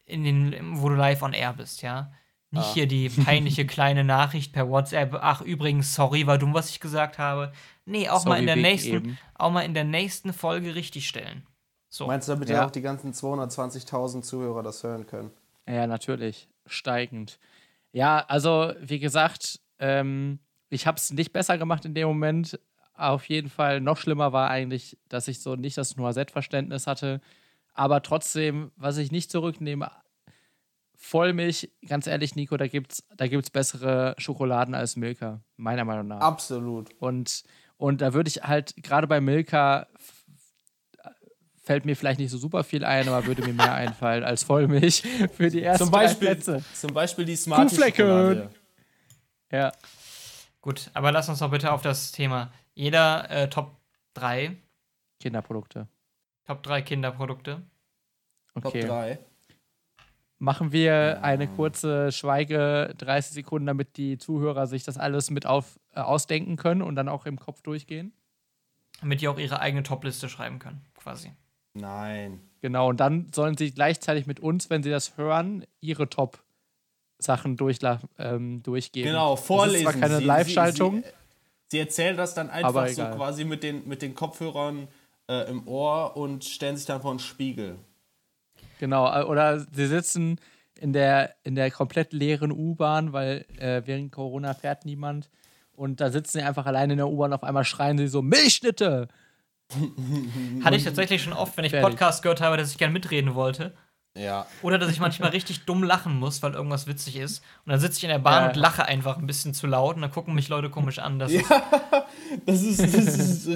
in 0.04 0.24
den, 0.24 0.80
wo 0.82 0.88
du 0.90 0.94
live 0.96 1.22
on 1.22 1.32
air 1.32 1.54
bist, 1.54 1.80
ja. 1.82 2.12
Nicht 2.50 2.64
Ah. 2.64 2.74
hier 2.74 2.86
die 2.86 3.08
peinliche 3.24 3.64
kleine 3.66 4.04
Nachricht 4.04 4.52
per 4.52 4.68
WhatsApp. 4.68 5.14
Ach, 5.22 5.40
übrigens, 5.40 5.94
sorry, 5.94 6.26
war 6.26 6.36
dumm, 6.36 6.52
was 6.52 6.68
ich 6.68 6.80
gesagt 6.80 7.16
habe. 7.18 7.52
Nee, 7.86 8.08
auch 8.10 8.24
mal 8.26 8.32
Sorry 8.32 8.40
in 8.40 8.46
der 8.46 8.56
nächsten, 8.56 8.94
eben. 8.94 9.18
auch 9.34 9.50
mal 9.50 9.62
in 9.62 9.72
der 9.74 9.84
nächsten 9.84 10.32
Folge 10.34 10.74
richtigstellen. 10.74 11.46
So. 11.88 12.06
Meinst 12.06 12.28
du, 12.28 12.32
damit 12.32 12.48
Ja. 12.50 12.56
ja 12.56 12.66
auch 12.66 12.70
die 12.70 12.82
ganzen 12.82 13.12
220.000 13.14 14.22
Zuhörer 14.22 14.62
das 14.62 14.82
hören 14.82 15.06
können? 15.06 15.30
Ja, 15.68 15.86
natürlich. 15.86 16.48
Steigend. 16.66 17.38
Ja, 17.92 18.18
also, 18.28 18.72
wie 18.80 18.98
gesagt, 18.98 19.60
ähm, 19.78 20.38
ich 20.68 20.86
habe 20.86 20.96
es 20.96 21.10
nicht 21.12 21.32
besser 21.32 21.56
gemacht 21.58 21.84
in 21.84 21.94
dem 21.94 22.08
Moment. 22.08 22.58
Auf 22.94 23.28
jeden 23.28 23.48
Fall 23.48 23.80
noch 23.80 23.96
schlimmer 23.96 24.32
war 24.32 24.50
eigentlich, 24.50 24.98
dass 25.08 25.28
ich 25.28 25.40
so 25.40 25.56
nicht 25.56 25.78
das 25.78 25.96
Noisette-Verständnis 25.96 26.86
hatte. 26.86 27.20
Aber 27.74 28.02
trotzdem, 28.02 28.70
was 28.76 28.98
ich 28.98 29.10
nicht 29.10 29.30
zurücknehme, 29.30 29.90
Vollmilch, 30.94 31.70
ganz 31.88 32.06
ehrlich, 32.06 32.36
Nico, 32.36 32.56
da 32.56 32.68
gibt's, 32.68 33.04
da 33.16 33.26
gibt's 33.26 33.50
bessere 33.50 34.14
Schokoladen 34.18 34.74
als 34.74 34.94
Milka, 34.94 35.40
meiner 35.56 35.84
Meinung 35.84 36.06
nach. 36.06 36.20
Absolut. 36.20 36.90
Und, 37.00 37.42
und 37.76 38.00
da 38.00 38.14
würde 38.14 38.28
ich 38.28 38.42
halt, 38.44 38.74
gerade 38.76 39.08
bei 39.08 39.20
Milka, 39.20 39.88
fällt 41.62 41.84
mir 41.84 41.96
vielleicht 41.96 42.20
nicht 42.20 42.30
so 42.30 42.38
super 42.38 42.64
viel 42.64 42.84
ein, 42.84 43.08
aber 43.08 43.26
würde 43.26 43.42
mir 43.42 43.52
mehr 43.52 43.74
einfallen 43.74 44.22
als 44.24 44.42
Vollmilch 44.44 45.02
für 45.36 45.48
die 45.50 45.62
ersten 45.62 45.86
Zum 45.86 45.92
drei 45.92 46.04
Beispiel, 46.04 46.28
Plätze. 46.28 46.64
zum 46.74 46.92
Beispiel 46.92 47.24
die 47.24 47.36
Kuhflecken. 47.36 48.06
Schokolade. 48.06 48.50
Ja. 49.50 49.72
Gut, 50.60 50.90
aber 50.94 51.10
lass 51.10 51.28
uns 51.28 51.40
doch 51.40 51.50
bitte 51.50 51.72
auf 51.72 51.82
das 51.82 52.12
Thema. 52.12 52.52
Jeder 52.74 53.30
äh, 53.30 53.48
Top 53.50 53.76
3, 54.14 54.56
Kinderprodukte. 55.20 55.88
Top 56.46 56.62
3 56.62 56.82
Kinderprodukte. 56.82 57.62
Top 58.54 58.66
Okay. 58.66 58.86
3. 58.86 59.18
Machen 60.38 60.72
wir 60.72 61.22
eine 61.22 61.46
kurze 61.46 62.10
Schweige, 62.10 62.94
30 62.98 63.32
Sekunden, 63.32 63.66
damit 63.66 63.96
die 63.96 64.18
Zuhörer 64.18 64.66
sich 64.66 64.82
das 64.82 64.98
alles 64.98 65.30
mit 65.30 65.46
auf, 65.46 65.78
äh, 65.94 66.00
ausdenken 66.00 66.56
können 66.56 66.82
und 66.82 66.96
dann 66.96 67.08
auch 67.08 67.26
im 67.26 67.38
Kopf 67.38 67.62
durchgehen. 67.62 68.12
Damit 69.00 69.20
die 69.20 69.28
auch 69.28 69.38
ihre 69.38 69.60
eigene 69.60 69.84
Top-Liste 69.84 70.28
schreiben 70.28 70.58
können, 70.58 70.84
quasi. 70.96 71.32
Nein. 71.74 72.40
Genau, 72.60 72.88
und 72.88 72.98
dann 72.98 73.32
sollen 73.32 73.56
sie 73.56 73.70
gleichzeitig 73.72 74.26
mit 74.26 74.40
uns, 74.40 74.68
wenn 74.68 74.82
sie 74.82 74.90
das 74.90 75.16
hören, 75.16 75.64
ihre 75.80 76.08
Top-Sachen 76.10 77.56
durchla- 77.56 78.00
ähm, 78.18 78.62
durchgeben. 78.64 79.10
Genau, 79.12 79.36
vorlesen. 79.36 79.84
Das 79.84 79.94
ist 79.94 79.98
zwar 80.00 80.08
keine 80.08 80.18
Sie- 80.18 80.24
Live-Schaltung, 80.24 81.04
Sie, 81.72 81.78
erzählen 81.78 82.18
das 82.18 82.34
dann 82.34 82.50
einfach 82.50 82.68
Aber 82.68 82.88
so 82.90 83.02
quasi 83.02 83.44
mit 83.44 83.62
den, 83.62 83.88
mit 83.88 84.02
den 84.02 84.14
Kopfhörern 84.14 84.88
äh, 85.26 85.48
im 85.48 85.66
Ohr 85.66 86.18
und 86.18 86.44
stellen 86.44 86.76
sich 86.76 86.84
dann 86.84 87.00
vor 87.00 87.12
einen 87.12 87.18
Spiegel. 87.18 87.78
genau. 88.78 89.10
äh, 89.10 89.24
Oder 89.24 89.60
sie 89.60 89.86
sitzen 89.86 90.38
in 90.78 90.92
der, 90.92 91.34
in 91.44 91.54
der 91.54 91.70
komplett 91.70 92.12
leeren 92.12 92.52
U-Bahn, 92.52 93.14
weil 93.14 93.46
äh, 93.56 93.80
während 93.86 94.12
Corona 94.12 94.52
fährt 94.52 94.84
niemand. 94.84 95.30
Und 95.72 96.02
da 96.02 96.10
sitzen 96.10 96.40
sie 96.40 96.44
einfach 96.44 96.66
alleine 96.66 96.92
in 96.92 96.98
der 96.98 97.08
U-Bahn, 97.08 97.32
auf 97.32 97.42
einmal 97.42 97.64
schreien 97.64 97.96
sie 97.96 98.08
so: 98.08 98.20
Milchschnitte! 98.20 99.08
Hatte 100.62 100.76
ich 100.76 100.84
tatsächlich 100.84 101.22
schon 101.22 101.32
oft, 101.32 101.56
wenn 101.56 101.64
ich. 101.64 101.72
Podcast 101.72 102.22
gehört 102.22 102.42
habe, 102.42 102.58
dass 102.58 102.70
ich 102.70 102.76
gern 102.76 102.92
mitreden 102.92 103.34
wollte. 103.34 103.72
Ja. 104.16 104.46
Oder 104.62 104.78
dass 104.78 104.90
ich 104.90 105.00
manchmal 105.00 105.30
richtig 105.32 105.64
dumm 105.64 105.82
lachen 105.82 106.18
muss, 106.18 106.42
weil 106.42 106.52
irgendwas 106.52 106.86
witzig 106.86 107.16
ist. 107.16 107.42
Und 107.64 107.70
dann 107.72 107.80
sitze 107.80 107.98
ich 107.98 108.04
in 108.04 108.10
der 108.10 108.18
Bahn 108.18 108.42
Ja. 108.42 108.48
und 108.50 108.56
lache 108.56 108.84
einfach 108.84 109.16
ein 109.18 109.26
bisschen 109.26 109.54
zu 109.54 109.66
laut 109.66 109.96
und 109.96 110.02
dann 110.02 110.10
gucken 110.10 110.34
mich 110.34 110.48
Leute 110.48 110.68
komisch 110.70 110.98
an. 110.98 111.18
Das 111.18 111.32
ist, 111.32 111.44
Das 112.46 112.62
ist, 112.62 112.80
das 112.80 112.94
ist, 112.94 113.48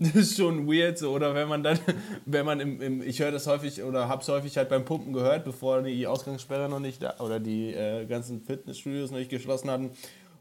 das 0.00 0.14
ist 0.14 0.36
schon 0.36 0.66
weird 0.66 0.98
so. 0.98 1.12
Oder 1.12 1.34
wenn 1.34 1.48
man 1.48 1.62
dann, 1.62 1.78
wenn 2.24 2.44
man 2.46 2.60
im, 2.60 2.80
im 2.80 3.02
ich 3.02 3.20
höre 3.20 3.30
das 3.32 3.46
häufig 3.46 3.82
oder 3.82 4.08
habe 4.08 4.22
es 4.22 4.28
häufig 4.28 4.56
halt 4.56 4.68
beim 4.68 4.84
Pumpen 4.84 5.12
gehört, 5.12 5.44
bevor 5.44 5.82
die 5.82 6.06
Ausgangssperre 6.06 6.68
noch 6.68 6.78
nicht 6.80 7.02
da 7.02 7.14
oder 7.18 7.40
die 7.40 7.72
äh, 7.74 8.06
ganzen 8.06 8.40
Fitnessstudios 8.42 9.10
noch 9.10 9.18
nicht 9.18 9.30
geschlossen 9.30 9.70
hatten. 9.70 9.90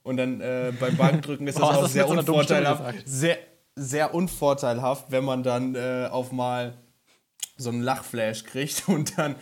Und 0.04 0.18
dann 0.18 0.40
äh, 0.42 0.72
beim 0.80 0.96
Bankdrücken 0.98 1.48
ist 1.48 1.56
das 1.60 1.62
Boah, 1.62 1.78
auch 1.78 1.82
du's 1.82 1.94
sehr 1.94 2.08
unvorteilhaft. 2.08 2.96
Sehr, 3.06 3.38
sehr 3.76 4.14
unvorteilhaft, 4.14 5.06
wenn 5.10 5.26
man 5.26 5.44
dann 5.44 5.76
äh, 5.76 6.08
auf 6.12 6.32
mal 6.32 6.74
so 7.58 7.70
einen 7.70 7.82
Lachflash 7.82 8.44
kriegt 8.44 8.84
und 8.90 9.18
dann, 9.18 9.36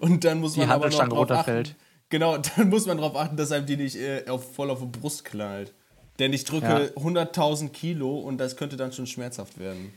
und 0.00 0.24
dann 0.24 0.40
muss 0.40 0.54
Die 0.54 0.60
man 0.60 0.70
aber 0.70 0.86
noch 0.90 0.92
drauf 0.96 1.00
achten. 1.02 1.12
runterfällt. 1.16 1.74
Genau, 2.10 2.38
dann 2.56 2.68
muss 2.68 2.86
man 2.86 2.96
darauf 2.98 3.16
achten, 3.16 3.36
dass 3.36 3.52
einem 3.52 3.66
die 3.66 3.76
nicht 3.76 3.96
äh, 3.96 4.24
auf, 4.28 4.54
voll 4.54 4.70
auf 4.70 4.80
die 4.80 4.86
Brust 4.86 5.24
knallt. 5.24 5.74
Denn 6.18 6.32
ich 6.32 6.44
drücke 6.44 6.66
Ja. 6.96 7.00
100.000 7.02 7.68
Kilo 7.70 8.18
und 8.18 8.38
das 8.38 8.56
könnte 8.56 8.76
dann 8.76 8.92
schon 8.92 9.06
schmerzhaft 9.06 9.58
werden. 9.58 9.92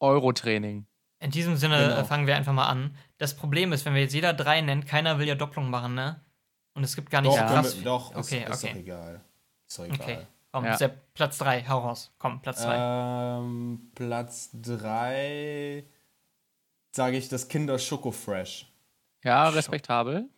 Euro-Training. 0.00 0.86
in 1.20 1.30
diesem 1.30 1.56
Sinne 1.56 1.78
Genau. 1.78 1.96
äh, 2.00 2.04
fangen 2.04 2.26
wir 2.26 2.36
einfach 2.36 2.52
mal 2.52 2.66
an. 2.66 2.94
Das 3.18 3.34
Problem 3.34 3.72
ist, 3.72 3.84
wenn 3.86 3.94
wir 3.94 4.02
jetzt 4.02 4.12
jeder 4.14 4.34
drei 4.34 4.60
nennt, 4.60 4.86
keiner 4.86 5.18
will 5.18 5.26
ja 5.26 5.34
Doppelung 5.34 5.70
machen, 5.70 5.94
ne? 5.94 6.20
Und 6.74 6.84
es 6.84 6.94
gibt 6.94 7.08
gar 7.10 7.22
nicht 7.22 7.30
Doch, 7.30 7.38
so 7.38 7.44
können 7.44 7.62
krass. 7.62 7.76
wir, 7.76 7.84
doch 7.84 8.14
Okay, 8.14 8.42
ist, 8.44 8.50
ist 8.50 8.64
okay. 8.64 8.72
doch 8.74 8.80
egal. 8.80 9.20
Ist 9.66 9.78
doch 9.78 9.84
egal. 9.86 9.98
Okay. 10.00 10.18
Komm, 10.52 10.64
Ja. 10.66 10.76
Sepp, 10.76 11.14
Platz 11.14 11.38
3, 11.38 11.64
hau 11.68 11.78
raus. 11.78 12.12
Komm, 12.18 12.42
Platz 12.42 12.62
2. 12.62 13.38
Ähm, 13.38 13.90
Platz 13.94 14.50
3 14.52 15.84
sage 16.96 17.16
ich 17.16 17.28
das 17.28 17.48
Kinder 17.48 17.78
Schoko 17.78 18.10
Fresh. 18.10 18.66
Ja, 19.24 19.48
respektabel. 19.48 20.28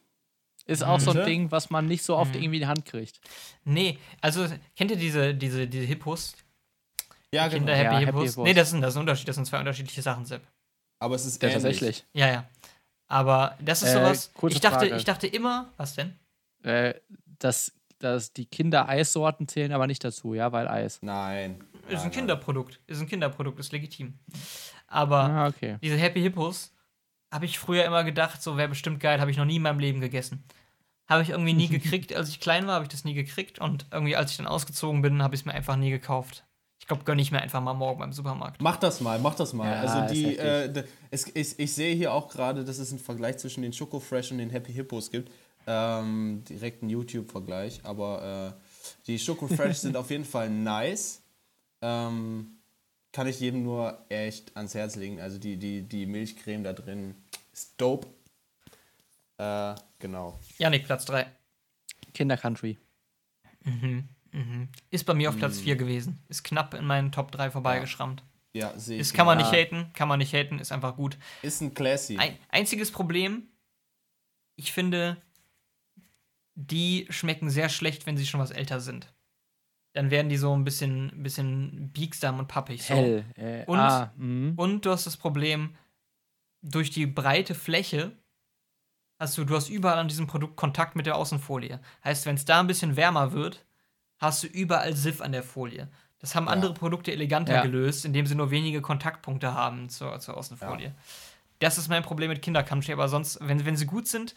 Ist 0.66 0.84
auch 0.84 1.00
so 1.00 1.12
ein? 1.12 1.24
Ding, 1.24 1.50
was 1.50 1.70
man 1.70 1.86
nicht 1.86 2.02
so 2.02 2.14
Mhm. 2.14 2.20
oft 2.20 2.34
irgendwie 2.36 2.56
in 2.56 2.62
die 2.62 2.66
Hand 2.66 2.84
kriegt. 2.84 3.20
Nee, 3.64 3.98
also 4.20 4.46
kennt 4.76 4.90
ihr 4.90 4.96
diese, 4.98 5.34
diese, 5.34 5.66
diese 5.66 5.84
Hippos? 5.86 6.34
Ja, 7.32 7.48
Kinder 7.48 7.72
genau. 7.74 7.84
Happy 7.84 7.94
Ja, 7.94 7.98
Hippos? 8.00 8.14
Happy 8.20 8.28
Hippos. 8.28 8.44
Nee, 8.44 8.54
das 8.54 8.72
ist, 8.72 8.80
das 8.82 8.90
ist 8.90 8.96
ein 8.96 9.00
Unterschied, 9.00 9.28
das 9.28 9.36
sind 9.36 9.44
zwei 9.46 9.58
unterschiedliche 9.60 10.02
Sachen, 10.02 10.26
Sepp. 10.26 10.42
Aber 10.98 11.14
es 11.14 11.24
ist 11.24 11.42
Ja, 11.42 11.48
ähnlich. 11.48 11.62
tatsächlich. 11.62 12.04
Ja, 12.12 12.26
ja. 12.28 12.48
Aber 13.06 13.56
das 13.64 13.82
ist 13.82 13.90
Äh, 13.90 13.92
sowas. 13.94 14.30
kurze 14.34 14.56
Ich 14.56 14.60
dachte, 14.60 14.80
Frage. 14.86 14.96
ich 14.96 15.04
dachte 15.04 15.26
immer, 15.26 15.72
was 15.78 15.94
denn? 15.94 16.18
Äh, 16.64 16.94
dass, 17.38 17.72
dass 18.00 18.32
die 18.34 18.44
Kinder-Eissorten 18.46 19.48
zählen 19.48 19.72
aber 19.72 19.86
nicht 19.86 20.04
dazu, 20.04 20.34
ja, 20.34 20.52
weil 20.52 20.68
Eis. 20.68 20.98
Nein. 21.02 21.60
Ist 21.88 21.94
Nein, 21.94 22.04
ein 22.06 22.10
Kinderprodukt. 22.10 22.80
Ist 22.86 23.00
ein 23.00 23.06
Kinderprodukt, 23.08 23.58
ist 23.60 23.72
legitim. 23.72 24.18
Aber 24.88 25.24
Ah, 25.24 25.46
okay. 25.46 25.76
diese 25.82 25.96
Happy 25.96 26.20
Hippos 26.20 26.72
habe 27.30 27.44
ich 27.44 27.58
früher 27.58 27.84
immer 27.84 28.04
gedacht, 28.04 28.42
so 28.42 28.56
wäre 28.56 28.68
bestimmt 28.68 29.00
geil, 29.00 29.20
habe 29.20 29.30
ich 29.30 29.36
noch 29.36 29.44
nie 29.44 29.56
in 29.56 29.62
meinem 29.62 29.78
Leben 29.78 30.00
gegessen. 30.00 30.42
Habe 31.06 31.22
ich 31.22 31.30
irgendwie 31.30 31.52
nie 31.54 31.68
gekriegt. 31.78 32.14
Als 32.14 32.28
ich 32.30 32.40
klein 32.40 32.66
war, 32.66 32.74
habe 32.74 32.84
ich 32.84 32.88
das 32.90 33.04
nie 33.04 33.14
gekriegt. 33.14 33.58
Und 33.60 33.86
irgendwie, 33.92 34.16
als 34.16 34.30
ich 34.30 34.38
dann 34.38 34.46
ausgezogen 34.46 35.02
bin, 35.02 35.22
habe 35.22 35.34
ich 35.34 35.42
es 35.42 35.44
mir 35.44 35.52
einfach 35.54 35.76
nie 35.76 35.90
gekauft. 35.90 36.44
Ich 36.80 36.86
glaube, 36.86 37.04
gönne 37.04 37.20
ich 37.20 37.30
mir 37.32 37.40
einfach 37.42 37.60
mal 37.60 37.74
morgen 37.74 37.98
beim 38.00 38.12
Supermarkt. 38.12 38.62
Mach 38.62 38.76
das 38.76 39.00
mal, 39.00 39.18
mach 39.18 39.34
das 39.34 39.52
mal. 39.52 39.70
Ja, 39.70 39.80
also 39.80 40.14
die, 40.14 40.38
äh, 40.38 40.84
es, 41.10 41.26
ich, 41.34 41.58
ich 41.58 41.74
sehe 41.74 41.94
hier 41.94 42.12
auch 42.14 42.28
gerade, 42.28 42.64
dass 42.64 42.78
es 42.78 42.90
einen 42.90 43.00
Vergleich 43.00 43.36
zwischen 43.38 43.62
den 43.62 43.72
Schoko 43.72 44.00
Fresh 44.00 44.30
und 44.32 44.38
den 44.38 44.50
Happy 44.50 44.72
Hippos 44.72 45.10
gibt. 45.10 45.30
Ähm, 45.66 46.44
direkt 46.48 46.82
einen 46.82 46.90
YouTube-Vergleich, 46.90 47.80
aber 47.84 48.54
äh, 48.56 48.62
die 49.06 49.18
Schoko 49.18 49.48
Fresh 49.48 49.76
sind 49.80 49.96
auf 49.98 50.08
jeden 50.10 50.24
Fall 50.24 50.48
nice. 50.48 51.20
Ähm, 51.82 52.57
kann 53.18 53.26
ich 53.26 53.40
jedem 53.40 53.64
nur 53.64 53.98
echt 54.10 54.56
ans 54.56 54.76
Herz 54.76 54.94
legen. 54.94 55.20
Also 55.20 55.38
die, 55.38 55.56
die, 55.56 55.82
die 55.82 56.06
Milchcreme 56.06 56.62
da 56.62 56.72
drin 56.72 57.16
ist 57.52 57.74
dope. 57.76 58.06
Äh, 59.38 59.74
genau. 59.98 60.38
Janik, 60.58 60.84
Platz 60.86 61.04
3. 61.06 61.26
Kinder-Country. 62.14 62.78
Ist 64.90 65.04
bei 65.04 65.14
mir 65.14 65.30
auf 65.30 65.36
Platz 65.36 65.58
4 65.58 65.74
gewesen. 65.74 66.20
Ist 66.28 66.44
knapp 66.44 66.74
in 66.74 66.84
meinen 66.84 67.10
Top 67.10 67.32
3 67.32 67.50
vorbeigeschrammt. 67.50 68.22
Ja, 68.52 68.78
sehe 68.78 68.94
ich. 68.94 69.00
Ist, 69.00 69.14
kann 69.14 69.26
man 69.26 69.40
ja, 69.40 69.50
nicht 69.50 69.52
haten, 69.52 69.92
kann 69.94 70.06
man 70.06 70.20
nicht 70.20 70.32
haten, 70.32 70.60
ist 70.60 70.70
einfach 70.70 70.94
gut. 70.94 71.18
Ist 71.42 71.60
ein 71.60 71.74
Classy. 71.74 72.18
Ein, 72.18 72.38
einziges 72.50 72.92
Problem, 72.92 73.48
ich 74.54 74.70
finde, 74.70 75.20
die 76.54 77.08
schmecken 77.10 77.50
sehr 77.50 77.68
schlecht, 77.68 78.06
wenn 78.06 78.16
sie 78.16 78.26
schon 78.26 78.38
was 78.38 78.52
älter 78.52 78.78
sind. 78.78 79.12
Dann 79.98 80.12
werden 80.12 80.28
die 80.28 80.36
so 80.36 80.54
ein 80.56 80.62
bisschen, 80.62 81.10
bisschen 81.24 81.90
biegsam 81.90 82.38
und 82.38 82.46
pappig. 82.46 82.84
So. 82.84 82.94
Hell. 82.94 83.24
Äh, 83.34 83.64
Und- 83.66 83.80
ah, 83.80 84.12
mhm. 84.16 84.52
Und 84.56 84.86
du 84.86 84.90
hast 84.92 85.06
das 85.08 85.16
Problem, 85.16 85.74
durch 86.62 86.90
die 86.90 87.04
breite 87.06 87.56
Fläche 87.56 88.12
hast 89.18 89.36
du, 89.36 89.44
du 89.44 89.56
hast 89.56 89.68
überall 89.68 89.98
an 89.98 90.06
diesem 90.06 90.28
Produkt 90.28 90.54
Kontakt 90.54 90.94
mit 90.94 91.06
der 91.06 91.16
Außenfolie. 91.16 91.80
Heißt, 92.04 92.26
wenn 92.26 92.36
es 92.36 92.44
da 92.44 92.60
ein 92.60 92.68
bisschen 92.68 92.94
wärmer 92.94 93.32
wird, 93.32 93.64
hast 94.18 94.44
du 94.44 94.46
überall 94.46 94.94
Siff 94.94 95.20
an 95.20 95.32
der 95.32 95.42
Folie. 95.42 95.88
Das 96.20 96.36
haben 96.36 96.48
andere 96.48 96.74
Produkte 96.74 97.10
eleganter 97.10 97.54
Ja. 97.54 97.62
gelöst, 97.62 98.04
indem 98.04 98.24
sie 98.26 98.36
nur 98.36 98.52
wenige 98.52 98.80
Kontaktpunkte 98.80 99.52
haben 99.52 99.88
zur, 99.88 100.20
zur 100.20 100.36
Außenfolie. 100.36 100.94
Das 101.58 101.76
ist 101.76 101.88
mein 101.88 102.04
Problem 102.04 102.28
mit 102.30 102.40
Kindercountry, 102.40 102.92
aber 102.92 103.08
sonst, 103.08 103.38
wenn, 103.40 103.64
wenn 103.66 103.76
sie 103.76 103.86
gut 103.86 104.06
sind, 104.06 104.36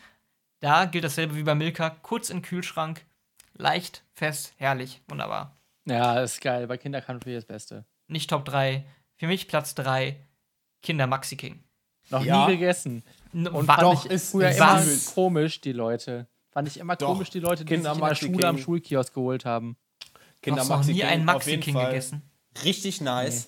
da 0.60 0.86
gilt 0.86 1.04
dasselbe 1.04 1.36
wie 1.36 1.44
bei 1.44 1.54
Milka. 1.54 1.92
Kurz 1.92 2.32
in 2.32 2.38
den 2.38 2.42
Kühlschrank, 2.44 3.06
leicht, 3.54 4.04
fest, 4.14 4.54
herrlich, 4.58 5.02
wunderbar. 5.08 5.58
Ja, 5.86 6.20
ist 6.22 6.42
geil. 6.42 6.68
Bei 6.68 6.78
Kinder-Country 6.78 7.34
das 7.34 7.46
Beste. 7.46 7.86
Nicht 8.08 8.30
Top 8.30 8.46
3, 8.46 8.86
für 9.18 9.28
mich 9.28 9.48
Platz 9.48 9.74
3, 9.76 10.16
Kinder 10.82 11.08
Maxi 11.08 11.36
King. 11.38 11.64
Noch 12.10 12.24
Ja. 12.24 12.46
nie 12.48 12.54
gegessen. 12.54 13.04
N- 13.34 13.48
Und 13.48 13.68
wa- 13.68 13.76
fand 13.76 13.84
Doch, 13.84 14.06
ich 14.06 14.12
ist- 14.12 14.32
früher 14.32 14.52
immer 14.52 14.82
komisch, 15.16 15.62
die 15.62 15.72
Leute. 15.72 16.28
Fand 16.52 16.68
ich 16.68 16.78
immer 16.78 16.96
Doch. 16.96 17.08
komisch, 17.08 17.30
die 17.30 17.40
Leute, 17.40 17.64
die 17.64 17.74
Kinder 17.74 17.92
sich 17.92 17.98
in 17.98 18.00
der 18.02 18.10
Maxi 18.10 18.26
Schule 18.26 18.48
am 18.48 18.56
King. 18.56 18.66
Schulkiosk 18.66 19.14
geholt 19.14 19.46
haben. 19.46 19.78
Du 20.42 20.52
hast 20.56 20.68
noch 20.70 20.78
Maxi 20.78 20.92
nie 20.94 21.00
King 21.00 21.08
einen 21.10 21.30
auf 21.30 21.36
Maxi 21.36 21.50
jeden 21.52 21.64
King 21.64 21.74
Fall 21.76 21.86
gegessen. 21.88 22.22
Richtig 22.64 23.00
nice. 23.02 23.48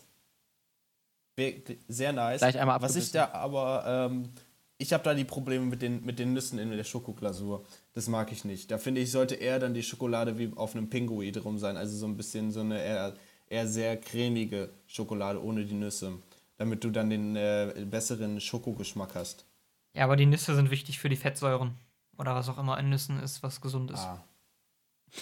We- 1.35 1.61
Sehr 1.87 2.13
nice. 2.13 2.39
Gleich 2.39 2.59
einmal 2.59 2.81
Was 2.81 2.95
ich 2.95 3.11
da 3.11 3.31
aber 3.33 3.83
ähm, 4.11 4.29
ich 4.77 4.93
habe 4.93 5.03
da 5.03 5.13
die 5.13 5.23
Probleme 5.23 5.65
mit 5.65 5.81
den, 5.81 6.03
mit 6.03 6.19
den 6.19 6.33
Nüssen 6.33 6.59
in 6.59 6.71
der 6.71 6.83
Schokoglasur. 6.83 7.65
Das 7.93 8.07
mag 8.07 8.31
ich 8.31 8.43
nicht. 8.43 8.71
Da 8.71 8.77
finde 8.77 9.01
ich, 9.01 9.11
sollte 9.11 9.35
eher 9.35 9.59
dann 9.59 9.73
die 9.73 9.83
Schokolade 9.83 10.37
wie 10.37 10.51
auf 10.55 10.75
einem 10.75 10.89
Pinguid 10.89 11.43
rum 11.43 11.57
sein. 11.57 11.77
Also 11.77 11.95
so 11.95 12.05
ein 12.05 12.17
bisschen 12.17 12.51
so 12.51 12.61
eine 12.61 12.81
eher, 12.81 13.15
eher 13.47 13.67
sehr 13.67 13.97
cremige 13.97 14.69
Schokolade 14.87 15.43
ohne 15.43 15.65
die 15.65 15.73
Nüsse. 15.75 16.13
Damit 16.57 16.83
du 16.83 16.89
dann 16.91 17.09
den 17.09 17.35
äh, 17.35 17.85
besseren 17.89 18.39
Schokogeschmack 18.39 19.15
hast. 19.15 19.45
Ja, 19.93 20.05
aber 20.05 20.15
die 20.15 20.25
Nüsse 20.25 20.55
sind 20.55 20.71
wichtig 20.71 20.99
für 20.99 21.09
die 21.09 21.15
Fettsäuren. 21.15 21.75
Oder 22.17 22.35
was 22.35 22.49
auch 22.49 22.57
immer 22.57 22.79
in 22.79 22.89
Nüssen 22.89 23.19
ist, 23.21 23.41
was 23.41 23.61
gesund 23.61 23.91
ist. 23.91 23.99
Ah. 23.99 24.23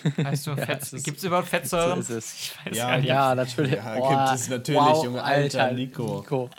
Weißt 0.18 0.48
du, 0.48 0.52
Ja, 0.52 0.66
gibt 1.04 1.18
es 1.18 1.24
überhaupt 1.24 1.50
Fettsäuren? 1.50 2.02
So 2.02 2.16
ist 2.16 2.26
es. 2.26 2.34
Ich 2.34 2.66
weiß 2.66 2.78
Ja, 2.78 2.90
gar 2.90 2.98
nicht. 2.98 3.08
Ja, 3.08 3.36
natürlich. 3.36 3.74
Ja, 3.74 4.28
gibt 4.30 4.40
es 4.42 4.50
natürlich, 4.50 4.82
wow, 4.82 5.04
Junge. 5.04 5.24
Alter, 5.24 5.72
Nico. 5.74 6.20
Nico. 6.22 6.50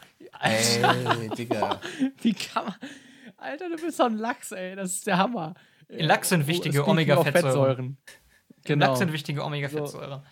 Ey, 0.43 1.29
Digga. 1.37 1.81
Wie 2.21 2.35
kann 2.35 2.67
man. 2.67 2.75
Alter, 3.37 3.69
du 3.69 3.77
bist 3.77 3.97
so 3.97 4.05
ein 4.05 4.17
Lachs, 4.19 4.53
ey. 4.53 4.77
Das 4.77 4.91
ist 4.93 5.07
der 5.07 5.19
Hammer. 5.19 5.55
In 5.89 6.07
Lachs 6.07 6.29
sind 6.31 6.47
wichtige 6.47 6.79
Speaking 6.79 6.83
of 6.83 6.89
Omega-Fettsäuren. 6.89 7.43
Fettsäuren. 7.43 7.97
Genau. 8.65 8.87
Lachs 8.87 8.99
sind 9.01 9.13
wichtige 9.13 9.45
Omega-Fettsäuren. 9.45 10.23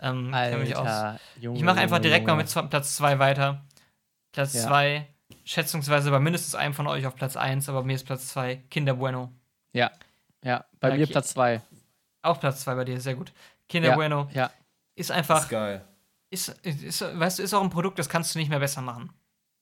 Ähm, 0.00 0.30
mich 0.30 0.74
aus. 0.76 0.86
Alter, 0.86 1.20
Junge, 1.40 1.58
Ich 1.58 1.64
mache 1.64 1.78
einfach 1.78 1.96
Junge, 1.96 2.00
direkt 2.08 2.26
mal 2.26 2.32
Junge. 2.32 2.42
mit 2.44 2.48
zwei- 2.50 2.62
Platz 2.62 2.96
2 2.96 3.18
weiter. 3.18 3.64
Platz 4.32 4.54
Ja. 4.54 4.62
2, 4.62 5.06
schätzungsweise 5.44 6.10
bei 6.10 6.18
mindestens 6.20 6.54
einem 6.54 6.72
von 6.74 6.86
euch 6.86 7.06
auf 7.06 7.14
Platz 7.16 7.36
1, 7.36 7.68
aber 7.68 7.82
mir 7.82 7.94
ist 7.96 8.04
Platz 8.06 8.28
2 8.28 8.56
Kinder 8.70 8.94
Bueno. 8.94 9.30
Ja, 9.72 9.90
ja. 10.42 10.64
Bei 10.80 10.88
Ja, 10.88 10.94
mir 10.96 11.02
okay. 11.04 11.12
Platz 11.12 11.28
2. 11.30 11.60
Auch 12.22 12.40
Platz 12.40 12.62
2 12.62 12.74
bei 12.74 12.84
dir, 12.84 12.98
sehr 13.00 13.14
gut. 13.14 13.32
Kinder 13.68 13.90
Ja, 13.90 13.94
Bueno 13.94 14.28
ja. 14.32 14.46
ist 14.94 15.10
Das 15.10 15.16
ist 15.16 15.30
einfach, 15.30 15.48
geil. 15.48 15.84
ist, 16.30 16.48
ist, 16.62 17.00
weißt 17.02 17.38
du, 17.38 17.42
ist 17.42 17.52
auch 17.54 17.62
ein 17.62 17.70
Produkt, 17.70 17.98
das 17.98 18.08
kannst 18.08 18.34
du 18.34 18.38
nicht 18.38 18.48
mehr 18.48 18.58
besser 18.58 18.80
machen. 18.80 19.10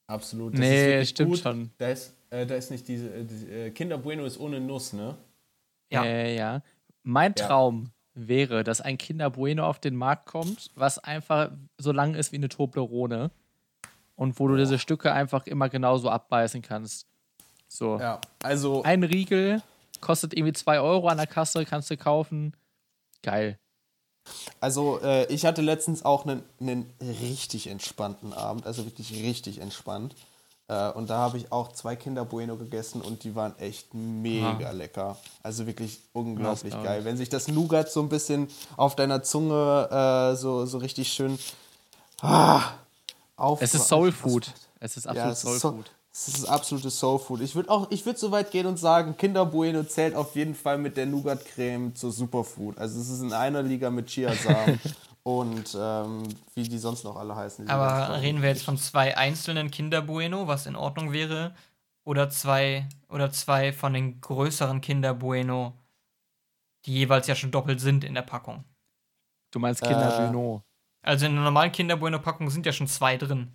Absolut. 0.09 0.53
Das 0.53 0.59
Nee, 0.59 0.75
ist 0.85 0.87
wirklich 0.91 1.09
stimmt 1.09 1.29
gut. 1.31 1.39
schon. 1.39 1.69
Da 1.77 1.89
ist, 1.89 2.15
äh, 2.31 2.45
da 2.45 2.55
ist 2.55 2.71
nicht 2.71 2.87
diese. 2.87 3.13
Äh, 3.13 3.23
die, 3.25 3.45
äh, 3.51 3.69
Kinder 3.71 3.97
Bueno 3.97 4.25
ist 4.25 4.39
ohne 4.39 4.59
Nuss, 4.59 4.91
ne? 4.93 5.15
Ja. 5.91 6.03
Äh, 6.03 6.35
ja. 6.35 6.61
Mein 7.03 7.33
Ja. 7.37 7.47
Traum 7.47 7.91
wäre, 8.15 8.63
dass 8.63 8.81
ein 8.81 8.97
Kinder 8.97 9.29
Bueno 9.29 9.65
auf 9.67 9.79
den 9.79 9.95
Markt 9.95 10.25
kommt, 10.25 10.71
was 10.75 10.97
einfach 10.99 11.51
so 11.77 11.91
lang 11.91 12.15
ist 12.15 12.31
wie 12.31 12.37
eine 12.37 12.49
Toblerone. 12.49 13.31
Und 14.15 14.37
wo 14.39 14.47
du 14.49 14.57
diese 14.57 14.79
Stücke 14.79 15.13
einfach 15.13 15.45
immer 15.47 15.69
genauso 15.69 16.09
abbeißen 16.09 16.61
kannst. 16.61 17.07
So. 17.69 17.97
Ja. 17.99 18.19
Also, 18.43 18.83
Ein 18.83 19.03
Riegel 19.03 19.61
kostet 20.01 20.33
irgendwie 20.33 20.51
2 20.53 20.79
Euro 20.81 21.07
an 21.07 21.17
der 21.17 21.27
Kasse, 21.27 21.63
kannst 21.65 21.89
du 21.91 21.95
kaufen. 21.97 22.53
Geil. 23.21 23.57
Also 24.59 24.99
äh, 25.01 25.25
ich 25.33 25.45
hatte 25.45 25.61
letztens 25.61 26.03
auch 26.03 26.25
einen, 26.25 26.43
einen 26.59 26.91
richtig 27.01 27.67
entspannten 27.67 28.33
Abend. 28.33 28.65
Also 28.65 28.85
wirklich 28.85 29.11
richtig 29.23 29.59
entspannt. 29.59 30.15
Äh, 30.69 30.91
und 30.91 31.09
da 31.09 31.17
habe 31.17 31.37
ich 31.37 31.51
auch 31.51 31.71
zwei 31.73 31.95
Kinder 31.95 32.23
Bueno 32.25 32.55
gegessen 32.55 33.01
und 33.01 33.23
die 33.23 33.35
waren 33.35 33.57
echt 33.57 33.93
mega 33.93 34.71
lecker. 34.71 35.17
Also 35.43 35.65
wirklich 35.65 35.99
unglaublich 36.13 36.71
glaub 36.71 36.83
geil. 36.83 37.05
Wenn 37.05 37.17
sich 37.17 37.29
das 37.29 37.47
Nougat 37.47 37.91
so 37.91 38.01
ein 38.01 38.09
bisschen 38.09 38.47
auf 38.77 38.95
deiner 38.95 39.23
Zunge 39.23 39.89
äh, 39.91 40.35
so, 40.35 40.65
so 40.65 40.77
richtig 40.77 41.11
schön 41.11 41.37
ah, 42.21 42.61
auf. 43.35 43.61
Es 43.61 43.73
ist 43.73 43.87
Soul 43.87 44.11
Food. 44.11 44.53
Es 44.79 44.95
ist 44.95 45.07
absolut 45.07 45.29
Ja, 45.29 45.35
Soul 45.35 45.59
Food. 45.59 45.91
Es 46.11 46.27
ist 46.27 46.45
absolutes 46.45 46.99
Soul 46.99 47.19
Food. 47.19 47.41
Ich 47.41 47.55
würde 47.55 47.69
auch, 47.69 47.89
ich 47.91 48.05
würde 48.05 48.17
so 48.19 48.31
weit 48.31 48.51
gehen 48.51 48.65
und 48.65 48.77
sagen, 48.77 49.15
Kinder 49.15 49.45
Bueno 49.45 49.83
zählt 49.83 50.15
auf 50.15 50.35
jeden 50.35 50.55
Fall 50.55 50.77
mit 50.77 50.97
der 50.97 51.05
Nougat-Creme 51.05 51.95
zur 51.95 52.11
Superfood. 52.11 52.77
Also 52.77 52.99
es 52.99 53.09
ist 53.09 53.21
in 53.21 53.31
einer 53.33 53.61
Liga 53.61 53.89
mit 53.89 54.07
Chiasamen 54.07 54.79
und 55.23 55.77
ähm, 55.79 56.23
wie 56.55 56.63
die 56.63 56.79
sonst 56.79 57.03
noch 57.03 57.15
alle 57.15 57.35
heißen. 57.35 57.69
Aber 57.69 58.21
reden 58.21 58.41
wir 58.41 58.49
jetzt 58.49 58.63
von 58.63 58.77
zwei 58.77 59.15
einzelnen 59.15 59.69
Kinder 59.69 60.01
Bueno, 60.01 60.47
was 60.47 60.65
in 60.65 60.75
Ordnung 60.75 61.11
wäre, 61.11 61.53
oder 62.03 62.29
zwei 62.31 62.87
oder 63.07 63.31
zwei 63.31 63.71
von 63.71 63.93
den 63.93 64.19
größeren 64.19 64.81
Kinder 64.81 65.13
Bueno, 65.13 65.73
die 66.85 66.93
jeweils 66.93 67.27
ja 67.27 67.35
schon 67.35 67.51
doppelt 67.51 67.79
sind 67.79 68.03
in 68.03 68.15
der 68.15 68.23
Packung. 68.23 68.63
Du 69.51 69.59
meinst 69.59 69.81
Kinder 69.81 70.11
Äh, 70.11 70.31
Bueno. 70.31 70.63
Also 71.01 71.27
in 71.27 71.35
der 71.35 71.43
normalen 71.43 71.71
Kinder 71.71 71.97
Bueno 71.97 72.19
Packung 72.19 72.49
sind 72.49 72.65
ja 72.65 72.73
schon 72.73 72.87
zwei 72.87 73.15
drin. 73.17 73.53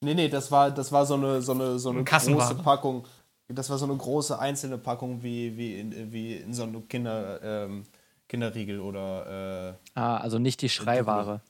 Nee, 0.00 0.14
nee, 0.14 0.28
das 0.28 0.50
war, 0.50 0.70
das 0.70 0.92
war 0.92 1.06
so 1.06 1.14
eine, 1.14 1.40
so 1.42 1.52
eine, 1.52 1.78
so 1.78 1.90
eine 1.90 2.04
große 2.04 2.54
Packung. 2.62 3.06
Das 3.48 3.68
war 3.70 3.78
so 3.78 3.84
eine 3.86 3.96
große 3.96 4.38
einzelne 4.38 4.78
Packung 4.78 5.22
wie, 5.22 5.56
wie, 5.56 5.78
in, 5.78 6.12
wie 6.12 6.34
in 6.36 6.52
so 6.54 6.62
einem 6.64 6.86
Kinder, 6.88 7.40
ähm, 7.42 7.84
Kinderriegel 8.28 8.80
oder 8.80 9.74
äh, 9.94 9.98
Ah, 9.98 10.16
also 10.16 10.38
nicht 10.38 10.62
die 10.62 10.68
Schreiware. 10.70 11.40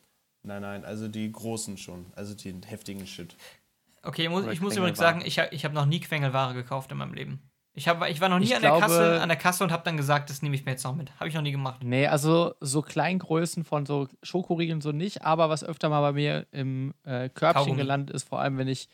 nein, 0.42 0.62
nein, 0.62 0.84
also 0.84 1.07
die 1.09 1.30
großen 1.30 1.76
schon. 1.78 2.07
Also 2.16 2.34
die 2.34 2.55
heftigen 2.66 3.07
Shit. 3.07 3.36
Okay, 4.03 4.28
muss, 4.28 4.47
ich 4.49 4.61
muss 4.61 4.76
übrigens 4.76 4.99
sagen, 4.99 5.22
ich, 5.24 5.38
hab- 5.38 5.53
ich 5.53 5.64
habe 5.64 5.74
noch 5.74 5.86
nie 5.86 6.01
Quengelware 6.01 6.53
gekauft 6.53 6.90
in 6.90 6.99
meinem 6.99 7.14
Leben. 7.14 7.40
Ich, 7.77 7.89
hab, 7.89 8.09
ich 8.09 8.20
war 8.20 8.29
noch 8.29 8.39
nie 8.39 8.45
Ich 8.45 8.55
an, 8.55 8.62
der 8.62 8.70
glaube- 8.70 8.87
Kasse, 8.87 9.20
an 9.20 9.29
der 9.29 9.37
Kasse 9.37 9.64
und 9.64 9.72
habe 9.72 9.83
dann 9.85 9.97
gesagt, 9.97 10.31
das 10.31 10.43
nehme 10.43 10.55
ich 10.55 10.64
mir 10.64 10.70
jetzt 10.72 10.85
noch 10.85 10.95
mit. 10.95 11.11
Habe 11.18 11.29
ich 11.29 11.35
noch 11.35 11.43
nie 11.43 11.51
gemacht. 11.51 11.81
Nee, 11.83 12.07
also 12.07 12.55
so 12.61 12.83
Kleingrößen 12.83 13.64
von 13.64 13.85
so 13.85 14.07
Schokoriegeln 14.22 14.81
so 14.81 14.93
nicht, 14.93 15.22
aber 15.25 15.49
was 15.51 15.64
öfter 15.64 15.89
mal 15.89 16.01
bei 16.01 16.12
mir 16.12 16.47
im 16.53 16.95
äh, 17.05 17.29
Körbchen 17.31 17.62
Kaugummi. 17.62 17.77
gelandet 17.79 18.14
ist, 18.14 18.29
vor 18.29 18.41
allem 18.41 18.59
wenn 18.59 18.68
ich 18.68 18.89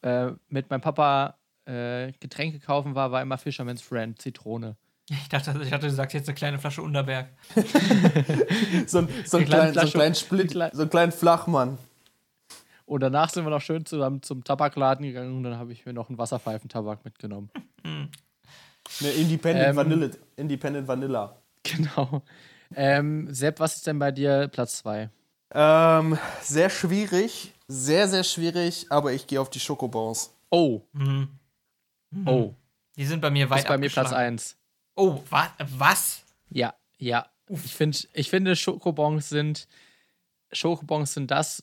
äh, 0.00 0.30
mit 0.48 0.70
meinem 0.70 0.80
Papa 0.80 1.36
äh, 1.66 2.12
Getränke 2.20 2.58
kaufen 2.58 2.94
war, 2.94 3.12
war 3.12 3.20
immer 3.20 3.36
Fisherman's 3.38 3.82
Friend, 3.82 4.20
Zitrone. 4.20 4.76
Ich 5.10 5.28
dachte, 5.28 5.54
ich 5.62 5.68
dachte, 5.68 5.88
du 5.88 5.92
sagst 5.92 6.14
jetzt 6.14 6.28
eine 6.28 6.34
kleine 6.36 6.58
Flasche 6.58 6.80
Unterberg. 6.80 7.28
So, 8.86 8.98
ein- 8.98 9.08
so, 9.26 9.36
einen 9.36 9.46
kleinen, 9.46 9.74
so 9.74 9.80
einen 9.80 9.90
kleinen 9.90 10.14
Split, 10.14 10.50
so 10.52 10.58
einen 10.82 10.90
kleinen 10.90 11.12
Flachmann. 11.12 11.76
Und 12.92 13.00
danach 13.00 13.30
sind 13.30 13.44
wir 13.46 13.50
noch 13.50 13.62
schön 13.62 13.86
zusammen 13.86 14.22
zum 14.22 14.44
Tabakladen 14.44 15.06
gegangen 15.06 15.34
und 15.34 15.44
dann 15.44 15.56
habe 15.56 15.72
ich 15.72 15.86
mir 15.86 15.94
noch 15.94 16.10
einen 16.10 16.18
Wasserpfeifentabak 16.18 17.04
mitgenommen. 17.06 17.50
Ne, 17.84 19.08
Independent, 19.16 19.68
Ähm, 19.70 19.76
Vanille, 19.76 20.10
Independent 20.36 20.86
Vanilla. 20.86 21.36
Genau. 21.62 22.22
Ähm, 22.74 23.32
Sepp, 23.32 23.60
was 23.60 23.76
ist 23.76 23.86
denn 23.86 23.98
bei 23.98 24.10
dir 24.12 24.48
Platz 24.48 24.78
2? 24.78 25.08
Ähm, 25.54 26.18
sehr 26.42 26.68
schwierig, 26.68 27.54
sehr, 27.66 28.08
sehr 28.08 28.24
schwierig, 28.24 28.86
aber 28.90 29.12
ich 29.12 29.26
gehe 29.26 29.40
auf 29.40 29.48
die 29.48 29.60
Schokobons. 29.60 30.34
Oh, 30.50 30.82
Hm. 30.94 31.28
oh. 32.26 32.52
Die 32.96 33.06
sind 33.06 33.20
bei 33.22 33.30
mir 33.30 33.44
Das 33.46 33.50
weit 33.52 33.58
ist 33.60 33.68
bei 33.68 33.78
mir 33.78 33.88
Platz 33.88 34.06
abgeschlagen. 34.08 34.34
1. 34.34 34.56
Oh, 34.96 35.22
wa 35.30 35.48
was? 35.78 36.24
Ja, 36.50 36.74
ja. 36.98 37.26
Ich, 37.48 37.74
find, 37.74 38.06
ich 38.12 38.28
finde, 38.28 38.54
Schokobons 38.54 39.30
sind, 39.30 39.66
Schokobons 40.52 41.14
sind 41.14 41.30
das, 41.30 41.62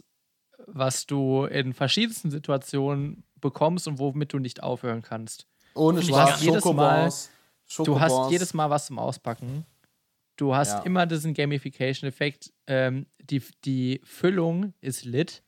was 0.68 1.06
du 1.06 1.46
in 1.46 1.74
verschiedensten 1.74 2.32
Situationen 2.32 3.24
bekommst 3.42 3.88
und 3.88 4.00
womit 4.00 4.34
du 4.34 4.40
nicht 4.40 4.62
aufhören 4.64 5.02
kannst. 5.02 5.48
Ohne 5.76 6.02
Spaß, 6.02 6.32
hast 6.34 6.42
jedes 6.44 6.64
Mal- 6.66 7.12
Schokobons. 7.12 7.30
Du 7.86 8.00
hast 8.00 8.32
jedes 8.32 8.54
Mal 8.54 8.70
was 8.70 8.88
zum 8.88 8.98
Auspacken. 9.00 9.66
Du 10.38 10.56
hast 10.56 10.72
Ja. 10.72 10.80
immer 10.82 11.06
diesen 11.06 11.34
Gamification-Effekt. 11.34 12.52
Ähm, 12.68 13.06
die, 13.22 13.44
die 13.66 14.02
Füllung 14.04 14.74
ist 14.82 15.06
lit. 15.06 15.44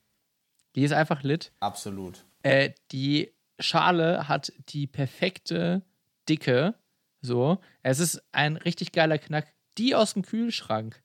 Die 0.76 0.84
ist 0.84 0.92
einfach 0.94 1.24
lit. 1.24 1.52
Absolut. 1.60 2.26
Äh, 2.44 2.72
die 2.92 3.32
Schale 3.60 4.28
hat 4.28 4.54
die 4.70 4.88
perfekte 4.88 5.82
Dicke. 6.30 6.76
So. 7.22 7.60
Es 7.84 8.00
ist 8.00 8.22
ein 8.32 8.58
richtig 8.58 8.92
geiler 8.92 9.18
Knack. 9.18 9.48
Die 9.78 9.96
aus 9.96 10.14
dem 10.14 10.24
Kühlschrank. 10.24 11.02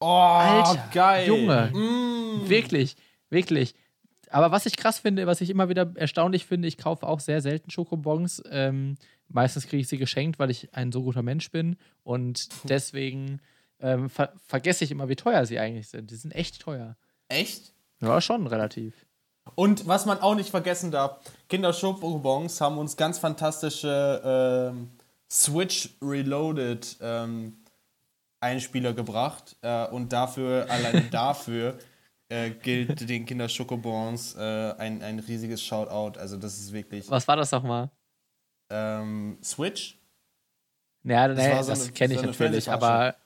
Oh, 0.00 0.06
Alter, 0.06 0.88
geil. 0.92 1.26
Junge. 1.28 1.70
Mm. 1.74 2.48
Wirklich, 2.48 2.96
wirklich. 3.30 3.74
Aber 4.30 4.52
was 4.52 4.66
ich 4.66 4.76
krass 4.76 4.98
finde, 4.98 5.26
was 5.26 5.40
ich 5.40 5.50
immer 5.50 5.68
wieder 5.68 5.92
erstaunlich 5.96 6.46
finde, 6.46 6.68
ich 6.68 6.78
kaufe 6.78 7.06
auch 7.06 7.20
sehr 7.20 7.40
selten 7.40 7.70
Schokobons. 7.70 8.42
Ähm, 8.50 8.96
meistens 9.28 9.66
kriege 9.66 9.80
ich 9.80 9.88
sie 9.88 9.98
geschenkt, 9.98 10.38
weil 10.38 10.50
ich 10.50 10.72
ein 10.74 10.92
so 10.92 11.02
guter 11.02 11.22
Mensch 11.22 11.50
bin. 11.50 11.76
Und 12.04 12.48
deswegen 12.64 13.40
ähm, 13.80 14.08
ver 14.08 14.32
vergesse 14.46 14.84
ich 14.84 14.90
immer, 14.90 15.08
wie 15.08 15.16
teuer 15.16 15.46
sie 15.46 15.58
eigentlich 15.58 15.88
sind. 15.88 16.10
Die 16.10 16.16
sind 16.16 16.32
echt 16.32 16.60
teuer. 16.60 16.96
Echt? 17.28 17.72
Ja, 18.00 18.20
schon 18.20 18.46
relativ. 18.46 19.06
Und 19.56 19.88
was 19.88 20.06
man 20.06 20.20
auch 20.20 20.34
nicht 20.34 20.50
vergessen 20.50 20.90
darf, 20.90 21.18
Kinder 21.48 21.72
Schokobons 21.72 22.60
haben 22.60 22.78
uns 22.78 22.96
ganz 22.96 23.18
fantastische 23.18 24.22
ähm, 24.72 24.90
Switch 25.30 25.90
Reloaded 26.02 26.98
ähm, 27.00 27.56
Einspieler 28.40 28.92
gebracht. 28.92 29.56
Äh, 29.62 29.86
und 29.88 30.12
dafür, 30.12 30.66
alleine 30.68 31.02
dafür, 31.10 31.78
äh, 32.30 32.50
gilt 32.50 33.00
den 33.08 33.26
Kinder 33.26 33.48
Schokobons 33.48 34.34
äh, 34.36 34.72
ein, 34.78 35.02
ein 35.02 35.18
riesiges 35.18 35.62
Shoutout. 35.62 36.18
Also 36.18 36.36
das 36.38 36.58
ist 36.58 36.72
wirklich 36.72 37.10
Was 37.10 37.28
war 37.28 37.36
das 37.36 37.52
nochmal? 37.52 37.90
ähm, 38.70 39.38
Switch. 39.42 39.98
Ja, 41.04 41.28
Das 41.28 41.38
nee, 41.38 41.62
so 41.62 41.70
das 41.70 41.94
kenne 41.94 42.14
ich 42.14 42.20
so 42.20 42.22
eine 42.24 42.32
natürlich, 42.32 42.70
aber 42.70 43.16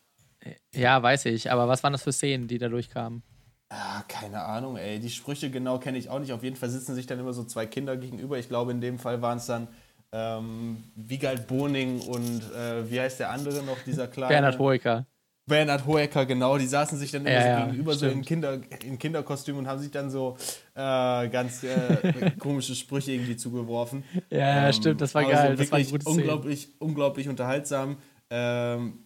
ja, 0.74 1.02
weiß 1.02 1.26
ich. 1.26 1.50
Aber 1.50 1.68
was 1.68 1.82
waren 1.82 1.92
das 1.92 2.02
für 2.02 2.12
Szenen, 2.12 2.48
die 2.48 2.58
da 2.58 2.68
durchkamen? 2.68 3.22
Ah, 3.70 4.02
keine 4.08 4.42
Ahnung, 4.42 4.76
ey. 4.76 5.00
Die 5.00 5.10
Sprüche 5.10 5.50
genau 5.50 5.78
kenne 5.78 5.98
ich 5.98 6.08
auch 6.08 6.20
nicht. 6.20 6.32
Auf 6.32 6.42
jeden 6.42 6.56
Fall 6.56 6.68
sitzen 6.70 6.94
sich 6.94 7.06
dann 7.06 7.18
immer 7.18 7.32
so 7.32 7.44
zwei 7.44 7.66
Kinder 7.66 7.96
gegenüber. 7.96 8.38
Ich 8.38 8.48
glaube, 8.48 8.70
in 8.72 8.80
dem 8.80 8.98
Fall 8.98 9.20
waren 9.22 9.38
es 9.38 9.46
dann 9.46 9.68
ähm, 10.12 10.84
Wiegald 10.94 11.46
Boning 11.48 12.00
und 12.02 12.42
äh, 12.52 12.88
wie 12.88 13.00
heißt 13.00 13.18
der 13.20 13.30
andere 13.30 13.62
noch, 13.64 13.78
dieser 13.84 14.06
kleine? 14.06 14.28
Bernhard 14.34 14.58
Hoeker. 14.58 15.06
Bernhard 15.46 15.86
Hoeker, 15.86 16.24
genau, 16.24 16.56
die 16.56 16.66
saßen 16.66 16.96
sich 16.98 17.10
dann 17.10 17.22
immer 17.26 17.30
Ja, 17.34 17.60
so 17.60 17.66
gegenüber 17.66 17.94
so 17.94 18.06
in, 18.06 18.12
stimmt. 18.12 18.26
Kinder, 18.26 18.58
in 18.84 18.98
Kinderkostüm 18.98 19.58
und 19.58 19.66
haben 19.66 19.78
sich 19.78 19.90
dann 19.90 20.10
so 20.10 20.36
äh, 20.74 21.28
ganz 21.28 21.62
äh, 21.64 22.30
komische 22.38 22.74
Sprüche 22.74 23.12
irgendwie 23.12 23.36
zugeworfen. 23.36 24.04
Ja, 24.30 24.66
Ähm, 24.66 24.72
stimmt, 24.72 25.00
das 25.02 25.14
war 25.14 25.22
geil. 25.24 25.50
So 25.56 25.62
das 25.62 25.70
war 25.72 25.82
gute 25.82 26.00
Szene. 26.02 26.16
unglaublich, 26.16 26.68
unglaublich 26.78 27.28
unterhaltsam. 27.28 27.98
Ähm, 28.30 29.00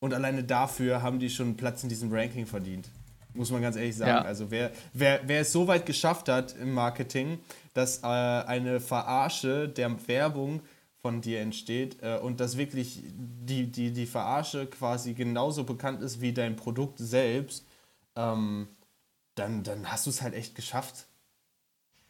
und 0.00 0.12
alleine 0.12 0.42
dafür 0.42 1.00
haben 1.00 1.18
die 1.20 1.30
schon 1.30 1.56
Platz 1.56 1.82
in 1.84 1.88
diesem 1.88 2.12
Ranking 2.12 2.46
verdient. 2.46 2.88
Muss 3.32 3.50
man 3.50 3.62
ganz 3.62 3.76
ehrlich 3.76 3.96
sagen. 3.96 4.10
Ja. 4.10 4.22
Also 4.22 4.50
wer, 4.50 4.70
wer, 4.92 5.20
wer 5.26 5.40
es 5.40 5.52
so 5.52 5.66
weit 5.66 5.86
geschafft 5.86 6.28
hat 6.28 6.54
im 6.60 6.72
Marketing, 6.72 7.38
dass 7.72 7.98
äh, 8.02 8.06
eine 8.06 8.80
Verarsche 8.80 9.68
der 9.68 9.90
Werbung 10.08 10.60
von 11.04 11.20
dir 11.20 11.42
entsteht 11.42 12.02
äh, 12.02 12.16
und 12.16 12.40
dass 12.40 12.56
wirklich 12.56 13.02
die, 13.04 13.70
die, 13.70 13.92
die 13.92 14.06
Verarsche 14.06 14.64
quasi 14.64 15.12
genauso 15.12 15.64
bekannt 15.64 16.00
ist 16.00 16.22
wie 16.22 16.32
dein 16.32 16.56
Produkt 16.56 16.98
selbst, 16.98 17.66
ähm, 18.16 18.68
dann, 19.34 19.62
dann 19.64 19.92
hast 19.92 20.06
du 20.06 20.10
es 20.10 20.22
halt 20.22 20.32
echt 20.32 20.54
geschafft. 20.54 21.04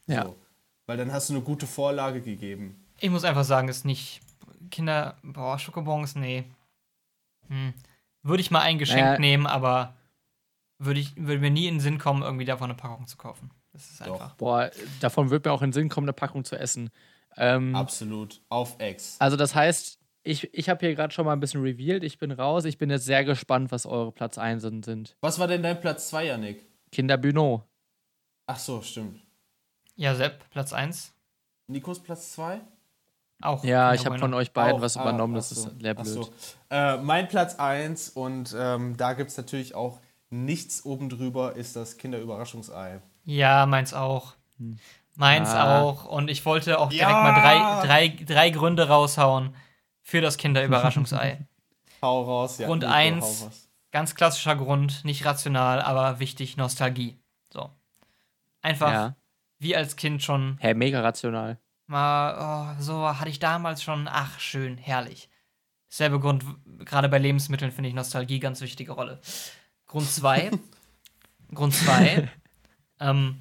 Ja. 0.07 0.23
So. 0.23 0.37
Weil 0.85 0.95
dann 0.95 1.11
hast 1.11 1.27
du 1.27 1.33
eine 1.33 1.41
gute 1.43 1.67
Vorlage 1.67 2.21
gegeben. 2.21 2.85
Ich 3.01 3.09
muss 3.09 3.25
einfach 3.25 3.43
sagen, 3.43 3.67
ist 3.67 3.83
nicht. 3.83 4.21
Kinder. 4.71 5.17
Boah, 5.23 5.59
Schokobons, 5.59 6.15
nee. 6.15 6.45
Hm. 7.49 7.73
Würde 8.23 8.39
ich 8.39 8.49
mal 8.49 8.61
ein 8.61 8.77
Geschenk 8.77 9.01
Naja. 9.01 9.19
nehmen, 9.19 9.45
aber 9.45 9.93
würde, 10.79 11.01
ich, 11.01 11.17
würde 11.17 11.41
mir 11.41 11.51
nie 11.51 11.67
in 11.67 11.75
den 11.75 11.81
Sinn 11.81 11.97
kommen, 11.97 12.23
irgendwie 12.23 12.45
davon 12.45 12.69
eine 12.69 12.75
Packung 12.75 13.07
zu 13.07 13.17
kaufen. 13.17 13.51
Das 13.73 13.91
ist 13.91 13.99
Doch. 13.99 14.13
einfach. 14.13 14.35
Boah, 14.35 14.71
davon 15.01 15.31
wird 15.31 15.43
mir 15.43 15.51
auch 15.51 15.61
in 15.61 15.71
den 15.71 15.73
Sinn 15.73 15.89
kommen, 15.89 16.05
eine 16.05 16.13
Packung 16.13 16.45
zu 16.45 16.57
essen. 16.57 16.91
Ähm, 17.37 17.75
Absolut. 17.75 18.41
Auf 18.49 18.75
Ex. 18.79 19.17
also 19.19 19.35
das 19.35 19.55
heißt, 19.55 19.99
ich, 20.23 20.51
ich 20.53 20.69
habe 20.69 20.85
hier 20.85 20.95
gerade 20.95 21.13
schon 21.13 21.25
mal 21.25 21.33
ein 21.33 21.39
bisschen 21.39 21.61
revealed. 21.61 22.03
Ich 22.03 22.17
bin 22.17 22.31
raus. 22.31 22.65
Ich 22.65 22.77
bin 22.77 22.89
jetzt 22.89 23.05
sehr 23.05 23.23
gespannt, 23.23 23.71
was 23.71 23.85
eure 23.85 24.11
Platz 24.11 24.37
1 24.37 24.61
sind. 24.61 25.15
Was 25.21 25.37
war 25.37 25.47
denn 25.47 25.61
dein 25.61 25.79
Platz 25.79 26.09
2, 26.09 26.25
Janik? 26.25 26.65
Kinder 26.91 27.17
Büno. 27.17 27.63
Ach 28.47 28.57
so, 28.57 28.81
stimmt. 28.81 29.21
Ja, 29.95 30.15
Sepp, 30.15 30.49
Platz 30.49 30.73
1. 30.73 31.13
Nikos 31.67 32.01
Platz 32.01 32.33
2? 32.33 32.61
Auch. 33.41 33.63
Ja, 33.63 33.93
ich 33.93 34.05
habe 34.05 34.17
von 34.17 34.33
euch 34.33 34.51
beiden 34.51 34.77
Auch, 34.77 34.81
was 34.81 34.97
ah, 34.97 35.01
übernommen. 35.01 35.35
ach 35.35 35.39
Das 35.39 35.49
so, 35.49 35.69
ist 35.69 35.81
sehr 35.81 35.93
blöd. 35.93 36.07
so. 36.07 36.33
Äh, 36.69 36.97
mein 36.97 37.27
Platz 37.27 37.55
1 37.55 38.09
und 38.09 38.55
ähm, 38.57 38.97
da 38.97 39.13
gibt 39.13 39.29
es 39.29 39.37
natürlich 39.37 39.75
auch 39.75 39.99
nichts 40.29 40.85
oben 40.85 41.09
drüber, 41.09 41.55
ist 41.55 41.75
das 41.75 41.97
Kinderüberraschungsei. 41.97 43.01
Ja, 43.25 43.65
meins 43.65 43.93
auch. 43.93 44.33
Meins 45.15 45.49
Ah. 45.49 45.81
auch. 45.81 46.05
Und 46.05 46.29
ich 46.29 46.45
wollte 46.45 46.79
auch 46.79 46.89
direkt 46.89 47.09
Ja. 47.09 47.21
mal 47.23 47.33
drei, 47.81 47.87
drei, 47.87 48.07
drei 48.25 48.49
Gründe 48.49 48.87
raushauen 48.87 49.55
für 50.01 50.21
das 50.21 50.37
Kinderüberraschungsei. 50.37 51.45
Hau 52.01 52.23
raus, 52.23 52.57
ja. 52.59 52.67
Grund 52.67 52.83
Nico, 52.83 52.93
eins. 52.93 53.69
Ganz 53.91 54.13
klassischer 54.15 54.55
Grund, 54.57 55.05
nicht 55.05 55.23
rational, 55.25 55.81
aber 55.81 56.19
wichtig, 56.19 56.57
Nostalgie. 56.57 57.17
So. 57.51 57.69
Einfach 58.61 58.91
Ja. 58.91 59.15
wie 59.59 59.75
als 59.75 59.95
Kind 59.95 60.21
schon 60.21 60.57
Hä, 60.59 60.73
mega 60.73 60.99
rational. 61.01 61.57
mal, 61.87 62.75
oh, 62.77 62.81
so 62.81 63.07
hatte 63.07 63.29
ich 63.29 63.39
damals 63.39 63.81
schon, 63.81 64.09
ach, 64.11 64.39
schön, 64.39 64.77
herrlich. 64.77 65.29
Selbe 65.87 66.19
Grund, 66.19 66.43
gerade 66.79 67.07
bei 67.07 67.19
Lebensmitteln 67.19 67.71
finde 67.71 67.87
ich 67.87 67.95
Nostalgie 67.95 68.39
ganz 68.39 68.59
wichtige 68.59 68.91
Rolle. 68.91 69.21
Grund 69.87 70.09
zwei. 70.11 70.51
Grund 71.53 71.73
zwei. 71.73 72.29
ähm, 72.99 73.39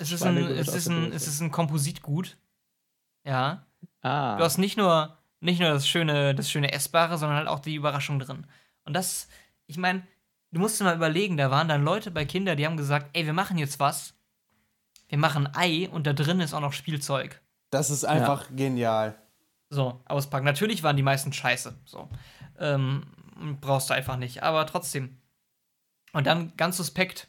es 0.00 0.12
ist, 0.12 0.22
ein, 0.22 0.36
es, 0.38 0.68
ist 0.68 0.88
ein, 0.88 1.12
es 1.12 1.28
ist 1.28 1.40
ein 1.40 1.50
Kompositgut. 1.50 2.38
Ja. 3.24 3.66
Ah. 4.00 4.36
Du 4.36 4.44
hast 4.44 4.58
nicht 4.58 4.76
nur, 4.76 5.18
nicht 5.40 5.60
nur 5.60 5.68
das 5.68 5.86
schöne, 5.86 6.34
das 6.34 6.50
schöne 6.50 6.72
Essbare, 6.72 7.18
sondern 7.18 7.38
halt 7.38 7.48
auch 7.48 7.60
die 7.60 7.74
Überraschung 7.74 8.18
drin. 8.18 8.46
Und 8.84 8.94
das, 8.94 9.28
ich 9.66 9.76
meine, 9.76 10.02
du 10.52 10.60
musst 10.60 10.80
dir 10.80 10.84
mal 10.84 10.96
überlegen, 10.96 11.36
da 11.36 11.50
waren 11.50 11.68
dann 11.68 11.84
Leute 11.84 12.10
bei 12.10 12.24
Kindern, 12.24 12.56
die 12.56 12.66
haben 12.66 12.78
gesagt, 12.78 13.10
ey, 13.12 13.26
wir 13.26 13.34
machen 13.34 13.58
jetzt 13.58 13.78
was. 13.78 14.14
Wir 15.08 15.18
machen 15.18 15.48
Ei 15.54 15.88
und 15.90 16.06
da 16.06 16.12
drin 16.12 16.40
ist 16.40 16.54
auch 16.54 16.60
noch 16.60 16.72
Spielzeug. 16.72 17.40
Das 17.70 17.90
ist 17.90 18.04
einfach 18.04 18.46
genial. 18.54 19.16
So, 19.68 20.00
auspacken. 20.06 20.44
Natürlich 20.44 20.82
waren 20.82 20.96
die 20.96 21.02
meisten 21.02 21.32
scheiße. 21.32 21.74
So. 21.84 22.08
Ähm, 22.58 23.06
brauchst 23.60 23.90
du 23.90 23.94
einfach 23.94 24.16
nicht. 24.16 24.42
Aber 24.42 24.66
trotzdem. 24.66 25.18
Und 26.12 26.26
dann 26.26 26.56
ganz 26.56 26.76
suspekt. 26.76 27.28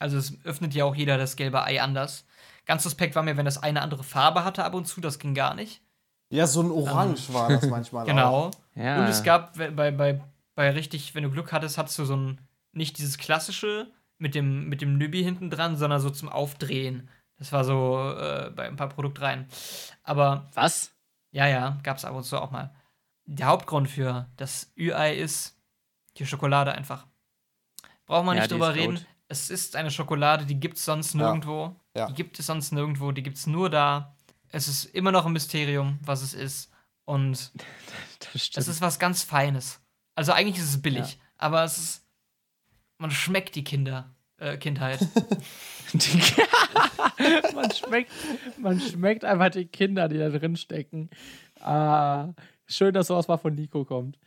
Also 0.00 0.16
es 0.16 0.34
öffnet 0.44 0.74
ja 0.74 0.84
auch 0.84 0.94
jeder 0.94 1.18
das 1.18 1.36
gelbe 1.36 1.62
Ei 1.62 1.80
anders. 1.80 2.24
Ganz 2.66 2.82
suspekt 2.82 3.14
war 3.14 3.22
mir, 3.22 3.36
wenn 3.36 3.44
das 3.44 3.62
eine 3.62 3.82
andere 3.82 4.02
Farbe 4.02 4.44
hatte 4.44 4.64
ab 4.64 4.74
und 4.74 4.86
zu, 4.86 5.00
das 5.00 5.18
ging 5.18 5.34
gar 5.34 5.54
nicht. 5.54 5.82
Ja, 6.30 6.46
so 6.46 6.62
ein 6.62 6.70
Orange 6.70 7.32
war 7.32 7.48
das 7.48 7.66
manchmal 7.66 8.04
auch. 8.04 8.08
Genau. 8.08 8.50
ja. 8.74 9.00
Und 9.00 9.08
es 9.08 9.22
gab 9.22 9.56
bei, 9.56 9.90
bei, 9.90 10.20
bei 10.54 10.70
richtig, 10.70 11.14
wenn 11.14 11.24
du 11.24 11.30
Glück 11.30 11.52
hattest, 11.52 11.78
hattest 11.78 11.98
du 11.98 12.04
so 12.04 12.16
ein, 12.16 12.40
nicht 12.72 12.98
dieses 12.98 13.18
klassische 13.18 13.90
mit 14.18 14.34
dem, 14.34 14.68
mit 14.68 14.80
dem 14.80 14.96
Nübi 14.96 15.22
hinten 15.22 15.50
dran, 15.50 15.76
sondern 15.76 16.00
so 16.00 16.10
zum 16.10 16.28
Aufdrehen. 16.28 17.08
Das 17.38 17.52
war 17.52 17.64
so 17.64 18.14
äh, 18.16 18.50
bei 18.54 18.66
ein 18.68 18.76
paar 18.76 18.88
Produktreihen. 18.88 19.46
Aber 20.02 20.48
Was? 20.54 20.92
ja, 21.32 21.46
ja, 21.46 21.78
gab's 21.82 22.04
ab 22.04 22.14
und 22.14 22.22
zu 22.24 22.38
auch 22.40 22.50
mal. 22.50 22.74
Der 23.24 23.46
Hauptgrund 23.46 23.88
für 23.88 24.26
das 24.36 24.72
Ü-Ei 24.78 25.14
ist 25.14 25.56
die 26.16 26.26
Schokolade 26.26 26.72
einfach. 26.72 27.06
Braucht 28.06 28.26
man 28.26 28.36
Ja, 28.36 28.42
nicht 28.42 28.52
drüber 28.52 28.74
reden. 28.74 29.04
Es 29.30 29.48
ist 29.48 29.76
eine 29.76 29.92
Schokolade, 29.92 30.44
die 30.44 30.58
gibt's 30.58 30.84
sonst 30.84 31.14
nirgendwo. 31.14 31.76
Ja. 31.96 32.06
Die 32.06 32.14
gibt 32.14 32.36
es 32.40 32.46
sonst 32.46 32.72
nirgendwo, 32.72 33.12
die 33.12 33.22
gibt's 33.22 33.46
nur 33.46 33.70
da. 33.70 34.16
Es 34.48 34.66
ist 34.66 34.86
immer 34.86 35.12
noch 35.12 35.24
ein 35.24 35.32
Mysterium, 35.32 36.00
was 36.02 36.20
es 36.22 36.34
ist. 36.34 36.72
Und 37.04 37.52
es 38.34 38.68
ist 38.68 38.80
was 38.80 38.98
ganz 38.98 39.22
Feines. 39.22 39.80
Also 40.16 40.32
eigentlich 40.32 40.58
ist 40.58 40.70
es 40.70 40.82
billig, 40.82 41.20
aber 41.36 41.62
es 41.62 41.78
ist. 41.78 42.06
Man 42.98 43.12
schmeckt 43.12 43.54
die 43.54 43.62
Kinder, 43.62 44.12
äh, 44.38 44.56
Kindheit. 44.56 44.98
man, 47.54 47.70
schmeckt, 47.70 48.12
man 48.58 48.80
schmeckt 48.80 49.24
einfach 49.24 49.50
die 49.50 49.66
Kinder, 49.66 50.08
die 50.08 50.18
da 50.18 50.28
drin 50.28 50.56
stecken. 50.56 51.08
Ah, 51.60 52.34
schön, 52.66 52.92
dass 52.92 53.06
sowas 53.06 53.28
mal 53.28 53.38
von 53.38 53.54
Nico 53.54 53.84
kommt. 53.84 54.18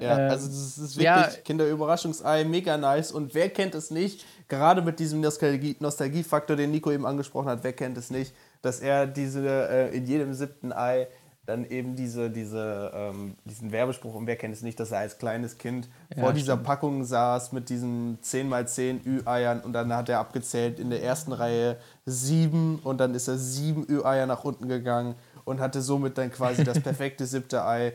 Ja, 0.00 0.18
Ähm, 0.18 0.30
also 0.30 0.46
das 0.48 0.78
ist 0.78 0.96
wirklich 0.96 1.04
ja. 1.04 1.28
Kinderüberraschungsei, 1.44 2.44
mega 2.44 2.76
nice. 2.76 3.12
Und 3.12 3.34
wer 3.34 3.50
kennt 3.50 3.74
es 3.74 3.90
nicht, 3.90 4.24
gerade 4.48 4.82
mit 4.82 4.98
diesem 4.98 5.20
Nostalgie- 5.20 5.76
Nostalgiefaktor, 5.80 6.56
den 6.56 6.70
Nico 6.70 6.90
eben 6.90 7.06
angesprochen 7.06 7.48
hat, 7.48 7.62
wer 7.62 7.72
kennt 7.72 7.98
es 7.98 8.10
nicht, 8.10 8.34
dass 8.62 8.80
er 8.80 9.06
diese 9.06 9.46
äh, 9.46 9.96
in 9.96 10.06
jedem 10.06 10.32
siebten 10.34 10.72
Ei 10.72 11.08
dann 11.44 11.64
eben 11.64 11.96
diese, 11.96 12.30
diese, 12.30 12.92
ähm, 12.94 13.34
diesen 13.44 13.72
Werbespruch, 13.72 14.14
und 14.14 14.28
wer 14.28 14.36
kennt 14.36 14.54
es 14.54 14.62
nicht, 14.62 14.78
dass 14.78 14.92
er 14.92 15.00
als 15.00 15.18
kleines 15.18 15.58
Kind 15.58 15.88
Ja, 16.14 16.22
vor 16.22 16.32
dieser 16.32 16.52
stimmt. 16.52 16.66
Packung 16.66 17.04
saß 17.04 17.50
mit 17.50 17.68
diesen 17.68 18.18
10x10 18.22 19.04
Ü-Eiern 19.04 19.60
und 19.60 19.72
dann 19.72 19.92
hat 19.92 20.08
er 20.08 20.20
abgezählt 20.20 20.78
in 20.78 20.88
der 20.90 21.02
ersten 21.02 21.32
Reihe 21.32 21.78
sieben 22.06 22.78
und 22.84 22.98
dann 22.98 23.14
ist 23.16 23.26
er 23.26 23.38
sieben 23.38 23.84
Ü-Eier 23.90 24.26
nach 24.26 24.44
unten 24.44 24.68
gegangen 24.68 25.16
und 25.44 25.58
hatte 25.58 25.82
somit 25.82 26.16
dann 26.16 26.30
quasi 26.30 26.62
das 26.62 26.78
perfekte 26.82 27.26
siebte 27.26 27.64
Ei. 27.66 27.92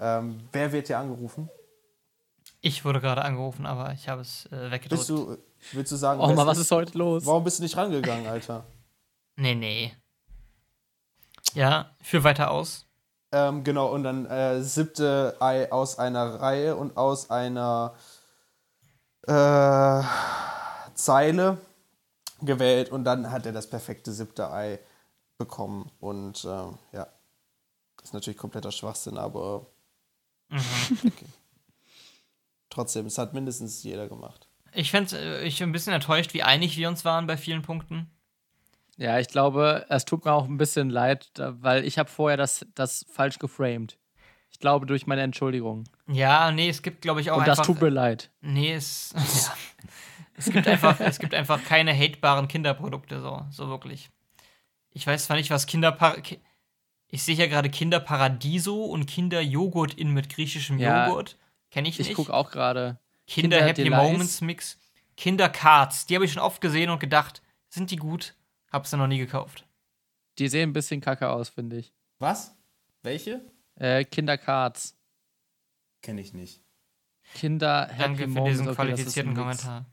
Ähm, 0.00 0.40
wer 0.52 0.72
wird 0.72 0.86
hier 0.86 0.98
angerufen? 0.98 1.48
Ich 2.62 2.84
wurde 2.84 3.00
gerade 3.00 3.22
angerufen, 3.22 3.66
aber 3.66 3.92
ich 3.92 4.08
habe 4.08 4.22
es 4.22 4.46
äh, 4.46 4.70
weggedrückt. 4.70 4.90
Bist 4.90 5.08
du, 5.08 5.36
willst 5.72 5.92
du 5.92 5.96
sagen, 5.96 6.20
Oh 6.20 6.32
mal, 6.34 6.46
was 6.46 6.58
ist 6.58 6.70
heute 6.70 6.96
los? 6.98 7.24
Warum 7.26 7.44
bist 7.44 7.58
du 7.58 7.62
nicht 7.62 7.76
rangegangen, 7.76 8.26
Alter? 8.26 8.64
Nee, 9.36 9.54
nee. 9.54 9.96
Ja, 11.54 11.96
führ 12.02 12.24
weiter 12.24 12.50
aus. 12.50 12.84
Ähm, 13.32 13.64
genau, 13.64 13.90
und 13.90 14.02
dann 14.02 14.26
äh, 14.26 14.60
siebte 14.62 15.34
Ei 15.40 15.72
aus 15.72 15.98
einer 15.98 16.40
Reihe 16.42 16.76
und 16.76 16.98
aus 16.98 17.30
einer 17.30 17.94
äh, 19.22 20.02
Zeile 20.94 21.56
gewählt 22.42 22.90
und 22.90 23.04
dann 23.04 23.30
hat 23.30 23.46
er 23.46 23.52
das 23.52 23.68
perfekte 23.70 24.12
siebte 24.12 24.50
Ei 24.52 24.78
bekommen. 25.38 25.90
Und 26.00 26.44
ähm, 26.44 26.76
ja, 26.92 27.06
ist 28.02 28.12
natürlich 28.12 28.38
kompletter 28.38 28.72
Schwachsinn, 28.72 29.16
aber 29.16 29.66
okay. 30.50 31.26
trotzdem, 32.68 33.06
es 33.06 33.18
hat 33.18 33.34
mindestens 33.34 33.82
jeder 33.82 34.08
gemacht. 34.08 34.48
Ich 34.72 34.90
fände 34.90 35.16
äh, 35.18 35.44
ich 35.46 35.58
bin 35.58 35.68
ein 35.70 35.72
bisschen 35.72 35.92
enttäuscht, 35.92 36.34
wie 36.34 36.42
einig 36.42 36.76
wir 36.76 36.88
uns 36.88 37.04
waren 37.04 37.26
bei 37.26 37.36
vielen 37.36 37.62
Punkten. 37.62 38.10
Ja, 38.96 39.18
ich 39.18 39.28
glaube, 39.28 39.86
es 39.88 40.04
tut 40.04 40.24
mir 40.24 40.32
auch 40.32 40.44
ein 40.46 40.58
bisschen 40.58 40.90
leid, 40.90 41.30
da- 41.34 41.54
weil 41.62 41.84
ich 41.84 41.98
habe 41.98 42.10
vorher 42.10 42.36
das, 42.36 42.66
das 42.74 43.06
falsch 43.10 43.38
geframed. 43.38 43.98
Ich 44.52 44.58
glaube, 44.58 44.84
durch 44.84 45.06
meine 45.06 45.22
Entschuldigung. 45.22 45.84
Ja, 46.06 46.50
nee, 46.52 46.68
es 46.68 46.82
gibt, 46.82 47.00
glaube 47.00 47.20
ich, 47.20 47.30
auch 47.30 47.36
Und 47.36 47.42
einfach. 47.44 47.56
das 47.56 47.66
tut 47.66 47.80
mir 47.80 47.88
leid. 47.88 48.30
Nee, 48.42 48.74
es. 48.74 49.14
ja. 49.16 49.54
Es 50.36 50.50
gibt 50.50 50.66
einfach, 50.68 51.00
es 51.00 51.18
gibt 51.18 51.34
einfach 51.34 51.62
keine 51.64 51.92
hatebaren 51.94 52.48
Kinderprodukte, 52.48 53.20
so, 53.20 53.44
so 53.50 53.68
wirklich. 53.68 54.10
Ich 54.92 55.06
weiß 55.06 55.26
zwar 55.26 55.36
nicht, 55.36 55.50
was 55.50 55.66
Kinderpar. 55.66 56.20
Ki 56.20 56.40
ich 57.10 57.22
sehe 57.22 57.34
hier 57.36 57.48
gerade 57.48 57.70
Kinderparadiso 57.70 58.84
und 58.84 59.06
Kinderjoghurt 59.06 59.94
in 59.94 60.12
mit 60.12 60.28
griechischem 60.28 60.78
Ja, 60.78 61.06
Joghurt. 61.08 61.36
Kenne 61.70 61.88
ich 61.88 61.98
Ich 62.00 62.08
nicht. 62.08 62.16
gucke 62.16 62.32
auch 62.34 62.50
gerade. 62.50 62.98
Kinder, 63.26 63.58
Kinder 63.58 63.68
Happy. 63.68 63.90
Moments 63.90 64.40
Mix. 64.40 64.78
Kindercards, 65.16 66.06
die 66.06 66.14
habe 66.14 66.24
ich 66.24 66.32
schon 66.32 66.42
oft 66.42 66.60
gesehen 66.60 66.90
und 66.90 66.98
gedacht, 66.98 67.42
sind 67.68 67.90
die 67.90 67.96
gut? 67.96 68.34
Hab's 68.72 68.90
dann 68.90 69.00
noch 69.00 69.06
nie 69.06 69.18
gekauft. 69.18 69.66
Die 70.38 70.48
sehen 70.48 70.70
ein 70.70 70.72
bisschen 70.72 71.00
kacke 71.00 71.28
aus, 71.28 71.48
finde 71.50 71.76
ich. 71.76 71.92
Was? 72.18 72.56
Welche? 73.02 73.40
Äh, 73.76 74.04
Kindercards. 74.04 74.96
Kenne 76.02 76.20
ich 76.20 76.32
nicht. 76.32 76.62
Kinder 77.34 77.86
Happy 77.88 77.98
Danke 77.98 78.22
für 78.22 78.28
Moments. 78.28 78.50
diesen 78.50 78.68
okay, 78.68 78.76
qualifizierten. 78.76 79.34
Kommentar. 79.34 79.86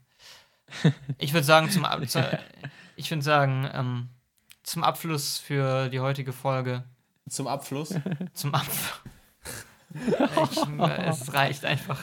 Ich 1.18 1.32
würde 1.32 1.44
sagen, 1.44 1.70
zum, 1.70 1.84
Ab 1.84 2.00
zu, 2.08 2.38
ich 2.96 3.10
würde 3.10 3.22
sagen, 3.22 3.68
ähm, 3.72 4.08
zum 4.62 4.82
Abschluss 4.84 5.38
für 5.38 5.88
die 5.88 6.00
heutige 6.00 6.32
Folge, 6.32 6.84
Zum 7.28 7.46
Abschluss. 7.46 7.94
zum 8.34 8.54
Abschluss. 8.54 9.00
Ich, 9.94 11.08
es 11.08 11.32
reicht 11.32 11.64
einfach. 11.64 11.98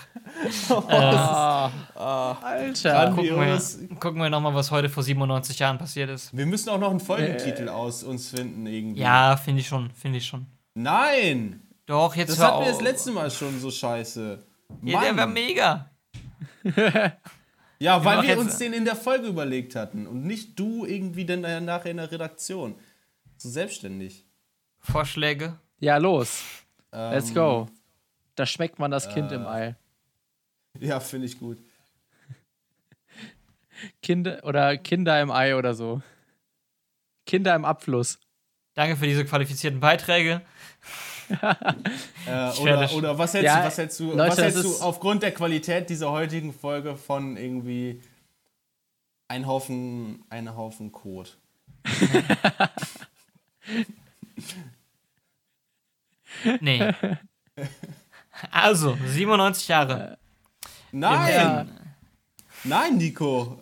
Ah, 0.87 1.69
Ah, 1.95 2.31
Alter. 2.41 3.11
Gucken 3.11 3.39
wir, 3.39 3.61
gucken 3.99 4.21
wir 4.21 4.29
nochmal, 4.29 4.55
was 4.55 4.71
heute 4.71 4.89
vor 4.89 5.03
97 5.03 5.59
Jahren 5.59 5.77
passiert 5.77 6.09
ist. 6.09 6.35
Wir 6.35 6.45
müssen 6.45 6.69
auch 6.69 6.79
noch 6.79 6.89
einen 6.89 6.99
Folgentitel 6.99 7.69
aus 7.69 8.03
uns 8.03 8.29
finden 8.29 8.65
irgendwie. 8.65 9.01
Ja, 9.01 9.37
finde 9.37 9.61
ich 9.61 9.67
schon, 9.67 9.91
finde 9.91 10.17
ich 10.17 10.25
schon. 10.25 10.47
Nein! 10.73 11.61
Doch, 11.85 12.15
jetzt 12.15 12.31
Das 12.31 12.39
hatten 12.39 12.65
wir 12.65 12.71
das 12.71 12.81
letzte 12.81 13.11
Mal 13.11 13.29
schon 13.29 13.59
so 13.59 13.69
scheiße. 13.69 14.43
Ja, 14.81 15.01
der 15.01 15.15
war 15.15 15.27
mega. 15.27 15.91
Ja, 17.77 18.03
weil 18.03 18.23
wir 18.23 18.39
uns 18.39 18.57
den 18.57 18.73
in 18.73 18.85
der 18.85 18.95
Folge 18.95 19.27
überlegt 19.27 19.75
hatten 19.75 20.07
und 20.07 20.25
nicht 20.25 20.57
du 20.59 20.85
irgendwie 20.85 21.25
dann 21.25 21.41
nachher 21.65 21.91
in 21.91 21.97
der 21.97 22.11
Redaktion. 22.11 22.75
So 23.37 23.49
selbstständig. 23.49 24.24
Vorschläge? 24.85 25.57
Ja, 25.79 25.97
los. 25.97 26.43
Ähm, 26.91 27.11
Let's 27.11 27.33
go. 27.33 27.67
Da 28.35 28.45
schmeckt 28.45 28.79
man 28.79 28.91
das 28.91 29.09
Kind 29.13 29.31
im 29.31 29.45
Ei. 29.45 29.75
Ja, 30.79 30.99
finde 30.99 31.27
ich 31.27 31.39
gut. 31.39 31.57
Kinder 34.01 34.41
oder 34.43 34.77
Kinder 34.77 35.21
im 35.21 35.31
Ei 35.31 35.55
oder 35.55 35.73
so. 35.73 36.01
Kinder 37.25 37.55
im 37.55 37.65
Abfluss. 37.65 38.19
Danke 38.73 38.95
für 38.97 39.05
diese 39.05 39.25
qualifizierten 39.25 39.79
Beiträge. 39.79 40.41
Äh, 42.27 42.51
oder, 42.59 42.93
oder 42.93 43.17
was 43.17 43.33
hältst 43.33 43.45
Ja, 43.47 43.61
du, 43.61 43.65
was 43.65 43.77
hältst 43.79 43.99
du, 43.99 44.11
Leute, 44.11 44.29
was 44.29 44.37
hältst 44.37 44.63
du 44.63 44.75
aufgrund 44.81 45.23
der 45.23 45.31
Qualität 45.31 45.89
dieser 45.89 46.11
heutigen 46.11 46.53
Folge 46.53 46.95
von 46.95 47.35
irgendwie 47.35 47.99
ein 49.27 49.47
Haufen, 49.47 50.23
ein 50.29 50.55
Haufen 50.55 50.91
Kot? 50.91 51.39
Nee. 56.61 56.93
Also, 58.51 58.97
97 59.05 59.67
Jahre. 59.67 60.17
Nein! 60.91 61.33
Ja. 61.33 61.65
Nein, 62.63 62.97
Nico! 62.97 63.59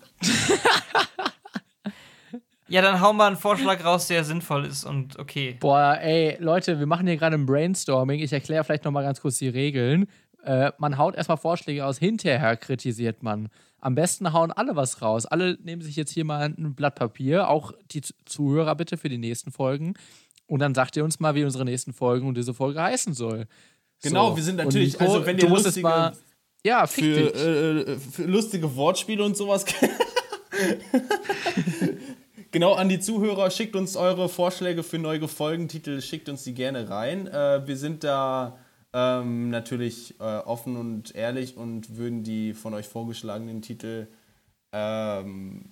Ja, 2.74 2.82
dann 2.82 3.02
hauen 3.02 3.18
wir 3.18 3.26
einen 3.26 3.38
Vorschlag 3.38 3.84
raus, 3.86 4.08
der 4.08 4.24
sinnvoll 4.24 4.66
ist 4.66 4.84
und 4.84 5.20
okay. 5.20 5.58
Boah, 5.60 6.00
ey, 6.02 6.38
Leute, 6.40 6.80
wir 6.80 6.88
machen 6.88 7.06
hier 7.06 7.18
gerade 7.18 7.36
ein 7.36 7.46
Brainstorming. 7.46 8.20
Ich 8.20 8.34
erkläre 8.34 8.64
vielleicht 8.64 8.86
noch 8.86 8.92
mal 8.92 9.04
ganz 9.04 9.22
kurz 9.22 9.38
die 9.38 9.50
Regeln. 9.50 10.08
Äh, 10.44 10.72
man 10.80 10.98
haut 10.98 11.16
erstmal 11.16 11.38
Vorschläge 11.38 11.86
aus, 11.86 12.00
hinterher 12.00 12.58
kritisiert 12.58 13.22
man. 13.22 13.50
Am 13.80 13.96
besten 13.96 14.34
hauen 14.34 14.52
alle 14.52 14.76
was 14.76 15.04
raus. 15.04 15.26
Alle 15.26 15.58
nehmen 15.62 15.84
sich 15.84 15.96
jetzt 15.96 16.12
hier 16.12 16.26
mal 16.26 16.42
ein 16.42 16.74
Blatt 16.74 16.96
Papier, 16.96 17.48
auch 17.50 17.74
die 17.92 18.02
Zuhörer 18.26 18.76
bitte 18.76 18.98
für 18.98 19.10
die 19.10 19.18
nächsten 19.18 19.52
Folgen. 19.52 19.94
Und 20.48 20.60
dann 20.60 20.76
sagt 20.76 20.96
ihr 20.96 21.04
uns 21.04 21.20
mal, 21.20 21.36
wie 21.36 21.44
unsere 21.44 21.66
nächsten 21.66 21.94
Folgen 21.94 22.28
und 22.28 22.36
diese 22.36 22.54
Folge 22.54 22.82
heißen 22.82 23.14
soll. 23.14 23.46
Genau, 24.02 24.32
So. 24.32 24.36
wir 24.36 24.44
sind 24.44 24.58
natürlich, 24.58 25.00
Nico, 25.00 25.14
also 25.14 25.26
wenn 25.26 25.38
ihr 25.38 25.48
lustige, 25.48 25.82
mal, 25.82 26.14
ja, 26.66 26.86
für, 26.88 27.02
dich. 27.02 27.36
äh, 27.36 27.98
für 27.98 28.26
lustige 28.26 28.76
Wortspiele 28.76 29.24
und 29.24 29.38
sowas. 29.38 29.66
genau 32.52 32.74
an 32.74 32.90
die 32.90 33.00
Zuhörer, 33.00 33.50
schickt 33.50 33.76
uns 33.76 33.96
eure 33.96 34.30
Vorschläge 34.30 34.84
für 34.84 35.00
neue 35.00 35.28
Folgentitel, 35.28 36.02
schickt 36.02 36.30
uns 36.30 36.44
die 36.44 36.54
gerne 36.54 36.90
rein. 36.90 37.28
Äh, 37.28 37.66
wir 37.66 37.78
sind 37.78 38.04
da 38.04 38.58
ähm, 38.94 39.50
natürlich 39.50 40.20
äh, 40.20 40.24
offen 40.24 40.78
und 40.78 41.16
ehrlich 41.16 41.58
und 41.58 41.98
würden 41.98 42.24
die 42.24 42.54
von 42.54 42.74
euch 42.74 42.88
vorgeschlagenen 42.88 43.62
Titel 43.62 44.08
ähm, 44.72 45.72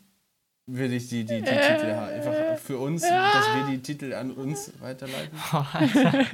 würde 0.68 0.95
ich 0.95 1.09
die, 1.09 1.26
die, 1.26 1.41
die 1.41 1.49
Titel 1.49 1.91
einfach 1.91 2.57
für 2.59 2.78
uns, 2.78 3.01
dass 3.01 3.55
wir 3.55 3.66
die 3.72 3.82
Titel 3.82 4.14
an 4.14 4.32
uns 4.32 4.72
weiterleiten. 4.80 5.38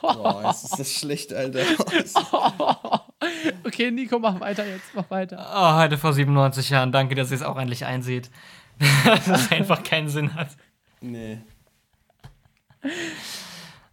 Boah, 0.00 0.50
es 0.50 0.64
ist 0.64 0.78
das 0.78 0.92
schlecht, 0.92 1.32
Alter. 1.32 1.62
Okay, 3.64 3.92
Nico, 3.92 4.18
mach 4.18 4.40
weiter 4.40 4.66
jetzt, 4.66 4.94
mach 4.94 5.08
weiter. 5.08 5.38
Oh, 5.54 5.74
heute 5.76 5.96
vor 5.96 6.12
97 6.12 6.70
Jahren. 6.70 6.90
Danke, 6.90 7.14
dass 7.14 7.30
ihr 7.30 7.36
es 7.36 7.42
auch 7.42 7.56
endlich 7.56 7.84
einseht. 7.84 8.30
dass 9.04 9.28
es 9.28 9.52
einfach 9.52 9.82
keinen 9.84 10.08
Sinn 10.08 10.34
hat. 10.34 10.48
nee. 11.00 11.38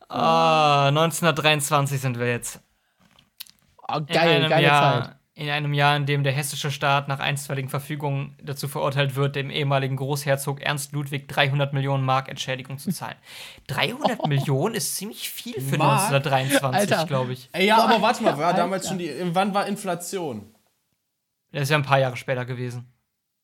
Ah, 0.07 0.87
1923 0.87 2.01
sind 2.01 2.17
wir 2.19 2.27
jetzt. 2.27 2.59
Oh, 3.87 4.01
geil, 4.01 4.49
geile 4.49 4.63
Jahr, 4.63 5.03
Zeit. 5.03 5.18
In 5.39 5.49
einem 5.49 5.73
Jahr, 5.73 5.95
in 5.95 6.05
dem 6.05 6.23
der 6.25 6.33
hessische 6.33 6.69
Staat 6.69 7.07
nach 7.07 7.19
einstweiligen 7.19 7.69
Verfügungen 7.69 8.35
dazu 8.43 8.67
verurteilt 8.67 9.15
wird, 9.15 9.37
dem 9.37 9.49
ehemaligen 9.49 9.95
Großherzog 9.95 10.59
Ernst 10.59 10.91
Ludwig 10.91 11.29
300 11.29 11.71
Millionen 11.71 12.03
Mark 12.03 12.27
Entschädigung 12.27 12.77
zu 12.77 12.91
zahlen. 12.91 13.15
300 13.67 14.27
Millionen 14.27 14.75
ist 14.75 14.97
ziemlich 14.97 15.29
viel 15.29 15.61
für 15.61 15.77
Mark? 15.77 16.11
1923, 16.11 16.91
Alter. 16.91 17.07
glaube 17.07 17.31
ich. 17.31 17.47
Ey, 17.53 17.67
ja, 17.67 17.77
aber 17.77 18.01
warte 18.01 18.21
mal, 18.21 18.37
war 18.37 18.47
Alter. 18.47 18.57
damals 18.57 18.89
schon 18.89 18.97
die. 18.97 19.09
Wann 19.33 19.53
war 19.53 19.65
Inflation? 19.65 20.53
Das 21.53 21.63
ist 21.63 21.69
ja 21.69 21.77
ein 21.77 21.83
paar 21.83 21.99
Jahre 21.99 22.17
später 22.17 22.43
gewesen. 22.43 22.91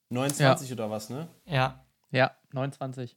29 0.09 0.73
oder 0.73 0.91
was, 0.91 1.09
ne? 1.09 1.29
Ja. 1.45 1.85
Ja, 2.11 2.31
29. 2.51 3.15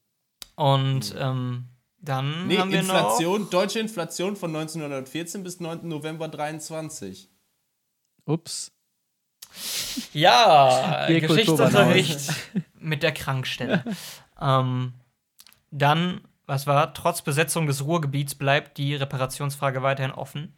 Und 0.54 1.16
ähm, 1.18 1.66
dann 2.00 2.46
Nee, 2.46 2.58
haben 2.58 2.70
wir 2.70 2.82
noch. 2.84 2.94
Inflation, 2.94 3.50
deutsche 3.50 3.80
Inflation 3.80 4.36
von 4.36 4.54
1914 4.54 5.42
bis 5.42 5.58
9. 5.58 5.80
November 5.88 6.28
23. 6.28 7.28
Ups. 8.28 8.72
Ja, 10.12 11.06
Geschichtsunterricht 11.08 12.30
mit 12.78 13.02
der 13.02 13.12
Krankstelle. 13.12 13.82
ähm, 14.40 14.94
dann, 15.70 16.20
was 16.46 16.66
war? 16.66 16.94
Trotz 16.94 17.22
Besetzung 17.22 17.66
des 17.66 17.84
Ruhrgebiets 17.84 18.34
bleibt 18.34 18.78
die 18.78 18.94
Reparationsfrage 18.94 19.82
weiterhin 19.82 20.12
offen. 20.12 20.54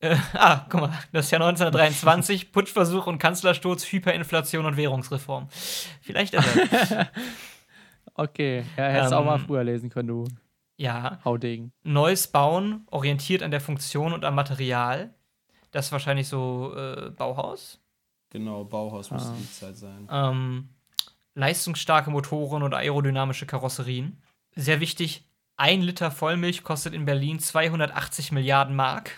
Äh, 0.00 0.16
ah, 0.34 0.66
guck 0.68 0.80
mal, 0.82 0.98
das 1.12 1.30
Jahr 1.30 1.40
1923, 1.40 2.52
Putschversuch 2.52 3.06
und 3.06 3.18
Kanzlersturz, 3.18 3.84
Hyperinflation 3.90 4.66
und 4.66 4.76
Währungsreform. 4.76 5.48
Vielleicht 6.02 6.34
ist 6.34 6.90
er. 6.90 7.10
Okay, 8.16 8.64
ja, 8.76 8.84
hättest 8.84 9.10
du 9.10 9.16
auch 9.16 9.24
mal 9.24 9.40
Ähm, 9.40 9.44
früher 9.44 9.64
lesen 9.64 9.90
können, 9.90 10.06
du 10.06 10.24
ja, 10.76 11.18
Haudegen. 11.24 11.72
neues 11.82 12.28
Bauen, 12.28 12.86
orientiert 12.92 13.42
an 13.42 13.50
der 13.50 13.60
Funktion 13.60 14.12
und 14.12 14.24
am 14.24 14.36
Material. 14.36 15.12
Das 15.74 15.86
ist 15.86 15.92
wahrscheinlich 15.92 16.28
so 16.28 16.72
äh, 16.76 17.10
Bauhaus. 17.10 17.80
Genau, 18.30 18.64
Bauhaus 18.64 19.10
müsste 19.10 19.30
Ah. 19.30 19.34
die 19.38 19.50
Zeit 19.52 19.76
sein. 19.76 20.08
ähm, 20.10 20.68
leistungsstarke 21.34 22.10
Motoren 22.10 22.62
oder 22.62 22.78
aerodynamische 22.78 23.44
Karosserien. 23.46 24.22
Sehr 24.54 24.78
wichtig, 24.80 25.24
ein 25.56 25.82
Liter 25.82 26.10
Vollmilch 26.12 26.62
kostet 26.62 26.94
in 26.94 27.04
Berlin 27.04 27.40
280 27.40 28.30
Milliarden 28.32 28.76
Mark. 28.76 29.10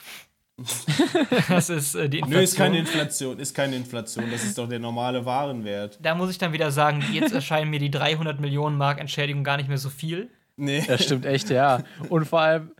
das 1.48 1.68
ist 1.68 1.94
äh, 1.94 2.08
die 2.08 2.18
Inflation. 2.20 2.30
Nö, 2.38 2.42
ist 2.44 2.56
keine 2.56 2.78
Inflation, 2.78 3.38
ist 3.38 3.54
keine 3.54 3.76
Inflation, 3.76 4.30
das 4.30 4.44
ist 4.44 4.56
doch 4.56 4.66
der 4.68 4.78
normale 4.78 5.24
Warenwert. 5.26 5.98
da 6.00 6.14
muss 6.14 6.30
ich 6.30 6.38
dann 6.38 6.54
wieder 6.54 6.70
sagen, 6.70 7.04
jetzt 7.12 7.32
erscheinen 7.34 7.70
mir 7.70 7.78
die 7.78 7.90
300 7.90 8.40
Millionen 8.40 8.78
Mark 8.78 8.98
Entschädigung 8.98 9.44
gar 9.44 9.58
nicht 9.58 9.68
mehr 9.68 9.76
so 9.78 9.90
viel. 9.90 10.30
Nee. 10.56 10.82
Das 10.88 11.04
stimmt 11.04 11.26
echt, 11.26 11.50
ja. 11.50 11.84
Und 12.08 12.24
vor 12.26 12.40
allem, 12.40 12.70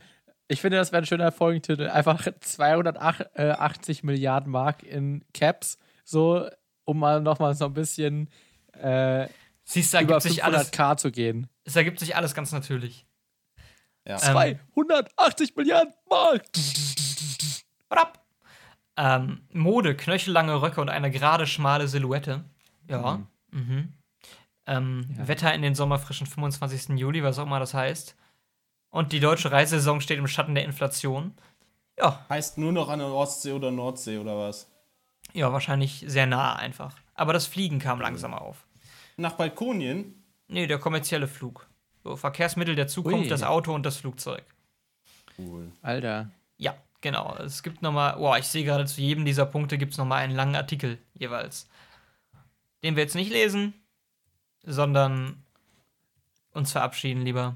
ich 0.47 0.61
finde, 0.61 0.77
das 0.77 0.91
wäre 0.91 1.01
ein 1.01 1.05
schöner 1.05 1.31
Folgentitel. 1.31 1.89
Einfach 1.89 2.25
280 2.39 4.03
Milliarden 4.03 4.51
Mark 4.51 4.83
in 4.83 5.23
Caps, 5.33 5.77
so, 6.03 6.47
um 6.85 6.99
mal 6.99 7.21
nochmal 7.21 7.53
so 7.55 7.65
ein 7.65 7.73
bisschen 7.73 8.29
äh, 8.73 9.27
Siehst 9.65 9.93
du, 9.93 9.97
da 9.97 10.03
über 10.03 10.13
ergibt 10.15 10.33
sich 10.33 10.43
alles, 10.43 10.71
500k 10.71 10.97
zu 10.97 11.11
gehen. 11.11 11.49
es 11.65 11.75
ergibt 11.75 11.99
sich 11.99 12.15
alles 12.15 12.33
ganz 12.33 12.51
natürlich. 12.51 13.05
Ja. 14.07 14.15
Ähm, 14.15 14.59
280 14.73 15.55
Milliarden 15.57 15.93
Mark! 16.09 16.43
Ähm, 18.99 19.41
Mode, 19.53 19.95
knöchellange 19.95 20.61
Röcke 20.61 20.81
und 20.81 20.89
eine 20.89 21.11
gerade 21.11 21.45
schmale 21.45 21.87
Silhouette. 21.87 22.45
Ja. 22.89 23.21
Mhm. 23.51 23.93
Ähm, 24.65 25.05
Ja. 25.17 25.27
Wetter 25.27 25.53
in 25.53 25.61
den 25.61 25.75
sommerfrischen 25.75 26.25
25. 26.25 26.97
Juli, 26.97 27.21
was 27.23 27.37
auch 27.37 27.45
immer 27.45 27.59
das 27.59 27.73
heißt. 27.75 28.15
Und 28.89 29.11
die 29.11 29.19
deutsche 29.19 29.51
Reisesaison 29.51 30.01
steht 30.01 30.17
im 30.17 30.27
Schatten 30.27 30.55
der 30.55 30.63
Inflation. 30.65 31.33
Ja, 31.97 32.25
Heißt 32.29 32.57
nur 32.57 32.71
noch 32.71 32.89
an 32.89 32.99
der 32.99 33.09
Ostsee 33.09 33.51
oder 33.53 33.71
Nordsee 33.71 34.17
oder 34.17 34.37
was? 34.37 34.69
ja, 35.33 35.51
wahrscheinlich 35.51 36.03
sehr 36.07 36.25
nah 36.25 36.55
einfach. 36.55 36.95
Aber 37.13 37.33
das 37.33 37.47
Fliegen 37.47 37.79
kam 37.79 37.99
langsamer 37.99 38.41
auf. 38.41 38.65
Nach 39.17 39.33
Balkonien? 39.33 40.23
Nee, 40.47 40.67
der 40.67 40.79
kommerzielle 40.79 41.27
Flug. 41.27 41.67
So, 42.03 42.15
Verkehrsmittel 42.15 42.75
der 42.75 42.87
Zukunft, 42.87 43.23
Ui. 43.23 43.27
das 43.27 43.43
Auto 43.43 43.73
und 43.73 43.83
das 43.85 43.97
Flugzeug. 43.97 44.43
Cool. 45.37 45.71
Alter. 45.81 46.31
Ja, 46.57 46.75
genau. 47.01 47.35
Es 47.37 47.61
gibt 47.63 47.81
nochmal, 47.81 48.15
boah, 48.15 48.37
ich 48.37 48.45
sehe 48.47 48.63
gerade 48.63 48.85
zu 48.85 49.01
jedem 49.01 49.25
dieser 49.25 49.45
Punkte 49.45 49.77
gibt 49.77 49.91
es 49.91 49.97
nochmal 49.97 50.23
einen 50.23 50.35
langen 50.35 50.55
Artikel 50.55 50.97
jeweils. 51.13 51.67
Den 52.83 52.95
wir 52.95 53.03
jetzt 53.03 53.15
nicht 53.15 53.31
lesen, 53.31 53.73
sondern 54.63 55.43
uns 56.53 56.71
verabschieden 56.71 57.23
lieber. 57.23 57.55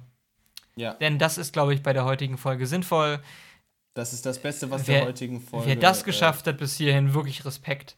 Ja. 0.82 0.94
Denn 0.96 1.20
das 1.20 1.38
ist, 1.38 1.54
glaube 1.54 1.74
ich, 1.76 1.84
bei 1.84 1.94
der 1.94 2.06
heutigen 2.06 2.38
Folge 2.40 2.66
sinnvoll. 2.66 3.20
Das 3.94 4.14
ist 4.14 4.26
das 4.26 4.40
Beste, 4.40 4.72
was 4.72 4.88
Wer- 4.88 5.00
der 5.02 5.08
heutigen 5.10 5.40
Folge. 5.42 5.68
Wer 5.68 5.76
das 5.76 6.02
äh, 6.02 6.06
geschafft 6.06 6.48
hat 6.48 6.58
bis 6.58 6.76
hierhin, 6.76 7.14
wirklich 7.14 7.46
Respekt. 7.46 7.96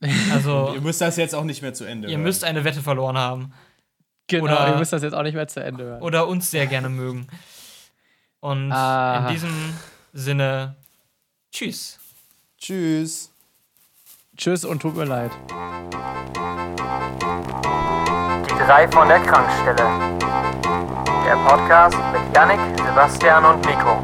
Also, 0.32 0.72
Ihr 0.74 0.80
müsst 0.82 1.00
das 1.00 1.16
jetzt 1.16 1.34
auch 1.34 1.44
nicht 1.44 1.62
mehr 1.62 1.72
zu 1.72 1.84
Ende. 1.84 2.08
ihr 2.08 2.14
hören. 2.16 2.22
müsst 2.24 2.44
eine 2.44 2.64
Wette 2.64 2.82
verloren 2.82 3.16
haben. 3.16 3.52
Genau, 4.26 4.44
Oder- 4.44 4.68
ihr 4.72 4.76
müsst 4.78 4.92
das 4.92 5.02
jetzt 5.02 5.14
auch 5.14 5.22
nicht 5.22 5.34
mehr 5.34 5.48
zu 5.48 5.62
Ende 5.62 5.84
hören. 5.84 6.02
Oder 6.02 6.26
uns 6.26 6.50
sehr 6.50 6.66
gerne 6.66 6.88
mögen. 6.88 7.28
Und 8.40 8.72
Aha. 8.72 9.28
in 9.28 9.32
diesem 9.34 9.74
Sinne, 10.12 10.74
tschüss. 11.52 11.98
Tschüss. 12.58 13.30
Tschüss 14.36 14.64
und 14.64 14.80
tut 14.82 14.96
mir 14.96 15.04
leid. 15.04 15.30
Die 18.44 18.54
drei 18.66 18.86
von 18.88 19.08
der 19.08 19.20
Krankstelle. 19.20 21.05
Der 21.26 21.34
Podcast 21.38 21.98
mit 22.12 22.36
Yannick, 22.36 22.60
Sebastian 22.76 23.44
und 23.46 23.66
Nico. 23.66 24.00